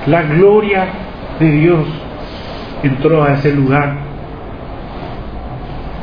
La 0.07 0.23
gloria 0.23 0.87
de 1.39 1.51
Dios 1.51 1.85
entró 2.83 3.23
a 3.23 3.33
ese 3.33 3.53
lugar. 3.53 3.95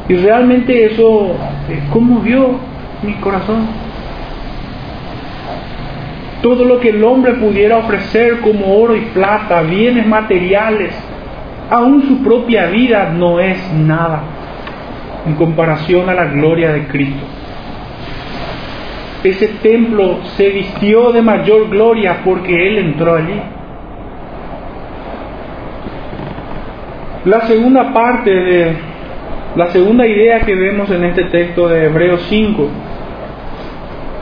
Y 0.08 0.16
realmente 0.16 0.86
eso 0.86 1.34
eh, 1.68 1.82
conmovió 1.90 2.58
mi 3.02 3.14
corazón. 3.14 3.66
Todo 6.42 6.64
lo 6.64 6.78
que 6.78 6.90
el 6.90 7.02
hombre 7.02 7.34
pudiera 7.34 7.78
ofrecer 7.78 8.40
como 8.40 8.76
oro 8.76 8.94
y 8.94 9.00
plata, 9.14 9.62
bienes 9.62 10.06
materiales, 10.06 10.94
aún 11.70 12.02
su 12.02 12.22
propia 12.22 12.66
vida 12.66 13.10
no 13.10 13.40
es 13.40 13.72
nada 13.72 14.22
en 15.26 15.34
comparación 15.36 16.08
a 16.10 16.14
la 16.14 16.26
gloria 16.26 16.72
de 16.72 16.86
Cristo 16.86 17.33
ese 19.24 19.48
templo 19.62 20.18
se 20.36 20.50
vistió 20.50 21.10
de 21.10 21.22
mayor 21.22 21.70
gloria 21.70 22.20
porque 22.22 22.68
Él 22.68 22.78
entró 22.78 23.14
allí. 23.14 23.40
La 27.24 27.40
segunda 27.46 27.92
parte 27.94 28.30
de 28.30 28.76
la 29.56 29.68
segunda 29.68 30.06
idea 30.06 30.40
que 30.40 30.54
vemos 30.54 30.90
en 30.90 31.04
este 31.04 31.24
texto 31.24 31.68
de 31.68 31.86
Hebreos 31.86 32.20
5 32.28 32.68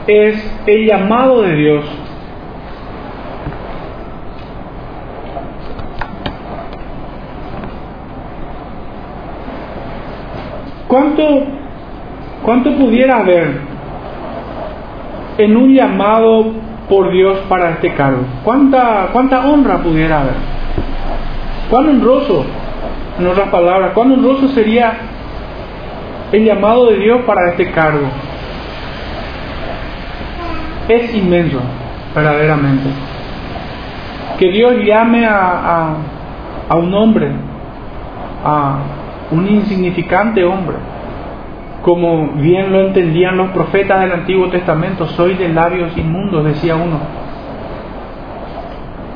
es 0.07 0.61
el 0.67 0.85
llamado 0.85 1.41
de 1.41 1.55
Dios. 1.55 1.85
¿Cuánto, 10.87 11.23
cuánto 12.43 12.75
pudiera 12.75 13.17
haber 13.17 13.72
en 15.37 15.57
un 15.57 15.73
llamado 15.73 16.51
por 16.89 17.11
Dios 17.11 17.39
para 17.49 17.71
este 17.71 17.93
cargo. 17.93 18.23
¿Cuánta, 18.43 19.09
cuánta 19.11 19.45
honra 19.47 19.77
pudiera 19.79 20.21
haber? 20.21 20.35
¿Cuán 21.69 21.89
honroso, 21.89 22.45
en 23.19 23.27
otras 23.27 23.49
palabras, 23.49 23.91
cuán 23.93 24.11
honroso 24.11 24.49
sería 24.49 24.93
el 26.31 26.45
llamado 26.45 26.87
de 26.87 26.97
Dios 26.97 27.21
para 27.25 27.49
este 27.49 27.71
cargo? 27.71 28.07
Es 30.87 31.15
inmenso, 31.15 31.59
verdaderamente. 32.13 32.89
Que 34.37 34.51
Dios 34.51 34.75
llame 34.83 35.25
a, 35.25 35.37
a, 35.37 35.95
a 36.69 36.75
un 36.75 36.93
hombre, 36.93 37.31
a 38.43 38.75
un 39.31 39.47
insignificante 39.47 40.43
hombre, 40.43 40.75
como 41.83 42.29
bien 42.35 42.71
lo 42.71 42.79
entendían 42.79 43.35
los 43.35 43.49
profetas 43.49 43.99
del 44.01 44.13
Antiguo 44.13 44.47
Testamento, 44.47 45.05
soy 45.05 45.33
de 45.33 45.49
labios 45.49 45.95
inmundos, 45.97 46.45
decía 46.45 46.75
uno. 46.75 46.97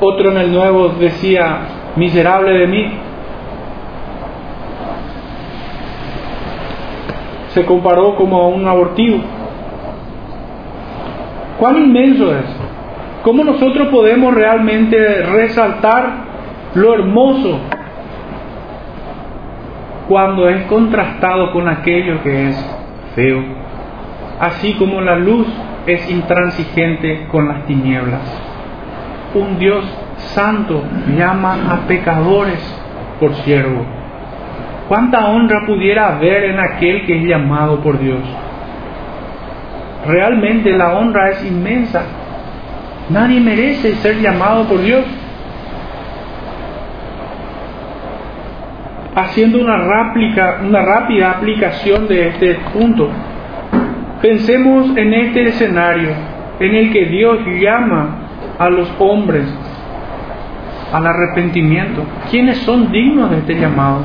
Otro 0.02 0.32
en 0.32 0.38
el 0.38 0.54
Nuevo 0.54 0.90
decía, 0.90 1.60
miserable 1.96 2.52
de 2.52 2.68
mí. 2.68 2.92
Se 7.54 7.66
comparó 7.66 8.18
como 8.18 8.42
a 8.42 8.48
un 8.50 8.68
abortivo. 8.68 9.20
¿Cuán 11.58 11.78
inmenso 11.78 12.36
es? 12.36 12.46
¿Cómo 13.24 13.46
nosotros 13.46 13.88
podemos 13.88 14.34
realmente 14.34 14.98
resaltar 15.24 16.28
lo 16.76 16.94
hermoso 16.94 17.62
cuando 20.08 20.48
es 20.50 20.64
contrastado 20.64 21.52
con 21.52 21.68
aquello 21.68 22.22
que 22.24 22.50
es 22.50 22.78
feo, 23.16 23.44
así 24.40 24.74
como 24.74 25.02
la 25.02 25.16
luz 25.16 25.48
es 25.86 26.10
intransigente 26.10 27.28
con 27.32 27.48
las 27.48 27.66
tinieblas. 27.66 28.22
un 29.34 29.60
Dios 29.60 29.86
santo 30.34 30.84
llama 31.16 31.58
a 31.70 31.88
pecadores 31.88 32.60
por 33.20 33.34
siervo. 33.36 33.86
¿Cuánta 34.88 35.28
honra 35.28 35.66
pudiera 35.66 36.16
haber 36.16 36.46
en 36.46 36.60
aquel 36.60 37.06
que 37.06 37.18
es 37.18 37.28
llamado 37.28 37.82
por 37.82 38.00
Dios? 38.00 38.22
Realmente 40.08 40.72
la 40.72 40.94
honra 40.94 41.32
es 41.32 41.46
inmensa. 41.46 42.04
Nadie 43.10 43.40
merece 43.42 43.96
ser 43.96 44.22
llamado 44.22 44.64
por 44.64 44.82
Dios. 44.82 45.04
Haciendo 49.18 49.60
una, 49.60 49.78
una 50.62 50.82
rápida 50.84 51.32
aplicación 51.32 52.08
de 52.08 52.28
este 52.28 52.54
punto, 52.72 53.10
pensemos 54.22 54.96
en 54.96 55.12
este 55.12 55.44
escenario 55.46 56.12
en 56.60 56.76
el 56.76 56.92
que 56.94 57.06
Dios 57.06 57.40
llama 57.60 58.20
a 58.60 58.70
los 58.70 58.88
hombres 59.00 59.52
al 60.94 61.08
arrepentimiento. 61.08 62.04
¿Quiénes 62.30 62.58
son 62.60 62.92
dignos 62.92 63.32
de 63.32 63.38
este 63.38 63.56
llamado? 63.56 64.02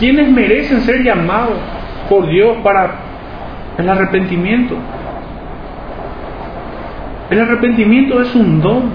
¿Quiénes 0.00 0.28
merecen 0.28 0.80
ser 0.80 1.04
llamados 1.04 1.58
por 2.08 2.28
Dios 2.28 2.56
para 2.64 2.90
el 3.78 3.88
arrepentimiento? 3.88 4.74
El 7.30 7.40
arrepentimiento 7.40 8.20
es 8.20 8.34
un 8.34 8.60
don, 8.60 8.90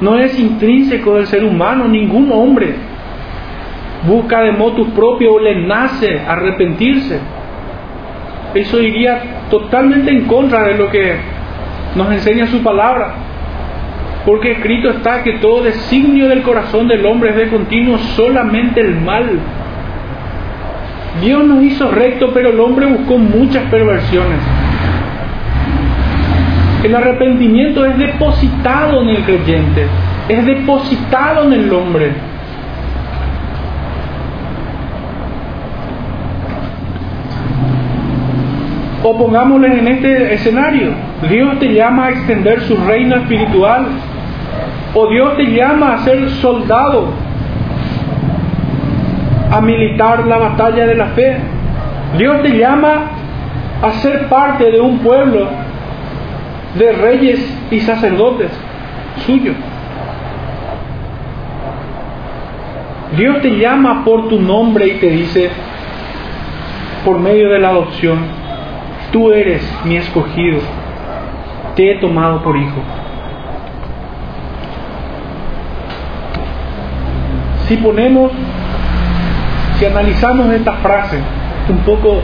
no 0.00 0.16
es 0.16 0.38
intrínseco 0.38 1.16
del 1.16 1.26
ser 1.26 1.44
humano, 1.44 1.86
ningún 1.86 2.30
hombre 2.32 2.74
busca 4.06 4.40
de 4.40 4.52
motus 4.52 4.88
propio 4.90 5.34
o 5.34 5.38
le 5.38 5.66
nace 5.66 6.20
arrepentirse. 6.20 7.18
Eso 8.54 8.80
iría 8.80 9.46
totalmente 9.50 10.10
en 10.10 10.24
contra 10.26 10.64
de 10.64 10.74
lo 10.74 10.90
que 10.90 11.16
nos 11.94 12.10
enseña 12.12 12.46
su 12.46 12.62
palabra. 12.62 13.14
Porque 14.24 14.52
escrito 14.52 14.90
está 14.90 15.22
que 15.22 15.34
todo 15.34 15.62
designio 15.62 16.28
del 16.28 16.42
corazón 16.42 16.88
del 16.88 17.04
hombre 17.06 17.30
es 17.30 17.36
de 17.36 17.48
continuo 17.48 17.98
solamente 17.98 18.80
el 18.80 19.00
mal. 19.00 19.38
Dios 21.22 21.44
nos 21.44 21.62
hizo 21.62 21.90
recto, 21.90 22.30
pero 22.32 22.50
el 22.50 22.60
hombre 22.60 22.86
buscó 22.86 23.18
muchas 23.18 23.64
perversiones. 23.70 24.59
El 26.82 26.94
arrepentimiento 26.94 27.84
es 27.84 27.98
depositado 27.98 29.02
en 29.02 29.10
el 29.10 29.22
creyente, 29.24 29.86
es 30.28 30.46
depositado 30.46 31.44
en 31.44 31.52
el 31.52 31.72
hombre. 31.72 32.12
O 39.02 39.16
pongámosle 39.16 39.78
en 39.78 39.88
este 39.88 40.34
escenario, 40.34 40.92
Dios 41.28 41.58
te 41.58 41.72
llama 41.72 42.06
a 42.06 42.10
extender 42.10 42.60
su 42.62 42.76
reino 42.76 43.16
espiritual, 43.16 43.86
o 44.94 45.06
Dios 45.08 45.36
te 45.36 45.52
llama 45.52 45.94
a 45.94 45.98
ser 45.98 46.30
soldado, 46.30 47.08
a 49.50 49.60
militar 49.60 50.26
la 50.26 50.38
batalla 50.38 50.86
de 50.86 50.94
la 50.94 51.06
fe. 51.08 51.36
Dios 52.16 52.42
te 52.42 52.56
llama 52.56 53.10
a 53.82 53.90
ser 54.02 54.28
parte 54.28 54.70
de 54.70 54.80
un 54.80 54.98
pueblo 54.98 55.59
de 56.74 56.92
reyes 56.92 57.40
y 57.70 57.80
sacerdotes 57.80 58.50
suyos. 59.26 59.56
Dios 63.16 63.42
te 63.42 63.50
llama 63.58 64.04
por 64.04 64.28
tu 64.28 64.40
nombre 64.40 64.86
y 64.86 64.92
te 64.98 65.08
dice, 65.08 65.50
por 67.04 67.18
medio 67.18 67.50
de 67.50 67.58
la 67.58 67.70
adopción, 67.70 68.18
tú 69.10 69.32
eres 69.32 69.68
mi 69.84 69.96
escogido, 69.96 70.60
te 71.74 71.92
he 71.92 71.94
tomado 71.96 72.42
por 72.42 72.56
hijo. 72.56 72.80
Si 77.66 77.76
ponemos, 77.76 78.30
si 79.78 79.86
analizamos 79.86 80.52
esta 80.52 80.72
frase 80.74 81.18
un 81.68 81.78
poco, 81.78 82.20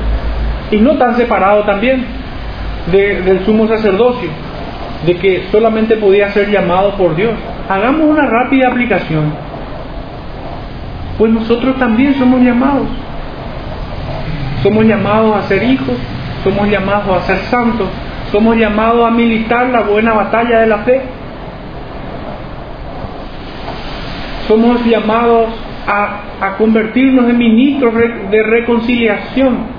y 0.71 0.77
no 0.79 0.97
tan 0.99 1.17
separado 1.17 1.63
también 1.63 2.05
del 2.91 3.45
sumo 3.45 3.67
sacerdocio, 3.69 4.29
de 5.05 5.17
que 5.17 5.45
solamente 5.51 5.97
podía 5.97 6.31
ser 6.31 6.51
llamado 6.51 6.97
por 6.97 7.17
Dios, 7.17 7.33
hagamos 7.69 8.03
una 8.03 8.27
rápida 8.27 8.69
aplicación. 8.69 9.33
Pues 11.19 11.33
nosotros 11.33 11.79
también 11.79 12.15
somos 12.15 12.41
llamados. 12.41 12.87
Somos 14.63 14.85
llamados 14.85 15.37
a 15.37 15.43
ser 15.43 15.63
hijos, 15.63 15.97
somos 16.45 16.69
llamados 16.69 17.17
a 17.17 17.21
ser 17.23 17.39
santos, 17.51 17.89
somos 18.31 18.57
llamados 18.57 19.07
a 19.07 19.11
militar 19.11 19.69
la 19.69 19.81
buena 19.81 20.13
batalla 20.13 20.61
de 20.61 20.67
la 20.67 20.79
fe. 20.79 21.03
Somos 24.49 24.85
llamados 24.85 25.49
a, 25.87 26.57
convertirnos 26.59 27.29
en 27.29 27.39
ministros 27.39 27.95
de 27.95 28.43
reconciliación. 28.43 29.76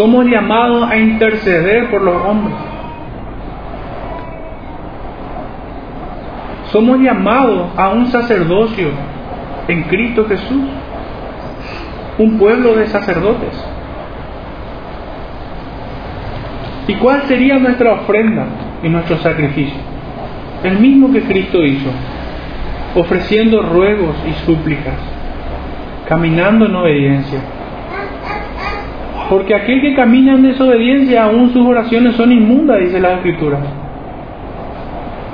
Somos 0.00 0.24
llamados 0.24 0.90
a 0.90 0.96
interceder 0.96 1.90
por 1.90 2.00
los 2.00 2.16
hombres. 2.24 2.56
Somos 6.72 7.00
llamados 7.00 7.68
a 7.76 7.90
un 7.90 8.06
sacerdocio 8.06 8.88
en 9.68 9.82
Cristo 9.82 10.24
Jesús, 10.26 10.64
un 12.16 12.38
pueblo 12.38 12.76
de 12.76 12.86
sacerdotes. 12.86 13.62
¿Y 16.88 16.94
cuál 16.94 17.24
sería 17.24 17.58
nuestra 17.58 17.92
ofrenda 17.92 18.46
y 18.82 18.88
nuestro 18.88 19.18
sacrificio? 19.18 19.80
El 20.64 20.78
mismo 20.78 21.12
que 21.12 21.20
Cristo 21.24 21.62
hizo, 21.62 21.90
ofreciendo 22.94 23.60
ruegos 23.60 24.16
y 24.26 24.32
súplicas, 24.46 24.96
caminando 26.08 26.64
en 26.64 26.74
obediencia. 26.74 27.59
Porque 29.30 29.54
aquel 29.54 29.80
que 29.80 29.94
camina 29.94 30.32
en 30.32 30.42
desobediencia, 30.42 31.22
aún 31.22 31.50
sus 31.52 31.64
oraciones 31.64 32.16
son 32.16 32.32
inmundas, 32.32 32.80
dice 32.80 32.98
la 32.98 33.12
Escritura. 33.12 33.58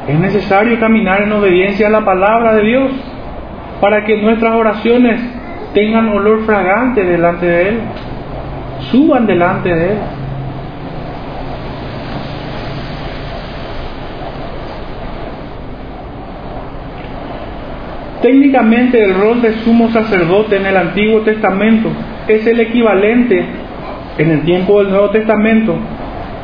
Es 0.07 0.21
necesario 0.21 0.79
caminar 0.79 1.23
en 1.23 1.33
obediencia 1.33 1.87
a 1.87 1.91
la 1.91 2.05
palabra 2.05 2.55
de 2.57 2.63
Dios 2.63 2.93
para 3.81 4.05
que 4.05 4.21
nuestras 4.21 4.55
oraciones 4.55 5.19
tengan 5.73 6.11
olor 6.11 6.45
fragante 6.45 7.05
delante 7.05 7.47
de 7.47 7.69
Él, 7.71 7.79
suban 8.91 9.27
delante 9.27 9.75
de 9.75 9.93
Él. 9.93 9.99
Técnicamente 18.21 19.03
el 19.03 19.15
rol 19.15 19.41
de 19.41 19.55
sumo 19.65 19.89
sacerdote 19.89 20.57
en 20.57 20.67
el 20.67 20.77
Antiguo 20.77 21.21
Testamento 21.23 21.89
es 22.29 22.47
el 22.47 22.61
equivalente 22.61 23.66
en 24.19 24.31
el 24.31 24.43
tiempo 24.43 24.79
del 24.79 24.91
Nuevo 24.91 25.11
Testamento 25.11 25.77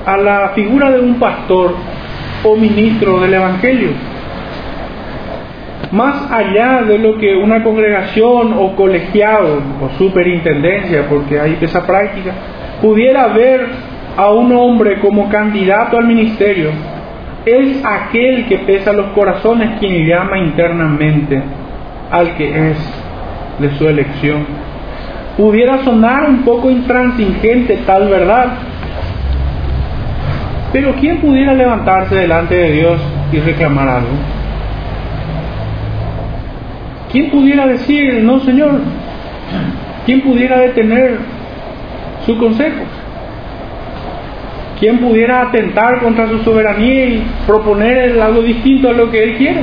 a 0.06 0.16
la 0.16 0.48
figura 0.54 0.90
de 0.90 1.00
un 1.00 1.18
pastor 1.18 1.74
o 2.44 2.56
ministro 2.56 3.20
del 3.20 3.34
Evangelio. 3.34 3.90
Más 5.92 6.30
allá 6.30 6.82
de 6.82 6.98
lo 6.98 7.18
que 7.18 7.36
una 7.36 7.62
congregación 7.62 8.54
o 8.54 8.74
colegiado 8.74 9.60
o 9.80 9.88
superintendencia, 9.98 11.06
porque 11.08 11.38
hay 11.38 11.58
esa 11.60 11.86
práctica, 11.86 12.32
pudiera 12.80 13.28
ver 13.28 13.66
a 14.16 14.30
un 14.30 14.52
hombre 14.52 14.98
como 15.00 15.28
candidato 15.28 15.98
al 15.98 16.06
ministerio, 16.06 16.70
es 17.44 17.84
aquel 17.84 18.46
que 18.46 18.58
pesa 18.58 18.92
los 18.92 19.06
corazones 19.08 19.78
quien 19.80 20.06
llama 20.06 20.38
internamente 20.38 21.42
al 22.10 22.36
que 22.36 22.70
es 22.70 22.76
de 23.58 23.70
su 23.76 23.88
elección. 23.88 24.46
Pudiera 25.36 25.82
sonar 25.84 26.28
un 26.28 26.42
poco 26.42 26.70
intransigente 26.70 27.78
tal 27.86 28.08
verdad, 28.08 28.48
pero 30.72 30.94
¿quién 31.00 31.20
pudiera 31.20 31.54
levantarse 31.54 32.14
delante 32.14 32.54
de 32.54 32.72
Dios 32.72 33.00
y 33.32 33.40
reclamar 33.40 33.88
algo? 33.88 34.08
¿Quién 37.10 37.30
pudiera 37.30 37.66
decir, 37.66 38.22
no 38.22 38.40
Señor? 38.40 38.80
¿Quién 40.06 40.22
pudiera 40.22 40.58
detener 40.60 41.18
su 42.24 42.38
consejo? 42.38 42.84
¿Quién 44.80 44.98
pudiera 44.98 45.42
atentar 45.42 46.00
contra 46.00 46.26
su 46.28 46.38
soberanía 46.38 47.04
y 47.04 47.22
proponer 47.46 48.20
algo 48.20 48.42
distinto 48.42 48.88
a 48.88 48.92
lo 48.92 49.10
que 49.10 49.22
Él 49.22 49.36
quiere? 49.36 49.60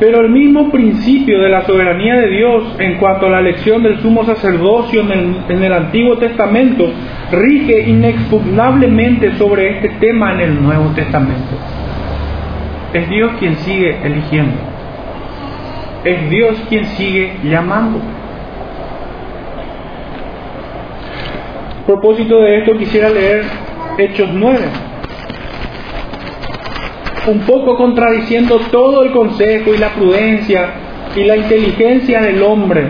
Pero 0.00 0.20
el 0.20 0.30
mismo 0.30 0.70
principio 0.70 1.40
de 1.40 1.48
la 1.48 1.66
soberanía 1.66 2.14
de 2.14 2.28
Dios 2.28 2.76
en 2.78 2.98
cuanto 2.98 3.26
a 3.26 3.30
la 3.30 3.40
elección 3.40 3.82
del 3.82 3.98
sumo 4.00 4.24
sacerdocio 4.24 5.02
en 5.02 5.62
el, 5.62 5.72
Antiguo 5.72 6.16
Testamento 6.18 6.92
rige 7.32 7.88
inexpugnablemente 7.88 9.34
sobre 9.36 9.70
este 9.70 9.88
tema 10.00 10.34
en 10.34 10.40
el 10.40 10.62
Nuevo 10.62 10.90
Testamento. 10.94 11.56
Es 12.92 13.08
Dios 13.08 13.32
quien 13.40 13.56
sigue 13.56 13.96
eligiendo. 14.04 14.56
Es 16.04 16.30
Dios 16.30 16.56
quien 16.68 16.84
sigue 16.84 17.32
llamando. 17.42 18.00
propósito 21.88 22.42
de 22.42 22.58
esto 22.58 22.76
quisiera 22.76 23.08
leer 23.08 23.44
Hechos 23.96 24.28
9, 24.30 24.58
un 27.28 27.40
poco 27.40 27.76
contradiciendo 27.76 28.58
todo 28.70 29.02
el 29.02 29.12
consejo 29.12 29.74
y 29.74 29.78
la 29.78 29.90
prudencia 29.90 30.70
y 31.14 31.24
la 31.24 31.36
inteligencia 31.36 32.20
del 32.22 32.42
hombre. 32.42 32.84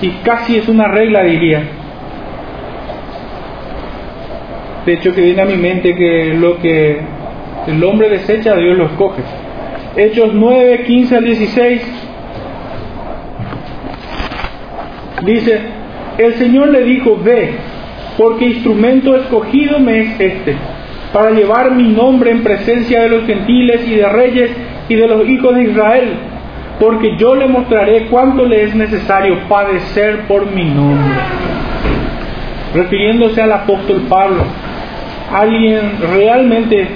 Y 0.00 0.10
casi 0.22 0.56
es 0.56 0.68
una 0.68 0.86
regla, 0.86 1.24
diría. 1.24 1.62
De 4.86 4.92
hecho, 4.94 5.12
que 5.12 5.20
viene 5.20 5.42
a 5.42 5.44
mi 5.44 5.56
mente 5.56 5.94
que 5.94 6.34
lo 6.34 6.58
que 6.58 7.00
el 7.66 7.84
hombre 7.84 8.08
desecha, 8.08 8.54
Dios 8.56 8.78
lo 8.78 8.86
escoge. 8.86 9.22
Hechos 9.96 10.30
9, 10.32 10.84
15 10.84 11.16
al 11.16 11.24
16. 11.24 11.82
Dice, 15.24 15.60
el 16.18 16.34
Señor 16.34 16.68
le 16.68 16.84
dijo, 16.84 17.18
ve, 17.22 17.54
porque 18.16 18.46
instrumento 18.46 19.16
escogido 19.16 19.80
me 19.80 20.00
es 20.00 20.20
este, 20.20 20.56
para 21.12 21.30
llevar 21.30 21.70
mi 21.72 21.88
nombre 21.88 22.30
en 22.30 22.42
presencia 22.42 23.02
de 23.02 23.08
los 23.08 23.24
gentiles 23.24 23.86
y 23.88 23.94
de 23.94 24.08
reyes 24.08 24.50
y 24.88 24.94
de 24.94 25.06
los 25.06 25.28
hijos 25.28 25.54
de 25.54 25.64
Israel, 25.64 26.14
porque 26.78 27.16
yo 27.16 27.34
le 27.34 27.46
mostraré 27.46 28.06
cuánto 28.06 28.44
le 28.44 28.64
es 28.64 28.74
necesario 28.74 29.38
padecer 29.48 30.26
por 30.28 30.50
mi 30.50 30.64
nombre. 30.64 31.14
Refiriéndose 32.74 33.40
al 33.40 33.52
apóstol 33.52 34.02
Pablo, 34.08 34.44
alguien 35.32 35.80
realmente 36.14 36.88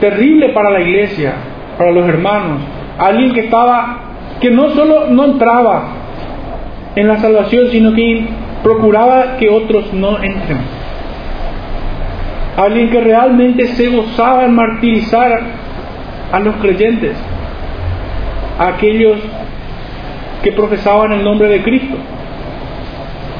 terrible 0.00 0.50
para 0.50 0.70
la 0.70 0.80
iglesia, 0.80 1.34
para 1.76 1.92
los 1.92 2.08
hermanos, 2.08 2.60
alguien 2.98 3.32
que 3.32 3.40
estaba, 3.40 3.98
que 4.40 4.50
no 4.50 4.70
solo 4.70 5.06
no 5.08 5.24
entraba 5.24 5.88
en 6.96 7.06
la 7.06 7.18
salvación, 7.18 7.68
sino 7.70 7.92
que 7.92 8.26
procuraba 8.62 9.36
que 9.36 9.48
otros 9.50 9.92
no 9.92 10.22
entren. 10.22 10.79
Alguien 12.62 12.90
que 12.90 13.00
realmente 13.00 13.66
se 13.68 13.88
gozaba 13.88 14.44
en 14.44 14.54
martirizar 14.54 15.40
a 16.32 16.40
los 16.40 16.56
creyentes, 16.56 17.16
a 18.58 18.68
aquellos 18.68 19.18
que 20.42 20.52
profesaban 20.52 21.12
el 21.12 21.24
nombre 21.24 21.48
de 21.48 21.62
Cristo. 21.62 21.96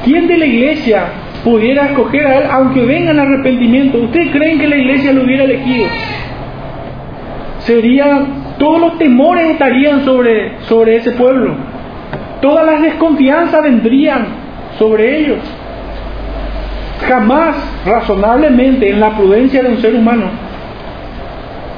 ¿Quién 0.03 0.27
de 0.27 0.37
la 0.37 0.45
iglesia 0.45 1.05
pudiera 1.43 1.85
escoger 1.85 2.25
a 2.25 2.37
él 2.37 2.43
aunque 2.51 2.83
vengan 2.83 3.19
arrepentimiento? 3.19 3.99
¿Ustedes 3.99 4.31
creen 4.31 4.59
que 4.59 4.67
la 4.67 4.77
iglesia 4.77 5.13
lo 5.13 5.23
hubiera 5.23 5.43
elegido? 5.43 5.85
Sería, 7.59 8.25
todos 8.57 8.81
los 8.81 8.97
temores 8.97 9.51
estarían 9.51 10.03
sobre, 10.03 10.59
sobre 10.61 10.95
ese 10.95 11.11
pueblo 11.11 11.55
todas 12.41 12.65
las 12.65 12.81
desconfianzas 12.81 13.63
vendrían 13.63 14.25
sobre 14.77 15.19
ellos. 15.19 15.39
Jamás 17.07 17.55
razonablemente 17.85 18.89
en 18.89 18.99
la 18.99 19.15
prudencia 19.15 19.63
de 19.63 19.69
un 19.69 19.81
ser 19.81 19.95
humano 19.95 20.25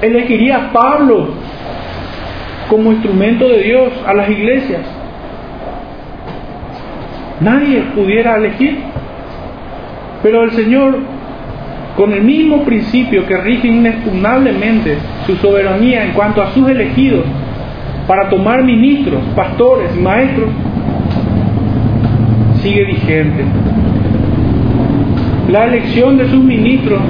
elegiría 0.01 0.57
a 0.57 0.71
Pablo 0.71 1.29
como 2.69 2.91
instrumento 2.91 3.47
de 3.47 3.63
Dios 3.63 3.93
a 4.05 4.13
las 4.13 4.29
iglesias. 4.29 4.81
Nadie 7.39 7.81
pudiera 7.95 8.35
elegir. 8.35 8.79
Pero 10.21 10.43
el 10.43 10.51
Señor, 10.51 10.99
con 11.97 12.13
el 12.13 12.23
mismo 12.23 12.63
principio 12.63 13.25
que 13.25 13.37
rige 13.37 13.67
inexpugnablemente 13.67 14.97
su 15.25 15.35
soberanía 15.35 16.05
en 16.05 16.13
cuanto 16.13 16.41
a 16.41 16.51
sus 16.51 16.67
elegidos, 16.69 17.25
para 18.07 18.29
tomar 18.29 18.63
ministros, 18.63 19.21
pastores, 19.35 19.95
maestros, 19.95 20.49
sigue 22.61 22.85
vigente. 22.85 23.43
La 25.49 25.65
elección 25.65 26.17
de 26.17 26.27
sus 26.29 26.43
ministros 26.43 27.01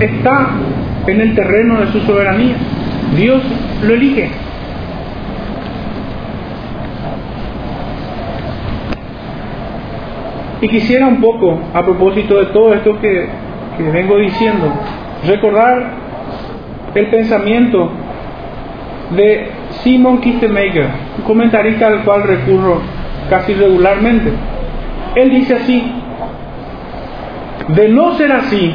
está 0.00 0.50
en 1.06 1.20
el 1.20 1.34
terreno 1.34 1.80
de 1.80 1.86
su 1.88 2.00
soberanía. 2.00 2.54
Dios 3.16 3.42
lo 3.82 3.94
elige. 3.94 4.30
Y 10.62 10.68
quisiera 10.68 11.06
un 11.06 11.20
poco, 11.20 11.58
a 11.74 11.82
propósito 11.82 12.38
de 12.38 12.46
todo 12.46 12.74
esto 12.74 13.00
que, 13.00 13.26
que 13.76 13.82
vengo 13.90 14.18
diciendo, 14.18 14.70
recordar 15.26 15.94
el 16.94 17.06
pensamiento 17.06 17.90
de 19.16 19.50
Simon 19.82 20.20
Kistemaker, 20.20 20.86
un 21.18 21.24
comentarista 21.24 21.86
al 21.86 22.02
cual 22.02 22.22
recurro 22.24 22.80
casi 23.28 23.54
regularmente. 23.54 24.30
Él 25.14 25.30
dice 25.30 25.54
así, 25.54 25.82
de 27.74 27.88
no 27.88 28.14
ser 28.16 28.32
así, 28.32 28.74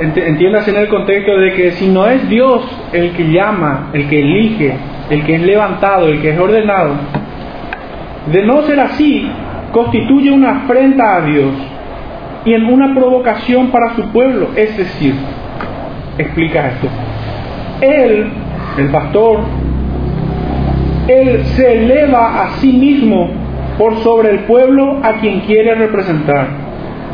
entiéndase 0.00 0.70
en 0.70 0.76
el 0.76 0.88
contexto 0.88 1.36
de 1.36 1.52
que 1.54 1.72
si 1.72 1.88
no 1.88 2.06
es 2.06 2.28
Dios 2.28 2.62
el 2.92 3.12
que 3.12 3.30
llama, 3.30 3.90
el 3.92 4.08
que 4.08 4.20
elige, 4.20 4.76
el 5.10 5.24
que 5.24 5.34
es 5.34 5.42
levantado, 5.42 6.06
el 6.08 6.20
que 6.20 6.30
es 6.30 6.38
ordenado, 6.38 6.94
de 8.32 8.42
no 8.44 8.62
ser 8.62 8.80
así, 8.80 9.28
constituye 9.72 10.30
una 10.30 10.62
afrenta 10.62 11.16
a 11.16 11.20
Dios 11.22 11.52
y 12.44 12.54
en 12.54 12.64
una 12.66 12.94
provocación 12.94 13.68
para 13.68 13.94
su 13.96 14.02
pueblo. 14.10 14.50
Es 14.54 14.76
decir, 14.76 15.14
explica 16.18 16.68
esto. 16.68 16.88
Él 17.80 18.30
el 18.78 18.90
pastor, 18.90 19.40
él 21.08 21.44
se 21.44 21.84
eleva 21.84 22.44
a 22.44 22.50
sí 22.60 22.72
mismo 22.72 23.28
por 23.76 23.96
sobre 23.98 24.30
el 24.30 24.40
pueblo 24.40 24.98
a 25.02 25.14
quien 25.14 25.40
quiere 25.40 25.74
representar. 25.74 26.67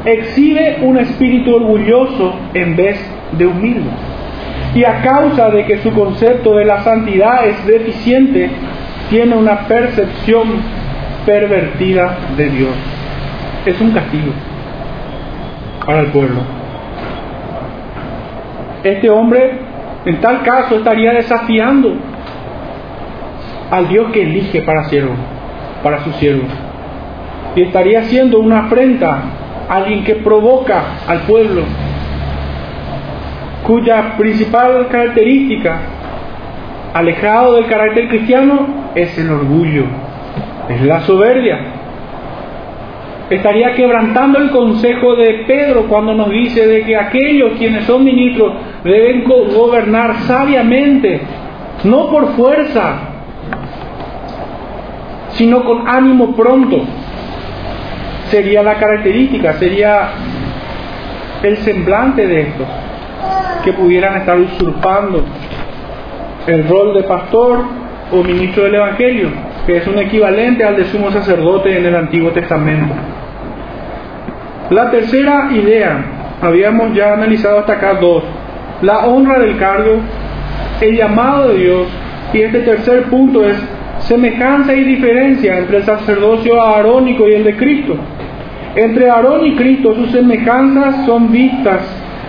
Exhibe 0.05 0.79
un 0.83 0.99
espíritu 0.99 1.55
orgulloso 1.55 2.35
en 2.53 2.77
vez 2.77 3.01
de 3.33 3.47
humilde. 3.47 3.89
Y 4.75 4.85
a 4.85 5.03
causa 5.03 5.51
de 5.51 5.65
que 5.65 5.79
su 5.79 5.93
concepto 5.93 6.57
de 6.57 6.65
la 6.65 6.81
santidad 6.81 7.47
es 7.47 7.65
deficiente, 7.67 8.51
tiene 9.09 9.35
una 9.37 9.61
percepción 9.61 10.49
pervertida 11.25 12.17
de 12.37 12.51
Dios. 12.51 12.75
Es 13.65 13.81
un 13.81 13.93
castigo 13.93 14.33
para 15.87 16.01
el 16.01 16.07
pueblo. 16.09 16.41
Este 18.83 19.09
hombre 19.09 19.59
en 20.05 20.21
tal 20.21 20.43
caso 20.43 20.77
estaría 20.77 21.13
desafiando 21.13 21.95
al 23.71 23.89
Dios 23.89 24.13
que 24.13 24.23
elige 24.23 24.61
para 24.63 24.85
siervo, 24.85 25.15
para 25.83 26.05
su 26.05 26.13
siervo. 26.13 26.45
Y 27.57 27.63
estaría 27.63 28.01
haciendo 28.01 28.41
una 28.41 28.67
afrenta 28.67 29.23
alguien 29.69 30.05
que 30.05 30.17
provoca 30.17 30.83
al 31.07 31.21
pueblo, 31.21 31.63
cuya 33.67 34.17
principal 34.17 34.89
característica, 34.89 35.81
alejado 36.93 37.55
del 37.55 37.67
carácter 37.67 38.09
cristiano, 38.09 38.93
es 38.95 39.17
el 39.19 39.31
orgullo, 39.31 39.85
es 40.69 40.83
la 40.83 41.01
soberbia 41.01 41.59
estaría 43.31 43.73
quebrantando 43.75 44.39
el 44.39 44.51
consejo 44.51 45.17
de 45.17 45.45
Pedro 45.47 45.87
cuando 45.89 46.15
nos 46.15 46.31
dice 46.31 46.67
de 46.67 46.83
que 46.83 46.97
aquellos 46.97 47.53
quienes 47.59 47.85
son 47.85 48.05
ministros 48.05 48.53
deben 48.83 49.25
gobernar 49.25 50.15
sabiamente, 50.23 51.21
no 51.85 52.11
por 52.11 52.33
fuerza, 52.33 52.99
sino 55.33 55.65
con 55.65 55.89
ánimo 55.89 56.35
pronto. 56.37 56.83
Sería 58.31 58.63
la 58.63 58.75
característica, 58.75 59.53
sería 59.55 60.09
el 61.43 61.57
semblante 61.59 62.27
de 62.27 62.41
estos, 62.43 62.67
que 63.65 63.73
pudieran 63.73 64.17
estar 64.17 64.39
usurpando 64.39 65.25
el 66.47 66.69
rol 66.69 66.95
de 66.95 67.03
pastor 67.05 67.65
o 68.13 68.23
ministro 68.23 68.65
del 68.65 68.77
Evangelio, 68.77 69.29
que 69.67 69.79
es 69.79 69.87
un 69.87 69.99
equivalente 69.99 70.65
al 70.65 70.77
de 70.77 70.85
sumo 70.87 71.11
sacerdote 71.11 71.79
en 71.79 71.87
el 71.87 71.97
Antiguo 71.97 72.31
Testamento. 72.31 72.95
La 74.71 74.91
tercera 74.91 75.51
idea, 75.53 76.05
habíamos 76.41 76.95
ya 76.95 77.13
analizado 77.15 77.61
hasta 77.61 77.75
acá 77.75 77.95
dos, 77.95 78.25
la 78.83 79.07
honra 79.07 79.39
del 79.39 79.59
cargo, 79.59 80.01
el 80.81 80.97
llamado 80.97 81.49
de 81.49 81.59
Dios, 81.59 81.87
y 82.33 82.41
este 82.43 82.61
tercer 82.61 83.05
punto 83.05 83.47
es 83.47 83.57
semejanza 84.01 84.75
y 84.75 84.85
diferencia 84.85 85.59
entre 85.59 85.79
el 85.79 85.85
sacerdocio 85.85 86.63
arónico 86.63 87.29
y 87.29 87.35
el 87.35 87.45
de 87.45 87.57
Cristo. 87.57 87.97
Entre 88.77 89.09
Aarón 89.09 89.47
y 89.47 89.55
Cristo 89.55 89.95
sus 89.95 90.11
semejanzas 90.11 91.07
son 91.07 91.31
vistas 91.31 91.83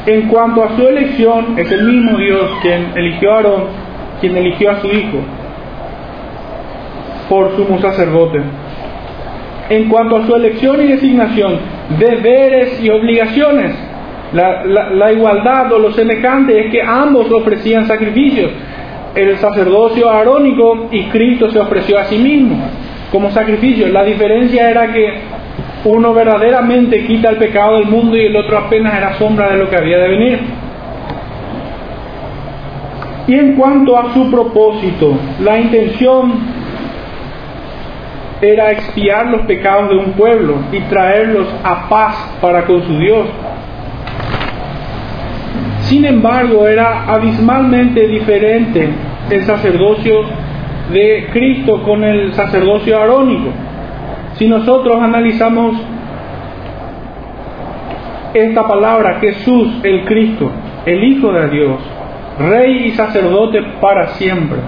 en 0.06 0.28
cuanto 0.28 0.64
a 0.64 0.76
su 0.76 0.88
elección, 0.88 1.58
es 1.58 1.72
el 1.72 1.84
mismo 1.84 2.18
Dios 2.18 2.52
quien 2.62 2.92
eligió 2.96 3.32
a 3.32 3.36
Aarón, 3.38 3.64
quien 4.22 4.38
eligió 4.38 4.72
a 4.72 4.80
su 4.82 4.88
hijo 4.88 5.18
por 7.28 7.56
sumo 7.56 7.80
sacerdote. 7.80 8.40
En 9.70 9.90
cuanto 9.90 10.18
a 10.18 10.28
su 10.28 10.36
elección 10.36 10.80
y 10.82 10.88
designación, 10.88 11.58
deberes 11.98 12.80
y 12.84 12.90
obligaciones, 12.92 13.74
la, 14.34 15.12
igualdad 15.12 15.72
o 15.72 15.80
lo 15.80 15.92
semejante 15.94 16.66
es 16.66 16.72
que 16.72 16.82
ambos 16.82 17.32
ofrecían 17.32 17.88
sacrificios. 17.88 18.52
El 19.16 19.38
sacerdocio 19.38 20.10
arónico 20.10 20.90
y 20.92 21.04
Cristo 21.06 21.50
se 21.50 21.60
ofreció 21.60 21.98
a 21.98 22.06
sí 22.06 22.18
mismo. 22.18 22.58
como 23.12 23.32
sacrificio. 23.32 23.88
La 23.88 24.04
diferencia 24.04 24.70
era 24.70 24.92
que 24.92 25.14
uno 25.86 26.14
verdaderamente 26.14 27.06
quita 27.06 27.30
el 27.30 27.38
pecado 27.38 27.78
del 27.78 27.86
mundo 27.86 28.18
y 28.18 28.26
el 28.26 28.36
otro 28.36 28.58
apenas 28.58 28.96
era 28.96 29.14
sombra 29.14 29.52
de 29.52 29.58
lo 29.58 29.70
que 29.70 29.78
había 29.78 30.00
de 30.00 30.08
venir. 30.08 30.40
Y 33.28 33.34
en 33.36 33.56
cuanto 33.56 33.98
a 33.98 34.14
su 34.14 34.30
propósito, 34.30 35.18
la 35.44 35.60
intención 35.60 36.34
era 38.42 38.72
expiar 38.72 39.28
los 39.28 39.42
pecados 39.42 39.90
de 39.90 39.96
un 39.98 40.12
pueblo 40.14 40.56
y 40.72 40.80
traerlos 40.82 41.48
a 41.64 41.88
paz 41.88 42.16
para 42.42 42.66
con 42.66 42.84
su 42.84 42.98
Dios. 42.98 43.28
Sin 45.84 46.04
embargo, 46.04 46.68
era 46.68 47.06
abismalmente 47.06 48.08
diferente 48.08 48.90
el 49.30 49.44
sacerdocio 49.44 50.24
de 50.92 51.30
Cristo 51.32 51.84
con 51.84 52.04
el 52.04 52.34
sacerdocio 52.34 53.00
arónico. 53.00 53.52
Si 54.38 54.48
nosotros 54.48 54.98
analizamos 55.02 55.76
esta 58.34 58.68
palabra, 58.68 59.20
Jesús 59.22 59.80
el 59.84 60.04
Cristo, 60.04 60.52
el 60.86 61.04
Hijo 61.04 61.32
de 61.32 61.50
Dios, 61.50 61.80
Rey 62.38 62.88
y 62.88 62.92
sacerdote 62.92 63.62
para 63.80 64.08
siempre. 64.10 64.60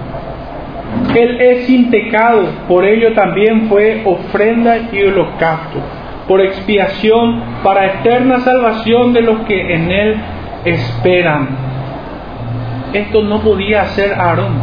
Él 1.14 1.38
es 1.38 1.66
sin 1.66 1.90
pecado, 1.90 2.48
por 2.66 2.86
ello 2.86 3.12
también 3.12 3.68
fue 3.68 4.02
ofrenda 4.06 4.88
y 4.90 5.02
holocausto, 5.02 5.80
por 6.26 6.40
expiación 6.40 7.42
para 7.62 7.86
eterna 7.86 8.38
salvación 8.40 9.12
de 9.12 9.20
los 9.20 9.40
que 9.40 9.74
en 9.74 9.90
Él 9.90 10.16
esperan. 10.64 11.48
Esto 12.94 13.22
no 13.22 13.40
podía 13.40 13.82
hacer 13.82 14.14
Aarón, 14.14 14.54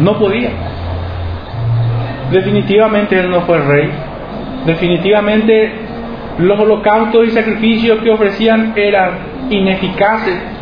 no 0.00 0.18
podía. 0.18 0.73
Definitivamente 2.30 3.18
Él 3.18 3.30
no 3.30 3.42
fue 3.42 3.58
rey, 3.58 3.90
definitivamente 4.66 5.72
los 6.38 6.58
holocaustos 6.58 7.28
y 7.28 7.30
sacrificios 7.30 8.00
que 8.00 8.10
ofrecían 8.10 8.72
eran 8.76 9.12
ineficaces 9.50 10.54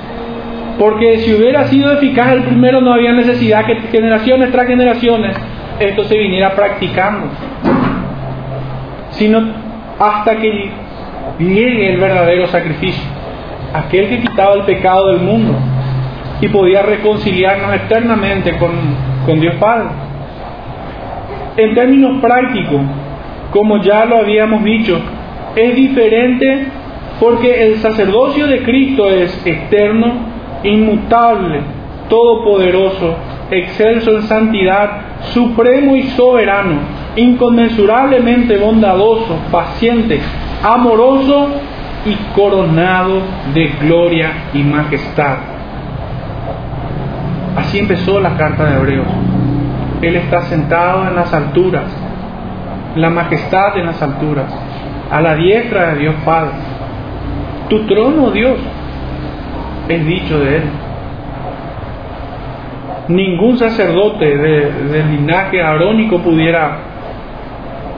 porque 0.79 1.19
si 1.19 1.35
hubiera 1.35 1.65
sido 1.65 1.93
eficaz 1.93 2.33
el 2.33 2.43
primero, 2.45 2.81
no 2.81 2.95
había 2.95 3.13
necesidad 3.13 3.67
que 3.67 3.77
generaciones 3.91 4.51
tras 4.51 4.67
generaciones 4.67 5.37
esto 5.79 6.05
se 6.05 6.17
viniera 6.17 6.55
practicando. 6.55 7.29
Sino 9.11 9.43
hasta 9.99 10.37
que 10.37 10.71
llegue 11.39 11.93
el 11.93 12.01
verdadero 12.01 12.47
sacrificio, 12.47 13.05
aquel 13.73 14.09
que 14.09 14.21
quitaba 14.21 14.55
el 14.55 14.63
pecado 14.63 15.09
del 15.09 15.21
mundo 15.21 15.55
y 16.41 16.49
podía 16.49 16.83
reconciliarnos 16.83 17.75
eternamente 17.75 18.57
con, 18.59 18.73
con 19.27 19.41
Dios 19.41 19.55
Padre. 19.57 19.89
En 21.57 21.75
términos 21.75 22.21
prácticos, 22.21 22.81
como 23.51 23.83
ya 23.83 24.05
lo 24.07 24.19
habíamos 24.19 24.65
dicho, 24.65 24.99
es 25.55 25.77
diferente 25.77 26.67
porque 27.21 27.67
el 27.67 27.77
sacerdocio 27.77 28.47
de 28.47 28.63
Cristo 28.63 29.09
es 29.11 29.47
externo 29.47 30.15
inmutable, 30.65 31.61
todopoderoso, 32.09 33.15
excelso 33.51 34.17
en 34.17 34.23
santidad, 34.23 34.91
supremo 35.33 35.95
y 35.95 36.03
soberano, 36.03 36.81
inconmensurablemente 37.17 38.57
bondadoso, 38.57 39.37
paciente, 39.51 40.21
amoroso 40.63 41.49
y 42.07 42.15
coronado 42.35 43.21
de 43.55 43.71
gloria 43.81 44.33
y 44.55 44.63
majestad. 44.63 45.37
Así 47.57 47.79
empezó 47.79 48.19
la 48.21 48.37
carta 48.37 48.65
de 48.65 48.77
Hebreos. 48.77 49.07
Él 50.03 50.17
está 50.17 50.43
sentado 50.43 51.07
en 51.07 51.15
las 51.15 51.33
alturas, 51.33 51.85
la 52.97 53.09
majestad 53.09 53.79
en 53.79 53.87
las 53.87 54.03
alturas, 54.03 54.53
a 55.11 55.21
la 55.21 55.37
diestra 55.37 55.93
de 55.93 56.01
Dios 56.01 56.15
Padre. 56.25 56.53
Tu 57.69 57.87
trono, 57.87 58.31
Dios, 58.33 58.59
es 59.89 60.07
dicho 60.07 60.41
de 60.41 60.57
él. 60.57 60.63
Ningún 63.09 63.59
sacerdote 63.59 64.37
del 64.37 65.11
linaje 65.13 65.63
arónico 65.63 66.19
pudiera 66.19 66.79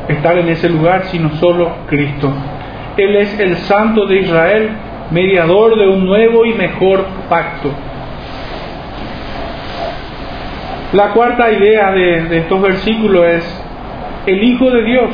estar 0.08 0.36
en 0.38 0.48
ese 0.48 0.68
lugar, 0.68 1.04
sino 1.04 1.30
solo 1.36 1.70
Cristo. 1.86 2.32
Él 2.96 3.16
es 3.16 3.38
el 3.40 3.56
Santo 3.56 4.06
de 4.06 4.20
Israel, 4.20 4.70
mediador 5.10 5.76
de 5.76 5.88
un 5.88 6.04
nuevo 6.04 6.44
y 6.44 6.52
mejor 6.52 7.06
pacto. 7.28 7.70
La 10.94 11.10
cuarta 11.12 11.50
idea 11.50 11.90
de, 11.90 12.38
estos 12.38 12.62
versículos 12.62 13.26
es 13.26 13.64
el 14.26 14.42
Hijo 14.44 14.70
de 14.70 14.84
Dios. 14.84 15.10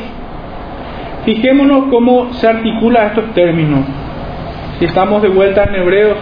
Fijémonos 1.25 1.85
cómo 1.89 2.31
se 2.33 2.47
articula 2.47 3.07
estos 3.07 3.33
términos. 3.33 3.79
Si 4.77 4.85
estamos 4.85 5.23
de 5.23 5.29
vuelta 5.29 5.63
en 5.63 5.75
Hebreos 5.75 6.17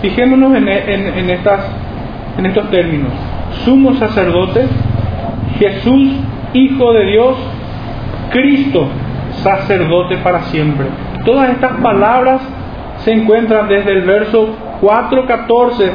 Fijémonos 0.00 0.56
en, 0.56 0.68
en, 0.68 1.30
en 2.38 2.46
estos 2.46 2.70
términos. 2.70 3.12
Sumo 3.64 3.94
sacerdote, 3.94 4.66
Jesús, 5.58 6.12
Hijo 6.54 6.92
de 6.94 7.04
Dios, 7.06 7.36
Cristo, 8.30 8.86
sacerdote 9.42 10.16
para 10.16 10.40
siempre. 10.44 10.86
Todas 11.24 11.50
estas 11.50 11.72
palabras 11.82 12.40
se 13.04 13.12
encuentran 13.12 13.68
desde 13.68 13.92
el 13.92 14.02
verso 14.02 14.48
4.14 14.80 15.90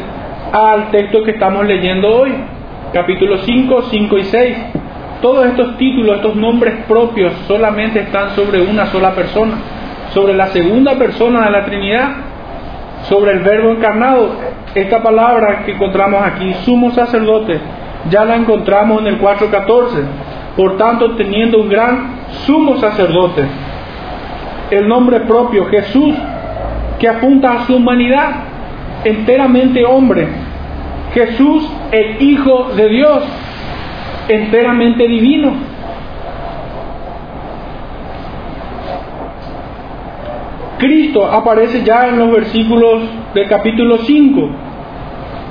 al 0.52 0.92
texto 0.92 1.24
que 1.24 1.32
estamos 1.32 1.66
leyendo 1.66 2.08
hoy, 2.08 2.34
capítulo 2.94 3.38
5, 3.40 3.82
5 3.90 4.18
y 4.18 4.24
6. 4.24 4.58
Todos 5.22 5.48
estos 5.48 5.78
títulos, 5.78 6.18
estos 6.18 6.36
nombres 6.36 6.86
propios 6.88 7.34
solamente 7.48 8.02
están 8.02 8.32
sobre 8.32 8.62
una 8.62 8.86
sola 8.88 9.12
persona, 9.12 9.56
sobre 10.14 10.34
la 10.34 10.48
segunda 10.48 10.96
persona 10.96 11.46
de 11.46 11.52
la 11.52 11.66
Trinidad, 11.66 12.10
sobre 13.04 13.32
el 13.32 13.40
verbo 13.40 13.72
encarnado. 13.72 14.30
Esta 14.76 15.02
palabra 15.02 15.64
que 15.66 15.72
encontramos 15.72 16.22
aquí, 16.24 16.54
sumo 16.66 16.92
sacerdote, 16.92 17.60
ya 18.10 18.26
la 18.26 18.36
encontramos 18.36 19.02
en 19.02 19.08
el 19.08 19.20
4.14. 19.20 19.90
Por 20.56 20.78
tanto, 20.78 21.12
teniendo 21.16 21.60
un 21.60 21.70
gran 21.70 22.16
sumo 22.46 22.78
sacerdote, 22.78 23.44
el 24.72 24.88
nombre 24.88 25.22
propio 25.22 25.66
Jesús, 25.66 26.16
que 27.00 27.08
apunta 27.08 27.54
a 27.54 27.66
su 27.66 27.76
humanidad, 27.76 28.47
enteramente 29.08 29.86
hombre. 29.86 30.28
Jesús, 31.14 31.68
el 31.92 32.22
Hijo 32.22 32.72
de 32.76 32.90
Dios, 32.90 33.24
enteramente 34.28 35.08
divino 35.08 35.54
Cristo 40.78 41.26
aparece 41.26 41.84
ya 41.84 42.08
en 42.08 42.20
los 42.20 42.32
versículos 42.32 43.02
del 43.34 43.48
capítulo 43.48 43.98
5, 43.98 44.50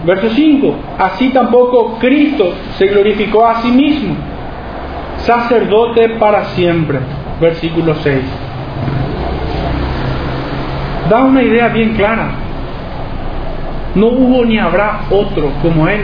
verso 0.04 0.30
5. 0.30 0.74
Así 0.98 1.30
tampoco 1.30 1.98
Cristo 1.98 2.52
se 2.76 2.86
glorificó 2.86 3.46
a 3.46 3.62
sí 3.62 3.70
mismo, 3.70 4.14
sacerdote 5.18 6.10
para 6.10 6.44
siempre, 6.46 7.00
versículo 7.40 7.94
6. 7.96 8.20
Da 11.10 11.24
una 11.24 11.42
idea 11.42 11.68
bien 11.68 11.94
clara. 11.94 12.45
No 13.96 14.08
hubo 14.08 14.44
ni 14.44 14.58
habrá 14.58 15.06
otro 15.10 15.50
como 15.62 15.88
Él. 15.88 16.02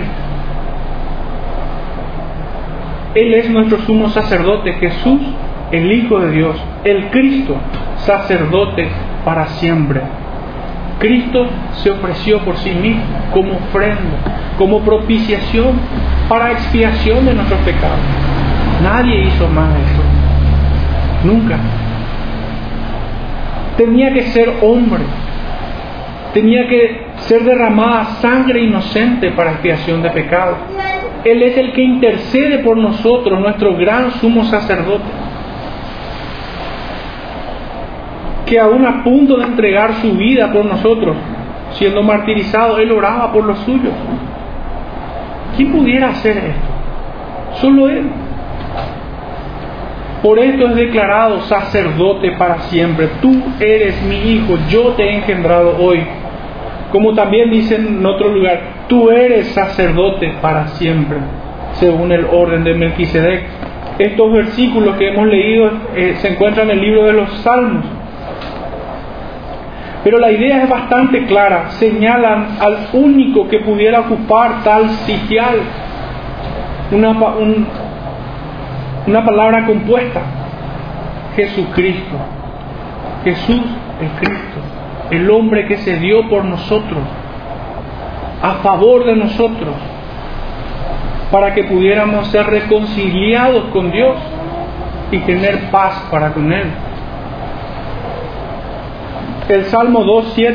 Él 3.14 3.34
es 3.34 3.50
nuestro 3.50 3.78
sumo 3.82 4.08
sacerdote, 4.08 4.72
Jesús, 4.72 5.20
el 5.70 5.92
Hijo 5.92 6.18
de 6.18 6.30
Dios, 6.30 6.56
el 6.84 7.10
Cristo, 7.10 7.54
sacerdote 7.98 8.88
para 9.26 9.46
siempre. 9.46 10.00
Cristo 10.98 11.46
se 11.82 11.90
ofreció 11.90 12.38
por 12.38 12.56
sí 12.56 12.70
mismo 12.70 13.02
como 13.30 13.56
ofrenda, 13.56 14.54
como 14.56 14.80
propiciación 14.80 15.72
para 16.28 16.52
expiación 16.52 17.26
de 17.26 17.34
nuestros 17.34 17.60
pecados. 17.60 17.98
Nadie 18.82 19.26
hizo 19.26 19.48
más 19.48 19.68
eso. 19.70 20.02
Nunca. 21.24 21.58
Tenía 23.76 24.12
que 24.14 24.22
ser 24.22 24.54
hombre. 24.62 25.02
Tenía 26.32 26.66
que 26.68 27.01
ser 27.26 27.44
derramada 27.44 28.04
sangre 28.20 28.62
inocente 28.62 29.30
para 29.32 29.52
expiación 29.52 30.02
de 30.02 30.10
pecados. 30.10 30.58
Él 31.24 31.42
es 31.42 31.56
el 31.56 31.72
que 31.72 31.82
intercede 31.82 32.58
por 32.58 32.76
nosotros, 32.76 33.40
nuestro 33.40 33.76
gran 33.76 34.10
sumo 34.12 34.44
sacerdote. 34.44 35.22
que 38.52 38.60
aún 38.60 38.84
a 38.84 39.02
punto 39.02 39.38
de 39.38 39.44
entregar 39.44 39.94
su 40.02 40.12
vida 40.12 40.52
por 40.52 40.66
nosotros, 40.66 41.16
siendo 41.70 42.02
martirizado, 42.02 42.76
él 42.76 42.92
oraba 42.92 43.32
por 43.32 43.44
los 43.44 43.58
suyos. 43.60 43.94
¿Quién 45.56 45.72
pudiera 45.72 46.10
hacer 46.10 46.36
esto? 46.36 47.60
Solo 47.62 47.88
él. 47.88 48.10
Por 50.22 50.38
esto 50.38 50.68
es 50.68 50.76
declarado 50.76 51.40
sacerdote 51.44 52.32
para 52.32 52.58
siempre. 52.64 53.08
Tú 53.22 53.42
eres 53.58 54.02
mi 54.02 54.16
hijo, 54.16 54.58
yo 54.68 54.88
te 54.96 55.04
he 55.04 55.16
engendrado 55.16 55.78
hoy. 55.78 56.00
Como 56.92 57.14
también 57.14 57.50
dice 57.50 57.76
en 57.76 58.04
otro 58.04 58.28
lugar, 58.28 58.60
tú 58.86 59.10
eres 59.10 59.48
sacerdote 59.48 60.34
para 60.42 60.68
siempre. 60.68 61.18
según 61.80 62.12
el 62.12 62.26
orden 62.26 62.64
de 62.64 62.74
Melquisedec. 62.74 63.44
Estos 63.98 64.30
versículos 64.30 64.94
que 64.96 65.08
hemos 65.08 65.26
leído 65.26 65.70
eh, 65.96 66.16
se 66.18 66.28
encuentran 66.28 66.70
en 66.70 66.78
el 66.78 66.84
libro 66.84 67.04
de 67.04 67.14
los 67.14 67.30
Salmos. 67.38 67.84
Pero 70.04 70.18
la 70.18 70.30
idea 70.30 70.64
es 70.64 70.68
bastante 70.68 71.24
clara. 71.24 71.70
Señalan 71.70 72.58
al 72.60 72.88
único 72.92 73.48
que 73.48 73.60
pudiera 73.60 74.00
ocupar 74.00 74.62
tal 74.62 74.90
sitial. 74.90 75.60
Una, 76.90 77.10
una 79.06 79.24
palabra 79.24 79.64
compuesta. 79.64 80.20
Jesucristo. 81.36 82.16
Jesús 83.24 83.62
el 84.00 84.08
Cristo. 84.20 84.51
El 85.12 85.30
hombre 85.30 85.66
que 85.66 85.78
se 85.78 85.98
dio 85.98 86.28
por 86.28 86.44
nosotros. 86.44 87.00
A 88.42 88.54
favor 88.54 89.04
de 89.04 89.16
nosotros. 89.16 89.74
Para 91.30 91.54
que 91.54 91.64
pudiéramos 91.64 92.26
ser 92.28 92.46
reconciliados 92.46 93.64
con 93.72 93.90
Dios 93.90 94.16
y 95.12 95.18
tener 95.20 95.70
paz 95.70 96.02
para 96.10 96.32
con 96.32 96.52
Él 96.52 96.66
el 99.48 99.64
Salmo 99.66 100.04
2.7 100.04 100.54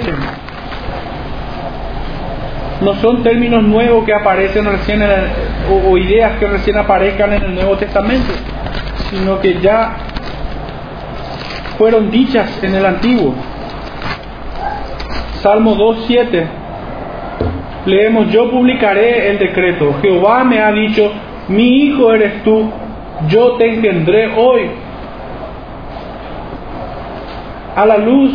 no 2.81 2.93
son 2.95 3.23
términos 3.23 3.63
nuevos 3.63 4.05
que 4.05 4.13
aparecen 4.13 4.65
recién 4.65 5.03
o, 5.69 5.97
ideas 5.97 6.37
que 6.39 6.47
recién 6.47 6.77
aparezcan 6.77 7.33
en 7.33 7.43
el 7.43 7.55
Nuevo 7.55 7.75
Testamento, 7.77 8.31
sino 9.09 9.39
que 9.39 9.59
ya 9.59 9.97
fueron 11.77 12.11
dichas 12.11 12.63
en 12.63 12.75
el 12.75 12.85
Antiguo. 12.85 13.33
Salmo 15.37 15.75
2.7 15.75 16.47
leemos, 17.87 18.31
yo 18.31 18.51
publicaré 18.51 19.29
el 19.29 19.39
decreto, 19.39 19.95
Jehová 20.01 20.43
me 20.43 20.59
ha 20.59 20.71
dicho, 20.71 21.11
mi 21.47 21.83
hijo 21.83 22.13
eres 22.13 22.43
tú, 22.43 22.69
yo 23.29 23.53
te 23.53 23.73
engendré 23.73 24.33
hoy. 24.35 24.63
A 27.75 27.85
la 27.85 27.97
luz 27.97 28.31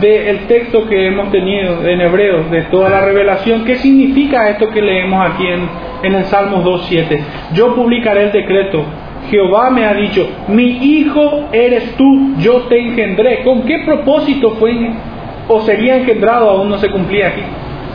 del 0.00 0.46
texto 0.46 0.86
que 0.86 1.08
hemos 1.08 1.30
tenido 1.30 1.86
en 1.86 2.00
Hebreos, 2.00 2.50
de 2.50 2.62
toda 2.62 2.88
la 2.88 3.00
revelación, 3.00 3.64
¿qué 3.64 3.76
significa 3.76 4.48
esto 4.48 4.68
que 4.68 4.80
leemos 4.80 5.30
aquí 5.30 5.46
en, 5.46 5.68
en 6.02 6.14
el 6.14 6.24
Salmos 6.26 6.64
2.7? 6.64 7.20
Yo 7.54 7.74
publicaré 7.74 8.24
el 8.24 8.32
decreto. 8.32 8.84
Jehová 9.30 9.70
me 9.70 9.86
ha 9.86 9.94
dicho, 9.94 10.28
mi 10.48 10.64
hijo 10.64 11.48
eres 11.52 11.96
tú, 11.96 12.34
yo 12.38 12.62
te 12.62 12.78
engendré. 12.78 13.42
¿Con 13.42 13.62
qué 13.62 13.78
propósito 13.84 14.50
fue 14.56 14.72
o 15.52 15.60
sería 15.62 15.96
engendrado? 15.96 16.50
Aún 16.50 16.68
no 16.68 16.78
se 16.78 16.90
cumplía 16.90 17.28
aquí, 17.28 17.42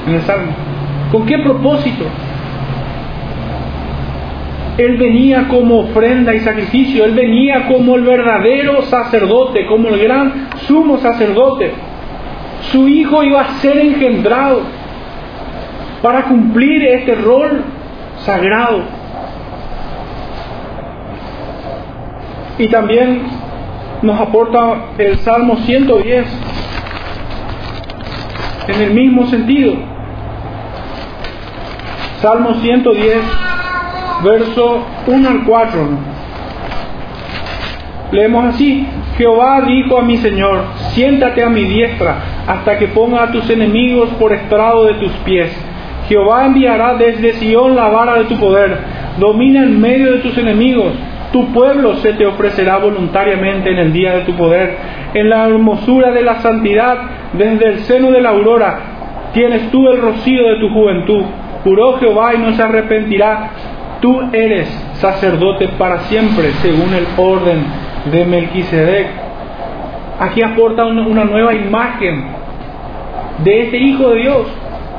en 0.07 0.13
el 0.15 0.21
Salmo. 0.21 0.51
¿Con 1.11 1.25
qué 1.25 1.37
propósito? 1.39 2.05
Él 4.77 4.97
venía 4.97 5.47
como 5.47 5.79
ofrenda 5.79 6.35
y 6.35 6.39
sacrificio, 6.41 7.05
Él 7.05 7.13
venía 7.13 7.67
como 7.67 7.95
el 7.95 8.03
verdadero 8.03 8.83
sacerdote, 8.83 9.65
como 9.65 9.89
el 9.89 9.99
gran 9.99 10.49
sumo 10.67 10.97
sacerdote. 10.99 11.71
Su 12.71 12.87
hijo 12.87 13.23
iba 13.23 13.41
a 13.41 13.53
ser 13.55 13.77
engendrado 13.79 14.61
para 16.01 16.23
cumplir 16.25 16.83
este 16.83 17.15
rol 17.15 17.63
sagrado. 18.19 18.81
Y 22.59 22.67
también 22.67 23.21
nos 24.01 24.19
aporta 24.19 24.91
el 24.97 25.17
Salmo 25.19 25.55
110 25.57 26.27
en 28.67 28.81
el 28.81 28.91
mismo 28.91 29.25
sentido. 29.27 29.73
Salmo 32.21 32.55
110 32.55 33.17
verso 34.23 34.83
1 35.05 35.29
al 35.29 35.43
4. 35.43 35.79
Leemos 38.11 38.45
así, 38.45 38.87
Jehová 39.17 39.61
dijo 39.61 39.97
a 39.97 40.01
mi 40.01 40.17
Señor, 40.17 40.61
siéntate 40.93 41.43
a 41.43 41.49
mi 41.49 41.63
diestra 41.65 42.15
hasta 42.47 42.77
que 42.77 42.87
ponga 42.87 43.23
a 43.23 43.31
tus 43.31 43.49
enemigos 43.49 44.09
por 44.19 44.31
estrado 44.31 44.85
de 44.85 44.93
tus 44.95 45.11
pies. 45.25 45.51
Jehová 46.07 46.45
enviará 46.45 46.95
desde 46.95 47.33
Sión 47.33 47.75
la 47.75 47.89
vara 47.89 48.15
de 48.19 48.25
tu 48.25 48.37
poder, 48.37 48.77
domina 49.19 49.63
en 49.63 49.79
medio 49.81 50.13
de 50.13 50.19
tus 50.19 50.37
enemigos. 50.37 50.93
Tu 51.31 51.51
pueblo 51.51 51.95
se 51.95 52.13
te 52.13 52.25
ofrecerá 52.25 52.77
voluntariamente 52.77 53.71
en 53.71 53.79
el 53.79 53.93
día 53.93 54.13
de 54.13 54.21
tu 54.21 54.33
poder. 54.33 54.77
En 55.13 55.29
la 55.29 55.47
hermosura 55.47 56.11
de 56.11 56.21
la 56.21 56.35
santidad, 56.35 56.97
desde 57.33 57.67
el 57.67 57.79
seno 57.79 58.11
de 58.11 58.21
la 58.21 58.29
aurora, 58.29 58.79
tienes 59.33 59.69
tú 59.71 59.87
el 59.89 60.01
rocío 60.01 60.47
de 60.47 60.59
tu 60.59 60.69
juventud. 60.69 61.23
Juró 61.63 61.97
Jehová 61.97 62.33
y 62.33 62.37
no 62.37 62.53
se 62.53 62.63
arrepentirá 62.63 63.49
Tú 64.01 64.29
eres 64.31 64.67
sacerdote 64.95 65.69
para 65.69 65.99
siempre, 66.01 66.51
según 66.61 66.93
el 66.93 67.07
orden 67.17 67.63
de 68.11 68.25
Melquisedec. 68.25 69.07
Aquí 70.19 70.41
aporta 70.43 70.85
una 70.85 71.25
nueva 71.25 71.53
imagen 71.53 72.25
de 73.43 73.61
este 73.61 73.77
Hijo 73.77 74.09
de 74.09 74.21
Dios. 74.21 74.47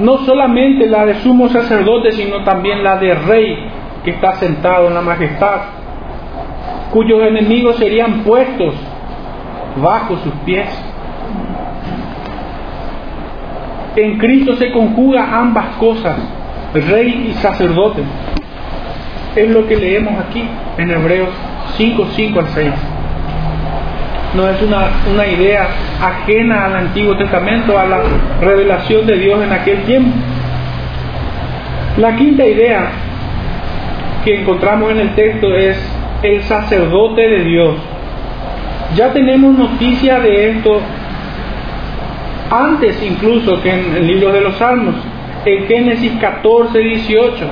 No 0.01 0.19
solamente 0.19 0.87
la 0.87 1.07
de 1.07 1.15
sumo 1.17 1.49
sacerdote, 1.49 2.13
sino 2.13 2.43
también 2.45 2.83
la 2.83 2.97
de 2.99 3.15
rey 3.15 3.57
que 4.05 4.11
está 4.13 4.35
sentado 4.35 4.89
en 4.89 4.95
la 4.95 5.01
majestad, 5.01 5.61
cuyos 6.93 7.23
enemigos 7.23 7.77
serían 7.77 8.21
puestos 8.21 8.75
bajo 9.83 10.17
sus 10.19 10.33
pies. 10.45 10.69
En 13.97 14.19
Cristo 14.19 14.57
se 14.57 14.71
conjuga 14.73 15.39
ambas 15.39 15.67
cosas, 15.79 16.17
rey 16.73 17.31
y 17.31 17.33
sacerdote 17.41 18.03
es 19.39 19.51
lo 19.51 19.67
que 19.67 19.77
leemos 19.77 20.15
aquí 20.19 20.43
en 20.79 20.91
Hebreos 20.91 21.29
5, 21.77 22.09
5 22.15 22.41
al 22.41 22.49
6. 22.49 22.71
No 24.35 24.49
es 24.49 24.61
una, 24.63 24.91
una 25.13 25.27
idea 25.27 25.69
ajena 26.03 26.67
al 26.67 26.77
Antiguo 26.77 27.17
Testamento, 27.17 27.79
a 27.79 27.87
la 27.87 28.01
revelación 28.41 29.07
de 29.07 29.17
Dios 29.17 29.43
en 29.43 29.53
aquel 29.53 29.83
tiempo. 29.85 30.11
La 31.97 32.15
quinta 32.17 32.47
idea 32.47 32.91
que 34.25 34.41
encontramos 34.41 34.91
en 34.91 35.01
el 35.01 35.15
texto 35.15 35.55
es 35.55 35.77
el 36.23 36.43
sacerdote 36.43 37.23
de 37.23 37.45
Dios. 37.45 37.77
Ya 38.97 39.13
tenemos 39.13 39.57
noticia 39.57 40.21
de 40.21 40.51
esto 40.51 40.81
antes 42.51 43.03
incluso 43.03 43.61
que 43.63 43.71
en 43.71 43.97
el 43.97 44.07
libro 44.07 44.33
de 44.33 44.41
los 44.41 44.55
Salmos, 44.57 44.95
en 45.45 45.67
Génesis 45.67 46.13
14, 46.21 46.79
18 46.79 47.47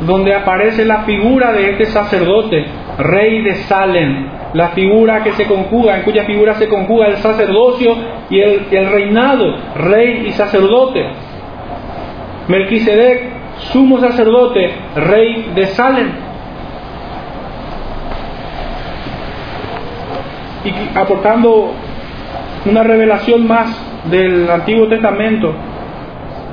donde 0.00 0.34
aparece 0.34 0.84
la 0.84 1.02
figura 1.02 1.52
de 1.52 1.70
este 1.70 1.86
sacerdote, 1.86 2.66
rey 2.98 3.42
de 3.42 3.54
Salem, 3.54 4.28
la 4.52 4.68
figura 4.68 5.22
que 5.22 5.32
se 5.32 5.46
conjuga, 5.46 5.96
en 5.96 6.02
cuya 6.02 6.24
figura 6.24 6.54
se 6.54 6.68
conjuga 6.68 7.06
el 7.06 7.16
sacerdocio 7.18 7.94
y 8.30 8.40
el, 8.40 8.90
reinado, 8.90 9.56
rey 9.76 10.26
y 10.28 10.32
sacerdote. 10.32 11.04
Melquisedec, 12.48 13.22
sumo 13.72 13.98
sacerdote, 13.98 14.70
rey 14.96 15.50
de 15.54 15.66
Salem. 15.68 16.08
Y 20.64 20.72
aportando 20.94 21.72
una 22.66 22.82
revelación 22.82 23.46
más 23.46 23.68
del 24.10 24.48
Antiguo 24.50 24.88
Testamento, 24.88 25.52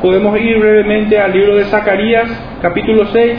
podemos 0.01 0.37
ir 0.39 0.59
brevemente 0.59 1.19
al 1.19 1.31
libro 1.31 1.55
de 1.55 1.65
Zacarías, 1.65 2.29
capítulo 2.61 3.05
6. 3.11 3.37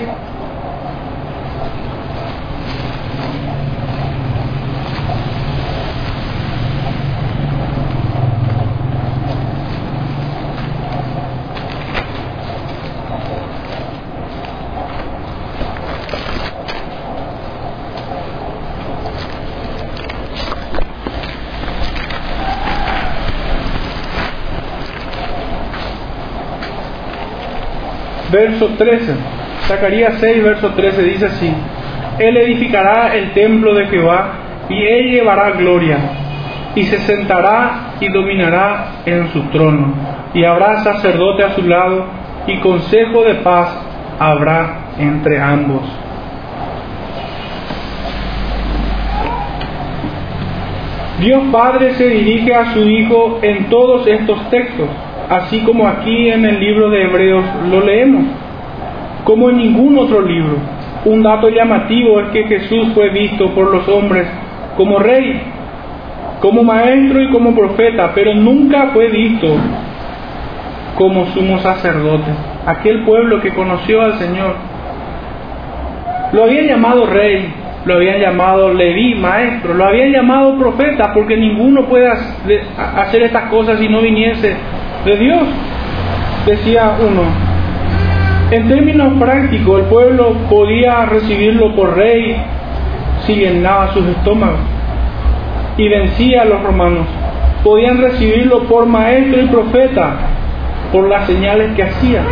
Verso 28.32 28.68
13. 28.78 29.14
Zacarías 29.68 30.14
6, 30.18 30.42
verso 30.42 30.70
13 30.70 31.02
dice 31.04 31.26
así, 31.26 31.52
Él 32.18 32.36
edificará 32.36 33.14
el 33.14 33.32
templo 33.32 33.74
de 33.74 33.86
Jehová 33.86 34.32
y 34.68 34.82
Él 34.82 35.10
llevará 35.12 35.50
gloria 35.52 35.98
y 36.74 36.82
se 36.84 36.98
sentará 37.00 37.94
y 38.00 38.08
dominará 38.08 38.86
en 39.04 39.28
su 39.30 39.42
trono 39.50 39.92
y 40.34 40.44
habrá 40.44 40.82
sacerdote 40.82 41.44
a 41.44 41.50
su 41.50 41.62
lado 41.62 42.06
y 42.46 42.58
consejo 42.58 43.22
de 43.24 43.34
paz 43.36 43.68
habrá 44.18 44.86
entre 44.98 45.40
ambos. 45.40 45.82
Dios 51.20 51.42
Padre 51.52 51.92
se 51.92 52.08
dirige 52.08 52.52
a 52.52 52.72
su 52.72 52.80
Hijo 52.80 53.38
en 53.42 53.68
todos 53.68 54.08
estos 54.08 54.50
textos 54.50 54.88
así 55.28 55.60
como 55.64 55.86
aquí 55.86 56.30
en 56.30 56.44
el 56.44 56.60
libro 56.60 56.90
de 56.90 57.04
Hebreos 57.04 57.44
lo 57.70 57.80
leemos, 57.80 58.24
como 59.24 59.50
en 59.50 59.56
ningún 59.58 59.98
otro 59.98 60.20
libro. 60.22 60.56
Un 61.04 61.22
dato 61.22 61.48
llamativo 61.48 62.20
es 62.20 62.28
que 62.28 62.44
Jesús 62.44 62.88
fue 62.94 63.10
visto 63.10 63.50
por 63.54 63.72
los 63.72 63.88
hombres 63.88 64.26
como 64.76 64.98
rey, 64.98 65.40
como 66.40 66.62
maestro 66.62 67.22
y 67.22 67.30
como 67.30 67.54
profeta, 67.54 68.12
pero 68.14 68.34
nunca 68.34 68.90
fue 68.92 69.08
visto 69.08 69.56
como 70.96 71.26
sumo 71.26 71.58
sacerdote. 71.58 72.30
Aquel 72.66 73.04
pueblo 73.04 73.40
que 73.40 73.50
conoció 73.50 74.02
al 74.02 74.14
Señor 74.14 74.54
lo 76.32 76.44
había 76.44 76.62
llamado 76.62 77.06
rey, 77.06 77.52
lo 77.84 77.94
habían 77.94 78.20
llamado 78.20 78.72
Leví, 78.72 79.14
maestro, 79.16 79.74
lo 79.74 79.84
habían 79.84 80.12
llamado 80.12 80.56
profeta, 80.56 81.12
porque 81.12 81.36
ninguno 81.36 81.84
puede 81.86 82.08
hacer 82.08 83.22
estas 83.22 83.44
cosas 83.50 83.78
si 83.78 83.88
no 83.88 84.00
viniese 84.00 84.56
de 85.04 85.16
Dios, 85.16 85.42
decía 86.46 86.96
uno. 87.00 87.22
En 88.50 88.68
términos 88.68 89.14
prácticos, 89.18 89.80
el 89.80 89.86
pueblo 89.86 90.34
podía 90.48 91.06
recibirlo 91.06 91.74
por 91.74 91.96
rey 91.96 92.36
si 93.26 93.34
llenaba 93.34 93.92
sus 93.94 94.06
estómagos 94.06 94.60
y 95.76 95.88
vencía 95.88 96.42
a 96.42 96.44
los 96.44 96.62
romanos. 96.62 97.06
Podían 97.64 97.98
recibirlo 97.98 98.64
por 98.64 98.86
maestro 98.86 99.40
y 99.40 99.46
profeta 99.46 100.16
por 100.92 101.08
las 101.08 101.26
señales 101.26 101.74
que 101.74 101.82
hacía, 101.82 102.22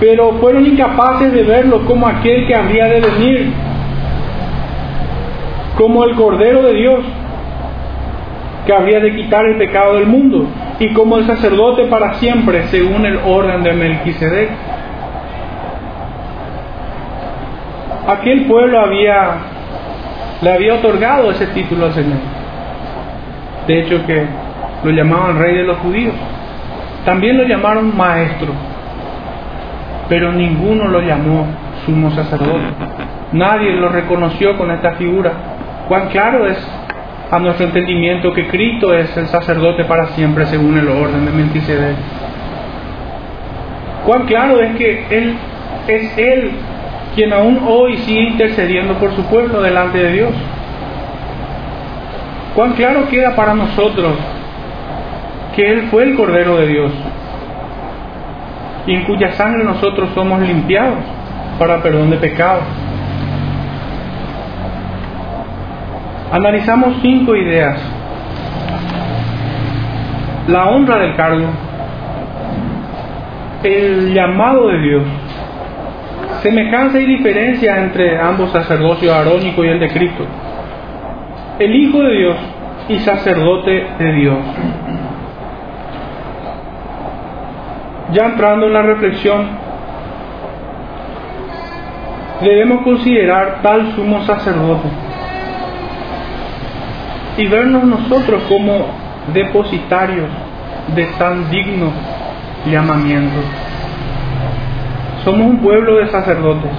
pero 0.00 0.32
fueron 0.40 0.66
incapaces 0.66 1.32
de 1.32 1.42
verlo 1.42 1.84
como 1.84 2.06
aquel 2.06 2.46
que 2.46 2.54
habría 2.54 2.86
de 2.86 3.00
venir 3.00 3.52
como 5.76 6.02
el 6.04 6.16
Cordero 6.16 6.62
de 6.62 6.74
Dios 6.74 7.00
que 8.66 8.72
habría 8.72 8.98
de 8.98 9.14
quitar 9.14 9.46
el 9.46 9.56
pecado 9.56 9.94
del 9.94 10.06
mundo 10.06 10.46
y 10.80 10.92
como 10.92 11.18
el 11.18 11.26
sacerdote 11.26 11.84
para 11.84 12.14
siempre 12.14 12.64
según 12.68 13.04
el 13.04 13.18
orden 13.26 13.62
de 13.62 13.72
Melquisedec. 13.72 14.50
Aquel 18.06 18.46
pueblo 18.46 18.80
había 18.80 19.36
le 20.40 20.52
había 20.52 20.74
otorgado 20.74 21.30
ese 21.30 21.46
título 21.48 21.86
al 21.86 21.92
Señor. 21.92 22.18
De 23.66 23.80
hecho 23.80 24.06
que 24.06 24.24
lo 24.84 24.90
llamaban 24.90 25.38
rey 25.38 25.56
de 25.56 25.64
los 25.64 25.78
judíos. 25.78 26.14
También 27.04 27.36
lo 27.36 27.44
llamaron 27.44 27.96
maestro, 27.96 28.52
pero 30.08 30.32
ninguno 30.32 30.88
lo 30.88 31.00
llamó 31.00 31.46
sumo 31.84 32.10
sacerdote. 32.12 32.66
Nadie 33.32 33.72
lo 33.72 33.88
reconoció 33.88 34.56
con 34.56 34.70
esta 34.70 34.92
figura 34.92 35.32
cuán 35.88 36.08
claro 36.08 36.46
es 36.46 36.58
a 37.30 37.38
nuestro 37.38 37.66
entendimiento 37.66 38.32
que 38.32 38.46
Cristo 38.48 38.94
es 38.94 39.14
el 39.16 39.26
sacerdote 39.26 39.84
para 39.84 40.06
siempre 40.08 40.46
según 40.46 40.78
el 40.78 40.88
orden 40.88 41.26
de 41.26 41.32
Melquisedec. 41.32 41.96
Cuán 44.06 44.26
claro 44.26 44.60
es 44.60 44.76
que 44.76 45.04
Él 45.10 45.34
es 45.86 46.18
Él 46.18 46.50
quien 47.14 47.32
aún 47.32 47.60
hoy 47.66 47.96
sigue 47.98 48.22
intercediendo 48.28 48.94
por 48.94 49.14
su 49.14 49.22
pueblo 49.24 49.60
delante 49.60 49.98
de 49.98 50.12
Dios. 50.12 50.30
Cuán 52.54 52.72
claro 52.72 53.08
queda 53.08 53.36
para 53.36 53.54
nosotros 53.54 54.14
que 55.54 55.70
Él 55.70 55.88
fue 55.90 56.04
el 56.04 56.16
Cordero 56.16 56.56
de 56.56 56.66
Dios 56.66 56.92
y 58.86 58.94
en 58.94 59.04
cuya 59.04 59.32
sangre 59.32 59.64
nosotros 59.64 60.08
somos 60.14 60.40
limpiados 60.40 61.04
para 61.58 61.82
perdón 61.82 62.10
de 62.10 62.16
pecados. 62.16 62.64
Analizamos 66.30 66.96
cinco 67.00 67.34
ideas. 67.34 67.80
La 70.48 70.68
honra 70.68 70.98
del 70.98 71.16
cargo, 71.16 71.46
el 73.62 74.12
llamado 74.12 74.68
de 74.68 74.78
Dios, 74.78 75.02
semejanza 76.42 77.00
y 77.00 77.06
diferencia 77.06 77.78
entre 77.78 78.20
ambos 78.20 78.50
sacerdocios 78.50 79.14
arónico 79.14 79.64
y 79.64 79.68
el 79.68 79.80
de 79.80 79.88
Cristo, 79.88 80.26
el 81.58 81.74
Hijo 81.74 82.02
de 82.02 82.12
Dios 82.12 82.36
y 82.90 82.98
sacerdote 82.98 83.86
de 83.98 84.12
Dios. 84.12 84.38
Ya 88.12 88.26
entrando 88.26 88.66
en 88.66 88.72
la 88.74 88.82
reflexión, 88.82 89.48
debemos 92.42 92.82
considerar 92.82 93.60
tal 93.62 93.92
sumo 93.92 94.22
sacerdote 94.24 95.07
y 97.38 97.46
vernos 97.46 97.84
nosotros 97.84 98.42
como 98.48 98.86
depositarios 99.32 100.28
de 100.94 101.04
tan 101.18 101.48
digno 101.50 101.92
llamamiento. 102.66 103.38
Somos 105.24 105.46
un 105.46 105.58
pueblo 105.58 105.98
de 105.98 106.08
sacerdotes 106.08 106.72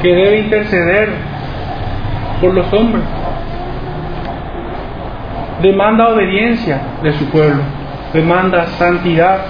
que 0.00 0.08
debe 0.08 0.40
interceder 0.40 1.10
por 2.40 2.54
los 2.54 2.72
hombres. 2.72 3.04
Demanda 5.60 6.08
obediencia 6.08 6.80
de 7.02 7.12
su 7.12 7.26
pueblo, 7.26 7.62
demanda 8.12 8.66
santidad, 8.78 9.42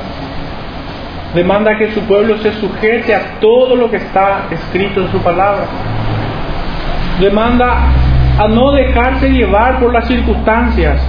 demanda 1.32 1.78
que 1.78 1.92
su 1.92 2.00
pueblo 2.02 2.36
se 2.38 2.52
sujete 2.54 3.14
a 3.14 3.40
todo 3.40 3.76
lo 3.76 3.88
que 3.88 3.96
está 3.96 4.42
escrito 4.50 5.00
en 5.00 5.10
su 5.10 5.18
palabra, 5.18 5.64
demanda 7.18 8.01
a 8.38 8.48
no 8.48 8.72
dejarse 8.72 9.30
llevar 9.30 9.78
por 9.78 9.92
las 9.92 10.06
circunstancias, 10.06 11.00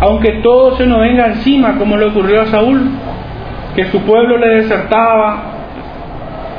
aunque 0.00 0.40
todo 0.42 0.76
se 0.76 0.86
nos 0.86 1.00
venga 1.00 1.26
encima, 1.26 1.78
como 1.78 1.96
le 1.96 2.06
ocurrió 2.06 2.42
a 2.42 2.46
Saúl, 2.46 2.90
que 3.76 3.84
su 3.86 4.00
pueblo 4.02 4.36
le 4.36 4.48
desertaba, 4.56 5.42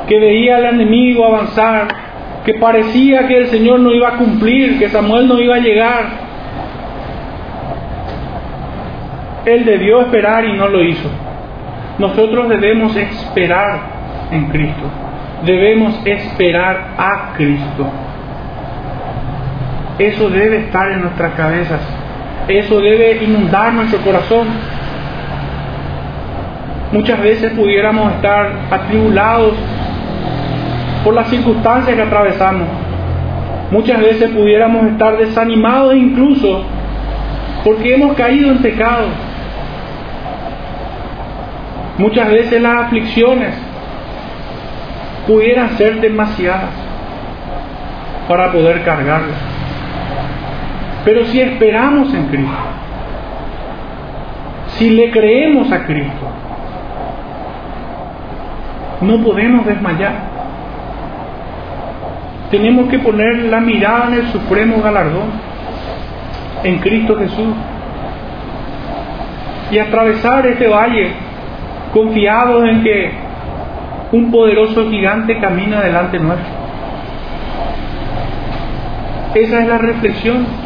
que 0.08 0.18
veía 0.18 0.56
al 0.56 0.64
enemigo 0.66 1.26
avanzar, 1.26 1.88
que 2.44 2.54
parecía 2.54 3.26
que 3.26 3.38
el 3.38 3.46
Señor 3.48 3.80
no 3.80 3.92
iba 3.92 4.08
a 4.08 4.16
cumplir, 4.18 4.78
que 4.78 4.88
Samuel 4.88 5.28
no 5.28 5.38
iba 5.38 5.56
a 5.56 5.60
llegar. 5.60 6.04
Él 9.46 9.64
debió 9.64 10.02
esperar 10.02 10.44
y 10.44 10.54
no 10.54 10.68
lo 10.68 10.82
hizo. 10.82 11.08
Nosotros 11.98 12.48
debemos 12.48 12.96
esperar 12.96 13.80
en 14.30 14.46
Cristo. 14.46 14.84
Debemos 15.44 16.00
esperar 16.04 16.94
a 16.98 17.34
Cristo. 17.36 17.86
Eso 19.98 20.28
debe 20.28 20.58
estar 20.58 20.90
en 20.90 21.02
nuestras 21.02 21.34
cabezas. 21.34 21.80
Eso 22.48 22.80
debe 22.80 23.22
inundar 23.24 23.72
nuestro 23.72 24.00
corazón. 24.00 24.48
Muchas 26.92 27.20
veces 27.20 27.52
pudiéramos 27.52 28.12
estar 28.14 28.52
atribulados 28.70 29.54
por 31.04 31.14
las 31.14 31.28
circunstancias 31.28 31.94
que 31.94 32.02
atravesamos. 32.02 32.68
Muchas 33.70 34.00
veces 34.00 34.30
pudiéramos 34.30 34.86
estar 34.86 35.16
desanimados 35.16 35.94
incluso 35.94 36.64
porque 37.64 37.94
hemos 37.94 38.14
caído 38.16 38.50
en 38.50 38.58
pecado. 38.58 39.06
Muchas 41.98 42.28
veces 42.28 42.60
las 42.60 42.86
aflicciones 42.86 43.54
pudieran 45.26 45.76
ser 45.78 46.00
demasiadas 46.00 46.70
para 48.28 48.52
poder 48.52 48.82
cargarlas. 48.82 49.53
Pero 51.04 51.24
si 51.26 51.40
esperamos 51.40 52.12
en 52.14 52.26
Cristo, 52.28 52.56
si 54.78 54.90
le 54.90 55.10
creemos 55.10 55.70
a 55.70 55.84
Cristo, 55.84 56.26
no 59.02 59.22
podemos 59.22 59.66
desmayar. 59.66 60.14
Tenemos 62.50 62.88
que 62.88 62.98
poner 62.98 63.36
la 63.44 63.60
mirada 63.60 64.08
en 64.08 64.14
el 64.14 64.26
supremo 64.28 64.80
galardón, 64.80 65.30
en 66.62 66.78
Cristo 66.78 67.16
Jesús, 67.16 67.54
y 69.70 69.78
atravesar 69.78 70.46
este 70.46 70.68
valle 70.68 71.10
confiados 71.92 72.64
en 72.64 72.82
que 72.82 73.10
un 74.12 74.30
poderoso 74.30 74.88
gigante 74.88 75.38
camina 75.38 75.80
delante 75.82 76.18
nuestro. 76.18 76.64
Esa 79.34 79.60
es 79.60 79.68
la 79.68 79.78
reflexión 79.78 80.63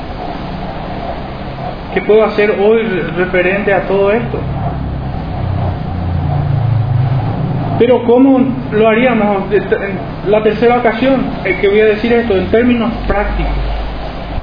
¿Qué 1.95 2.03
puedo 2.03 2.25
hacer 2.25 2.55
hoy 2.61 2.83
referente 3.17 3.73
a 3.73 3.83
todo 3.89 4.13
esto? 4.13 4.39
Pero 7.79 8.05
¿cómo 8.05 8.41
lo 8.73 8.89
haríamos? 8.89 9.45
La 10.27 10.43
tercera 10.43 10.79
ocasión 10.79 11.21
el 11.45 11.57
que 11.61 11.69
voy 11.69 11.81
a 11.81 11.87
decir 11.87 12.13
esto 12.13 12.37
en 12.37 12.47
términos 12.47 12.93
prácticos. 13.07 13.53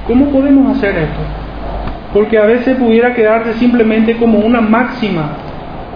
¿Cómo 0.06 0.30
podemos 0.30 0.76
hacer 0.76 0.96
esto? 0.96 1.20
Porque 2.12 2.38
a 2.38 2.46
veces 2.46 2.76
pudiera 2.76 3.12
quedarse 3.12 3.54
simplemente 3.54 4.16
como 4.16 4.38
una 4.38 4.60
máxima. 4.60 5.30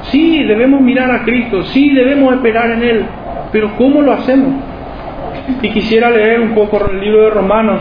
Sí, 0.02 0.44
debemos 0.44 0.80
mirar 0.82 1.10
a 1.10 1.24
Cristo, 1.24 1.62
sí, 1.64 1.94
debemos 1.94 2.34
esperar 2.34 2.70
en 2.70 2.82
Él, 2.82 3.06
pero 3.52 3.74
¿cómo 3.76 4.02
lo 4.02 4.12
hacemos? 4.12 4.54
Y 5.62 5.70
quisiera 5.70 6.10
leer 6.10 6.40
un 6.40 6.54
poco 6.54 6.80
el 6.90 7.00
libro 7.00 7.24
de 7.24 7.30
Romanos, 7.30 7.80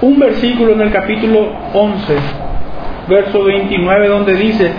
un 0.00 0.18
versículo 0.18 0.72
en 0.72 0.80
el 0.82 0.92
capítulo 0.92 1.52
11, 1.74 2.14
verso 3.08 3.44
29, 3.44 4.08
donde 4.08 4.34
dice, 4.34 4.72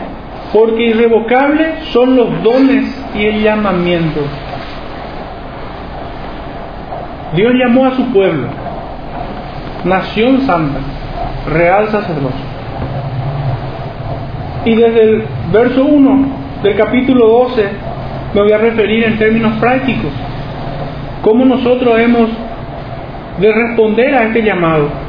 porque 0.54 0.88
irrevocables 0.88 1.84
son 1.92 2.16
los 2.16 2.44
dones 2.44 2.86
y 3.16 3.26
el 3.26 3.44
llamamiento. 3.44 4.22
Dios 7.36 7.54
llamó 7.54 7.86
a 7.86 7.96
su 7.96 8.06
pueblo, 8.12 8.48
nación 9.84 10.42
santa, 10.42 10.80
real 11.52 11.90
sacerdocio. 11.90 12.50
Y 14.66 14.76
desde 14.76 15.02
el 15.02 15.24
verso 15.52 15.84
1 15.86 16.28
del 16.64 16.76
capítulo 16.76 17.28
12 17.28 17.70
me 18.34 18.42
voy 18.42 18.52
a 18.52 18.58
referir 18.58 19.04
en 19.04 19.18
términos 19.18 19.54
prácticos, 19.60 20.12
cómo 21.22 21.46
nosotros 21.46 22.00
hemos 22.00 22.30
de 23.40 23.52
responder 23.52 24.16
a 24.16 24.24
este 24.26 24.44
llamado. 24.44 25.09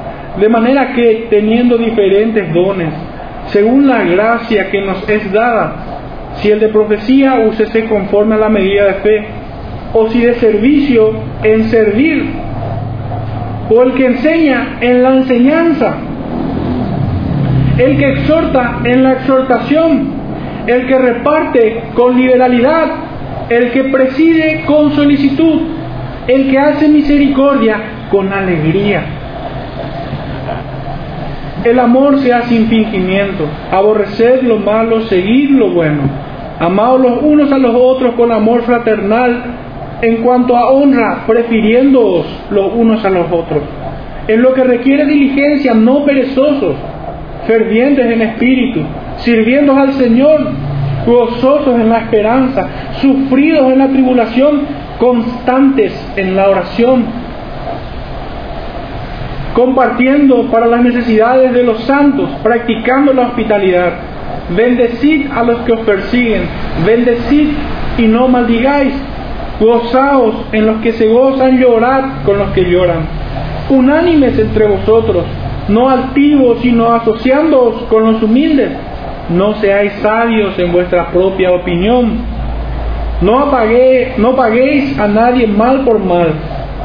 De 0.39 0.47
manera 0.47 0.93
que 0.93 1.27
teniendo 1.29 1.77
diferentes 1.77 2.53
dones, 2.53 2.89
según 3.47 3.87
la 3.87 4.03
gracia 4.03 4.69
que 4.69 4.81
nos 4.81 5.07
es 5.09 5.31
dada, 5.31 5.75
si 6.35 6.49
el 6.49 6.59
de 6.59 6.69
profecía, 6.69 7.39
úsese 7.39 7.85
conforme 7.85 8.35
a 8.35 8.39
la 8.39 8.49
medida 8.49 8.85
de 8.85 8.93
fe, 8.95 9.25
o 9.93 10.07
si 10.07 10.21
de 10.21 10.35
servicio, 10.35 11.13
en 11.43 11.65
servir, 11.65 12.29
o 13.69 13.83
el 13.83 13.93
que 13.93 14.05
enseña 14.05 14.77
en 14.79 15.03
la 15.03 15.17
enseñanza, 15.17 15.95
el 17.77 17.97
que 17.97 18.11
exhorta 18.11 18.79
en 18.85 19.03
la 19.03 19.13
exhortación, 19.13 20.21
el 20.67 20.87
que 20.87 20.97
reparte 20.97 21.83
con 21.93 22.15
liberalidad, 22.15 22.87
el 23.49 23.71
que 23.71 23.85
preside 23.85 24.63
con 24.65 24.91
solicitud, 24.93 25.61
el 26.27 26.49
que 26.49 26.57
hace 26.57 26.87
misericordia 26.87 28.07
con 28.09 28.31
alegría. 28.31 29.20
El 31.63 31.79
amor 31.79 32.19
sea 32.19 32.41
sin 32.43 32.67
fingimiento, 32.67 33.45
aborreced 33.71 34.41
lo 34.41 34.57
malo, 34.57 35.01
seguid 35.01 35.51
lo 35.51 35.69
bueno, 35.71 36.01
amaos 36.59 36.99
los 36.99 37.21
unos 37.21 37.51
a 37.51 37.57
los 37.59 37.75
otros 37.75 38.15
con 38.15 38.31
amor 38.31 38.63
fraternal, 38.63 39.43
en 40.01 40.23
cuanto 40.23 40.57
a 40.57 40.71
honra, 40.71 41.23
prefiriéndoos 41.27 42.25
los 42.49 42.73
unos 42.73 43.05
a 43.05 43.09
los 43.11 43.27
otros. 43.31 43.61
En 44.27 44.41
lo 44.41 44.53
que 44.53 44.63
requiere 44.63 45.05
diligencia, 45.05 45.75
no 45.75 46.03
perezosos, 46.03 46.75
fervientes 47.45 48.05
en 48.05 48.21
espíritu, 48.23 48.81
sirviendo 49.17 49.75
al 49.75 49.93
Señor, 49.93 50.47
gozosos 51.05 51.79
en 51.79 51.89
la 51.89 51.99
esperanza, 51.99 52.67
sufridos 53.01 53.71
en 53.71 53.79
la 53.79 53.87
tribulación, 53.89 54.61
constantes 54.99 55.93
en 56.15 56.35
la 56.35 56.49
oración, 56.49 57.05
compartiendo 59.53 60.49
para 60.49 60.67
las 60.67 60.81
necesidades 60.81 61.53
de 61.53 61.63
los 61.63 61.83
santos, 61.83 62.29
practicando 62.43 63.13
la 63.13 63.27
hospitalidad. 63.27 63.93
Bendecid 64.55 65.27
a 65.31 65.43
los 65.43 65.61
que 65.61 65.73
os 65.73 65.79
persiguen, 65.81 66.43
bendecid 66.85 67.49
y 67.97 68.03
no 68.03 68.27
maldigáis, 68.27 68.93
gozaos 69.59 70.35
en 70.51 70.65
los 70.65 70.81
que 70.81 70.93
se 70.93 71.07
gozan, 71.07 71.59
llorad 71.59 72.23
con 72.25 72.37
los 72.37 72.49
que 72.49 72.63
lloran. 72.69 73.05
Unánimes 73.69 74.37
entre 74.37 74.65
vosotros, 74.65 75.25
no 75.69 75.89
altivos, 75.89 76.59
sino 76.61 76.93
asociándoos 76.93 77.83
con 77.83 78.03
los 78.03 78.23
humildes. 78.23 78.71
No 79.29 79.53
seáis 79.55 79.93
sabios 80.01 80.57
en 80.59 80.73
vuestra 80.73 81.11
propia 81.11 81.51
opinión. 81.51 82.17
No, 83.21 83.45
no 84.17 84.35
paguéis 84.35 84.99
a 84.99 85.07
nadie 85.07 85.47
mal 85.47 85.85
por 85.85 85.99
mal. 85.99 86.33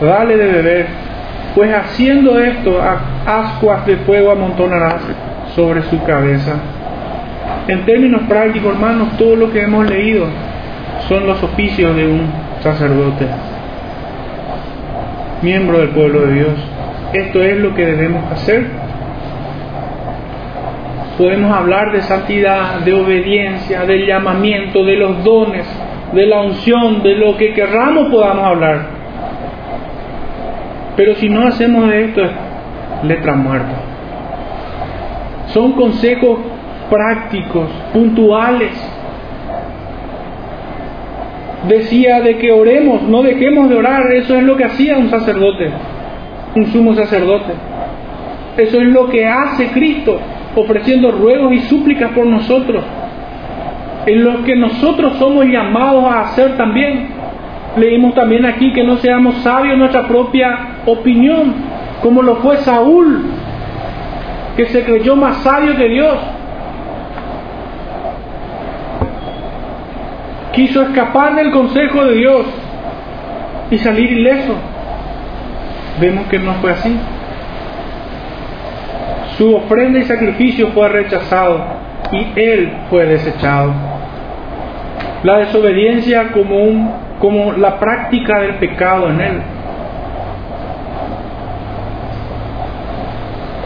dale 0.00 0.36
de 0.36 0.52
beber. 0.52 0.86
Pues 1.54 1.72
haciendo 1.74 2.38
esto, 2.38 2.78
ascuas 3.26 3.86
de 3.86 3.96
fuego 3.98 4.30
amontonarás 4.30 5.00
sobre 5.54 5.82
su 5.84 6.02
cabeza. 6.04 6.56
En 7.68 7.84
términos 7.84 8.22
prácticos, 8.28 8.74
hermanos, 8.74 9.16
todo 9.16 9.36
lo 9.36 9.52
que 9.52 9.62
hemos 9.62 9.88
leído 9.88 10.26
son 11.08 11.26
los 11.26 11.42
oficios 11.42 11.96
de 11.96 12.06
un 12.06 12.30
sacerdote, 12.60 13.26
miembro 15.42 15.78
del 15.78 15.88
pueblo 15.90 16.26
de 16.26 16.34
Dios. 16.34 16.52
Esto 17.12 17.42
es 17.42 17.56
lo 17.58 17.74
que 17.74 17.86
debemos 17.86 18.30
hacer. 18.32 18.66
Podemos 21.16 21.56
hablar 21.56 21.92
de 21.92 22.02
santidad, 22.02 22.80
de 22.80 22.92
obediencia, 22.92 23.86
del 23.86 24.06
llamamiento, 24.06 24.84
de 24.84 24.96
los 24.96 25.24
dones, 25.24 25.66
de 26.12 26.26
la 26.26 26.42
unción, 26.42 27.02
de 27.02 27.14
lo 27.14 27.36
que 27.38 27.54
querramos 27.54 28.10
podamos 28.10 28.44
hablar. 28.44 28.95
Pero 30.96 31.14
si 31.16 31.28
no 31.28 31.46
hacemos 31.46 31.88
de 31.88 32.04
esto, 32.04 32.22
es 32.22 32.30
letra 33.04 33.34
muerta. 33.34 33.74
Son 35.48 35.72
consejos 35.72 36.38
prácticos, 36.90 37.68
puntuales. 37.92 38.72
Decía 41.68 42.20
de 42.20 42.38
que 42.38 42.52
oremos, 42.52 43.02
no 43.02 43.22
dejemos 43.22 43.68
de 43.68 43.76
orar, 43.76 44.12
eso 44.12 44.36
es 44.36 44.42
lo 44.42 44.56
que 44.56 44.64
hacía 44.64 44.96
un 44.96 45.10
sacerdote, 45.10 45.70
un 46.54 46.66
sumo 46.66 46.94
sacerdote. 46.94 47.52
Eso 48.56 48.80
es 48.80 48.86
lo 48.86 49.08
que 49.08 49.26
hace 49.26 49.68
Cristo, 49.68 50.18
ofreciendo 50.54 51.10
ruegos 51.10 51.52
y 51.52 51.60
súplicas 51.60 52.12
por 52.12 52.26
nosotros, 52.26 52.82
en 54.06 54.24
lo 54.24 54.44
que 54.44 54.56
nosotros 54.56 55.16
somos 55.18 55.46
llamados 55.46 56.04
a 56.04 56.20
hacer 56.22 56.56
también. 56.56 57.15
Leímos 57.76 58.14
también 58.14 58.46
aquí 58.46 58.72
que 58.72 58.84
no 58.84 58.96
seamos 58.96 59.36
sabios 59.36 59.74
en 59.74 59.80
nuestra 59.80 60.06
propia 60.08 60.78
opinión, 60.86 61.54
como 62.02 62.22
lo 62.22 62.36
fue 62.36 62.56
Saúl, 62.58 63.26
que 64.56 64.66
se 64.66 64.84
creyó 64.84 65.16
más 65.16 65.38
sabio 65.38 65.76
que 65.76 65.88
Dios. 65.88 66.16
quiso 70.56 70.80
escapar 70.82 71.36
del 71.36 71.50
consejo 71.50 72.02
de 72.06 72.14
Dios 72.14 72.46
y 73.70 73.76
salir 73.76 74.10
ileso. 74.10 74.54
Vemos 76.00 76.26
que 76.28 76.38
no 76.38 76.54
fue 76.54 76.72
así. 76.72 76.96
Su 79.36 79.54
ofrenda 79.54 79.98
y 79.98 80.04
sacrificio 80.04 80.68
fue 80.68 80.88
rechazado 80.88 81.62
y 82.10 82.40
él 82.40 82.72
fue 82.88 83.04
desechado. 83.04 83.72
La 85.22 85.38
desobediencia 85.38 86.32
como, 86.32 86.64
un, 86.64 86.90
como 87.18 87.52
la 87.52 87.78
práctica 87.78 88.40
del 88.40 88.54
pecado 88.56 89.10
en 89.10 89.20
él. 89.20 89.42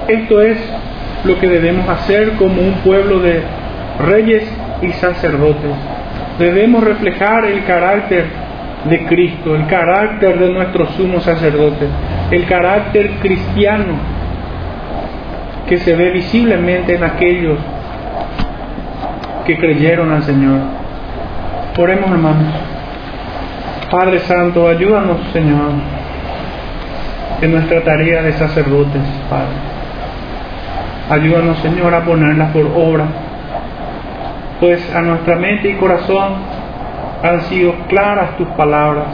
Esto 0.09 0.41
es 0.41 0.59
lo 1.25 1.39
que 1.39 1.49
debemos 1.49 1.89
hacer 1.89 2.33
como 2.33 2.63
un 2.63 2.75
pueblo 2.85 3.21
de 3.21 3.43
reyes 3.99 4.51
y 4.83 4.89
sacerdotes 4.93 5.77
debemos 6.41 6.83
reflejar 6.83 7.45
el 7.45 7.65
carácter 7.65 8.25
de 8.89 9.05
Cristo, 9.05 9.55
el 9.55 9.67
carácter 9.67 10.39
de 10.39 10.51
nuestro 10.51 10.87
sumo 10.93 11.21
sacerdote. 11.21 11.87
el 12.31 12.47
carácter 12.47 13.11
cristiano 13.21 13.95
que 15.69 15.79
se 15.79 15.95
ve 15.95 16.11
visiblemente 16.11 16.95
en 16.95 17.05
aquellos 17.05 17.59
que 19.45 19.59
creyeron 19.59 20.13
al 20.13 20.23
Señor. 20.23 20.61
Oremos 21.77 22.11
hermanos. 22.11 22.70
Padre 23.91 24.21
Santo, 24.21 24.69
ayúdanos 24.69 25.19
Señor 25.33 25.73
en 27.41 27.51
nuestra 27.51 27.83
tarea 27.83 28.23
de 28.23 28.33
sacerdotes, 28.35 29.03
Padre. 29.29 29.57
Ayúdanos 31.11 31.59
Señor 31.59 31.93
a 31.93 32.05
ponerlas 32.05 32.53
por 32.53 32.67
obra, 32.67 33.07
pues 34.61 34.95
a 34.95 35.03
nuestra 35.03 35.35
mente 35.37 35.71
y 35.71 35.75
corazón 35.75 36.35
han 37.23 37.41
sido 37.43 37.75
claras 37.89 38.37
tus 38.37 38.47
palabras, 38.51 39.07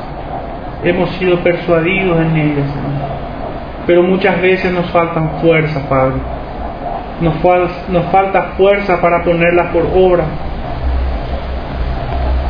hemos 0.85 1.09
sido 1.13 1.39
persuadidos 1.39 2.21
en 2.21 2.37
ellas, 2.37 2.67
Señor. 2.69 3.07
Pero 3.87 4.03
muchas 4.03 4.43
veces 4.43 4.73
nos 4.73 4.91
faltan 4.91 5.39
fuerza, 5.41 5.89
Padre. 5.89 6.17
Nos, 7.23 7.35
nos 7.89 8.05
falta 8.07 8.43
fuerza 8.59 9.01
para 9.01 9.23
ponerlas 9.23 9.69
por 9.69 9.87
obra. 9.95 10.25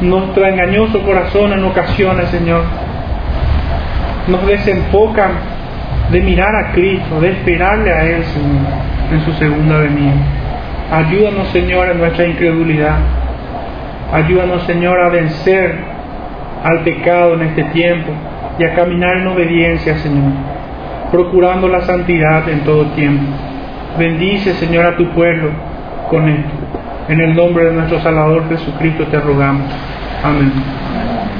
Nuestro 0.00 0.46
engañoso 0.46 1.02
corazón 1.02 1.54
en 1.54 1.64
ocasiones, 1.64 2.28
Señor, 2.28 2.62
nos 4.28 4.46
desenfocan 4.46 5.30
de 6.10 6.20
mirar 6.20 6.54
a 6.54 6.72
Cristo, 6.72 7.20
de 7.20 7.30
esperarle 7.30 7.92
a 7.92 8.04
Él, 8.04 8.24
Señor, 8.24 8.66
en 9.10 9.20
su 9.24 9.32
segunda 9.32 9.78
venida. 9.78 10.12
Ayúdanos, 10.92 11.48
Señor, 11.48 11.88
en 11.88 11.98
nuestra 11.98 12.26
incredulidad. 12.26 12.96
Ayúdanos, 14.12 14.62
Señor, 14.64 15.00
a 15.00 15.08
vencer 15.08 15.76
al 16.62 16.80
pecado 16.80 17.34
en 17.34 17.42
este 17.42 17.64
tiempo 17.64 18.12
y 18.58 18.64
a 18.64 18.74
caminar 18.74 19.16
en 19.16 19.26
obediencia, 19.28 19.96
Señor, 19.96 20.32
procurando 21.10 21.68
la 21.68 21.80
santidad 21.80 22.48
en 22.48 22.60
todo 22.60 22.84
tiempo. 22.92 23.24
Bendice, 23.98 24.52
Señor, 24.54 24.84
a 24.84 24.96
tu 24.96 25.08
pueblo 25.10 25.50
con 26.10 26.28
esto. 26.28 26.85
En 27.08 27.20
el 27.20 27.36
nombre 27.36 27.64
de 27.66 27.72
nuestro 27.72 28.00
Salvador 28.00 28.48
Jesucristo 28.48 29.06
te 29.06 29.20
rogamos. 29.20 29.70
Amén. 30.24 30.52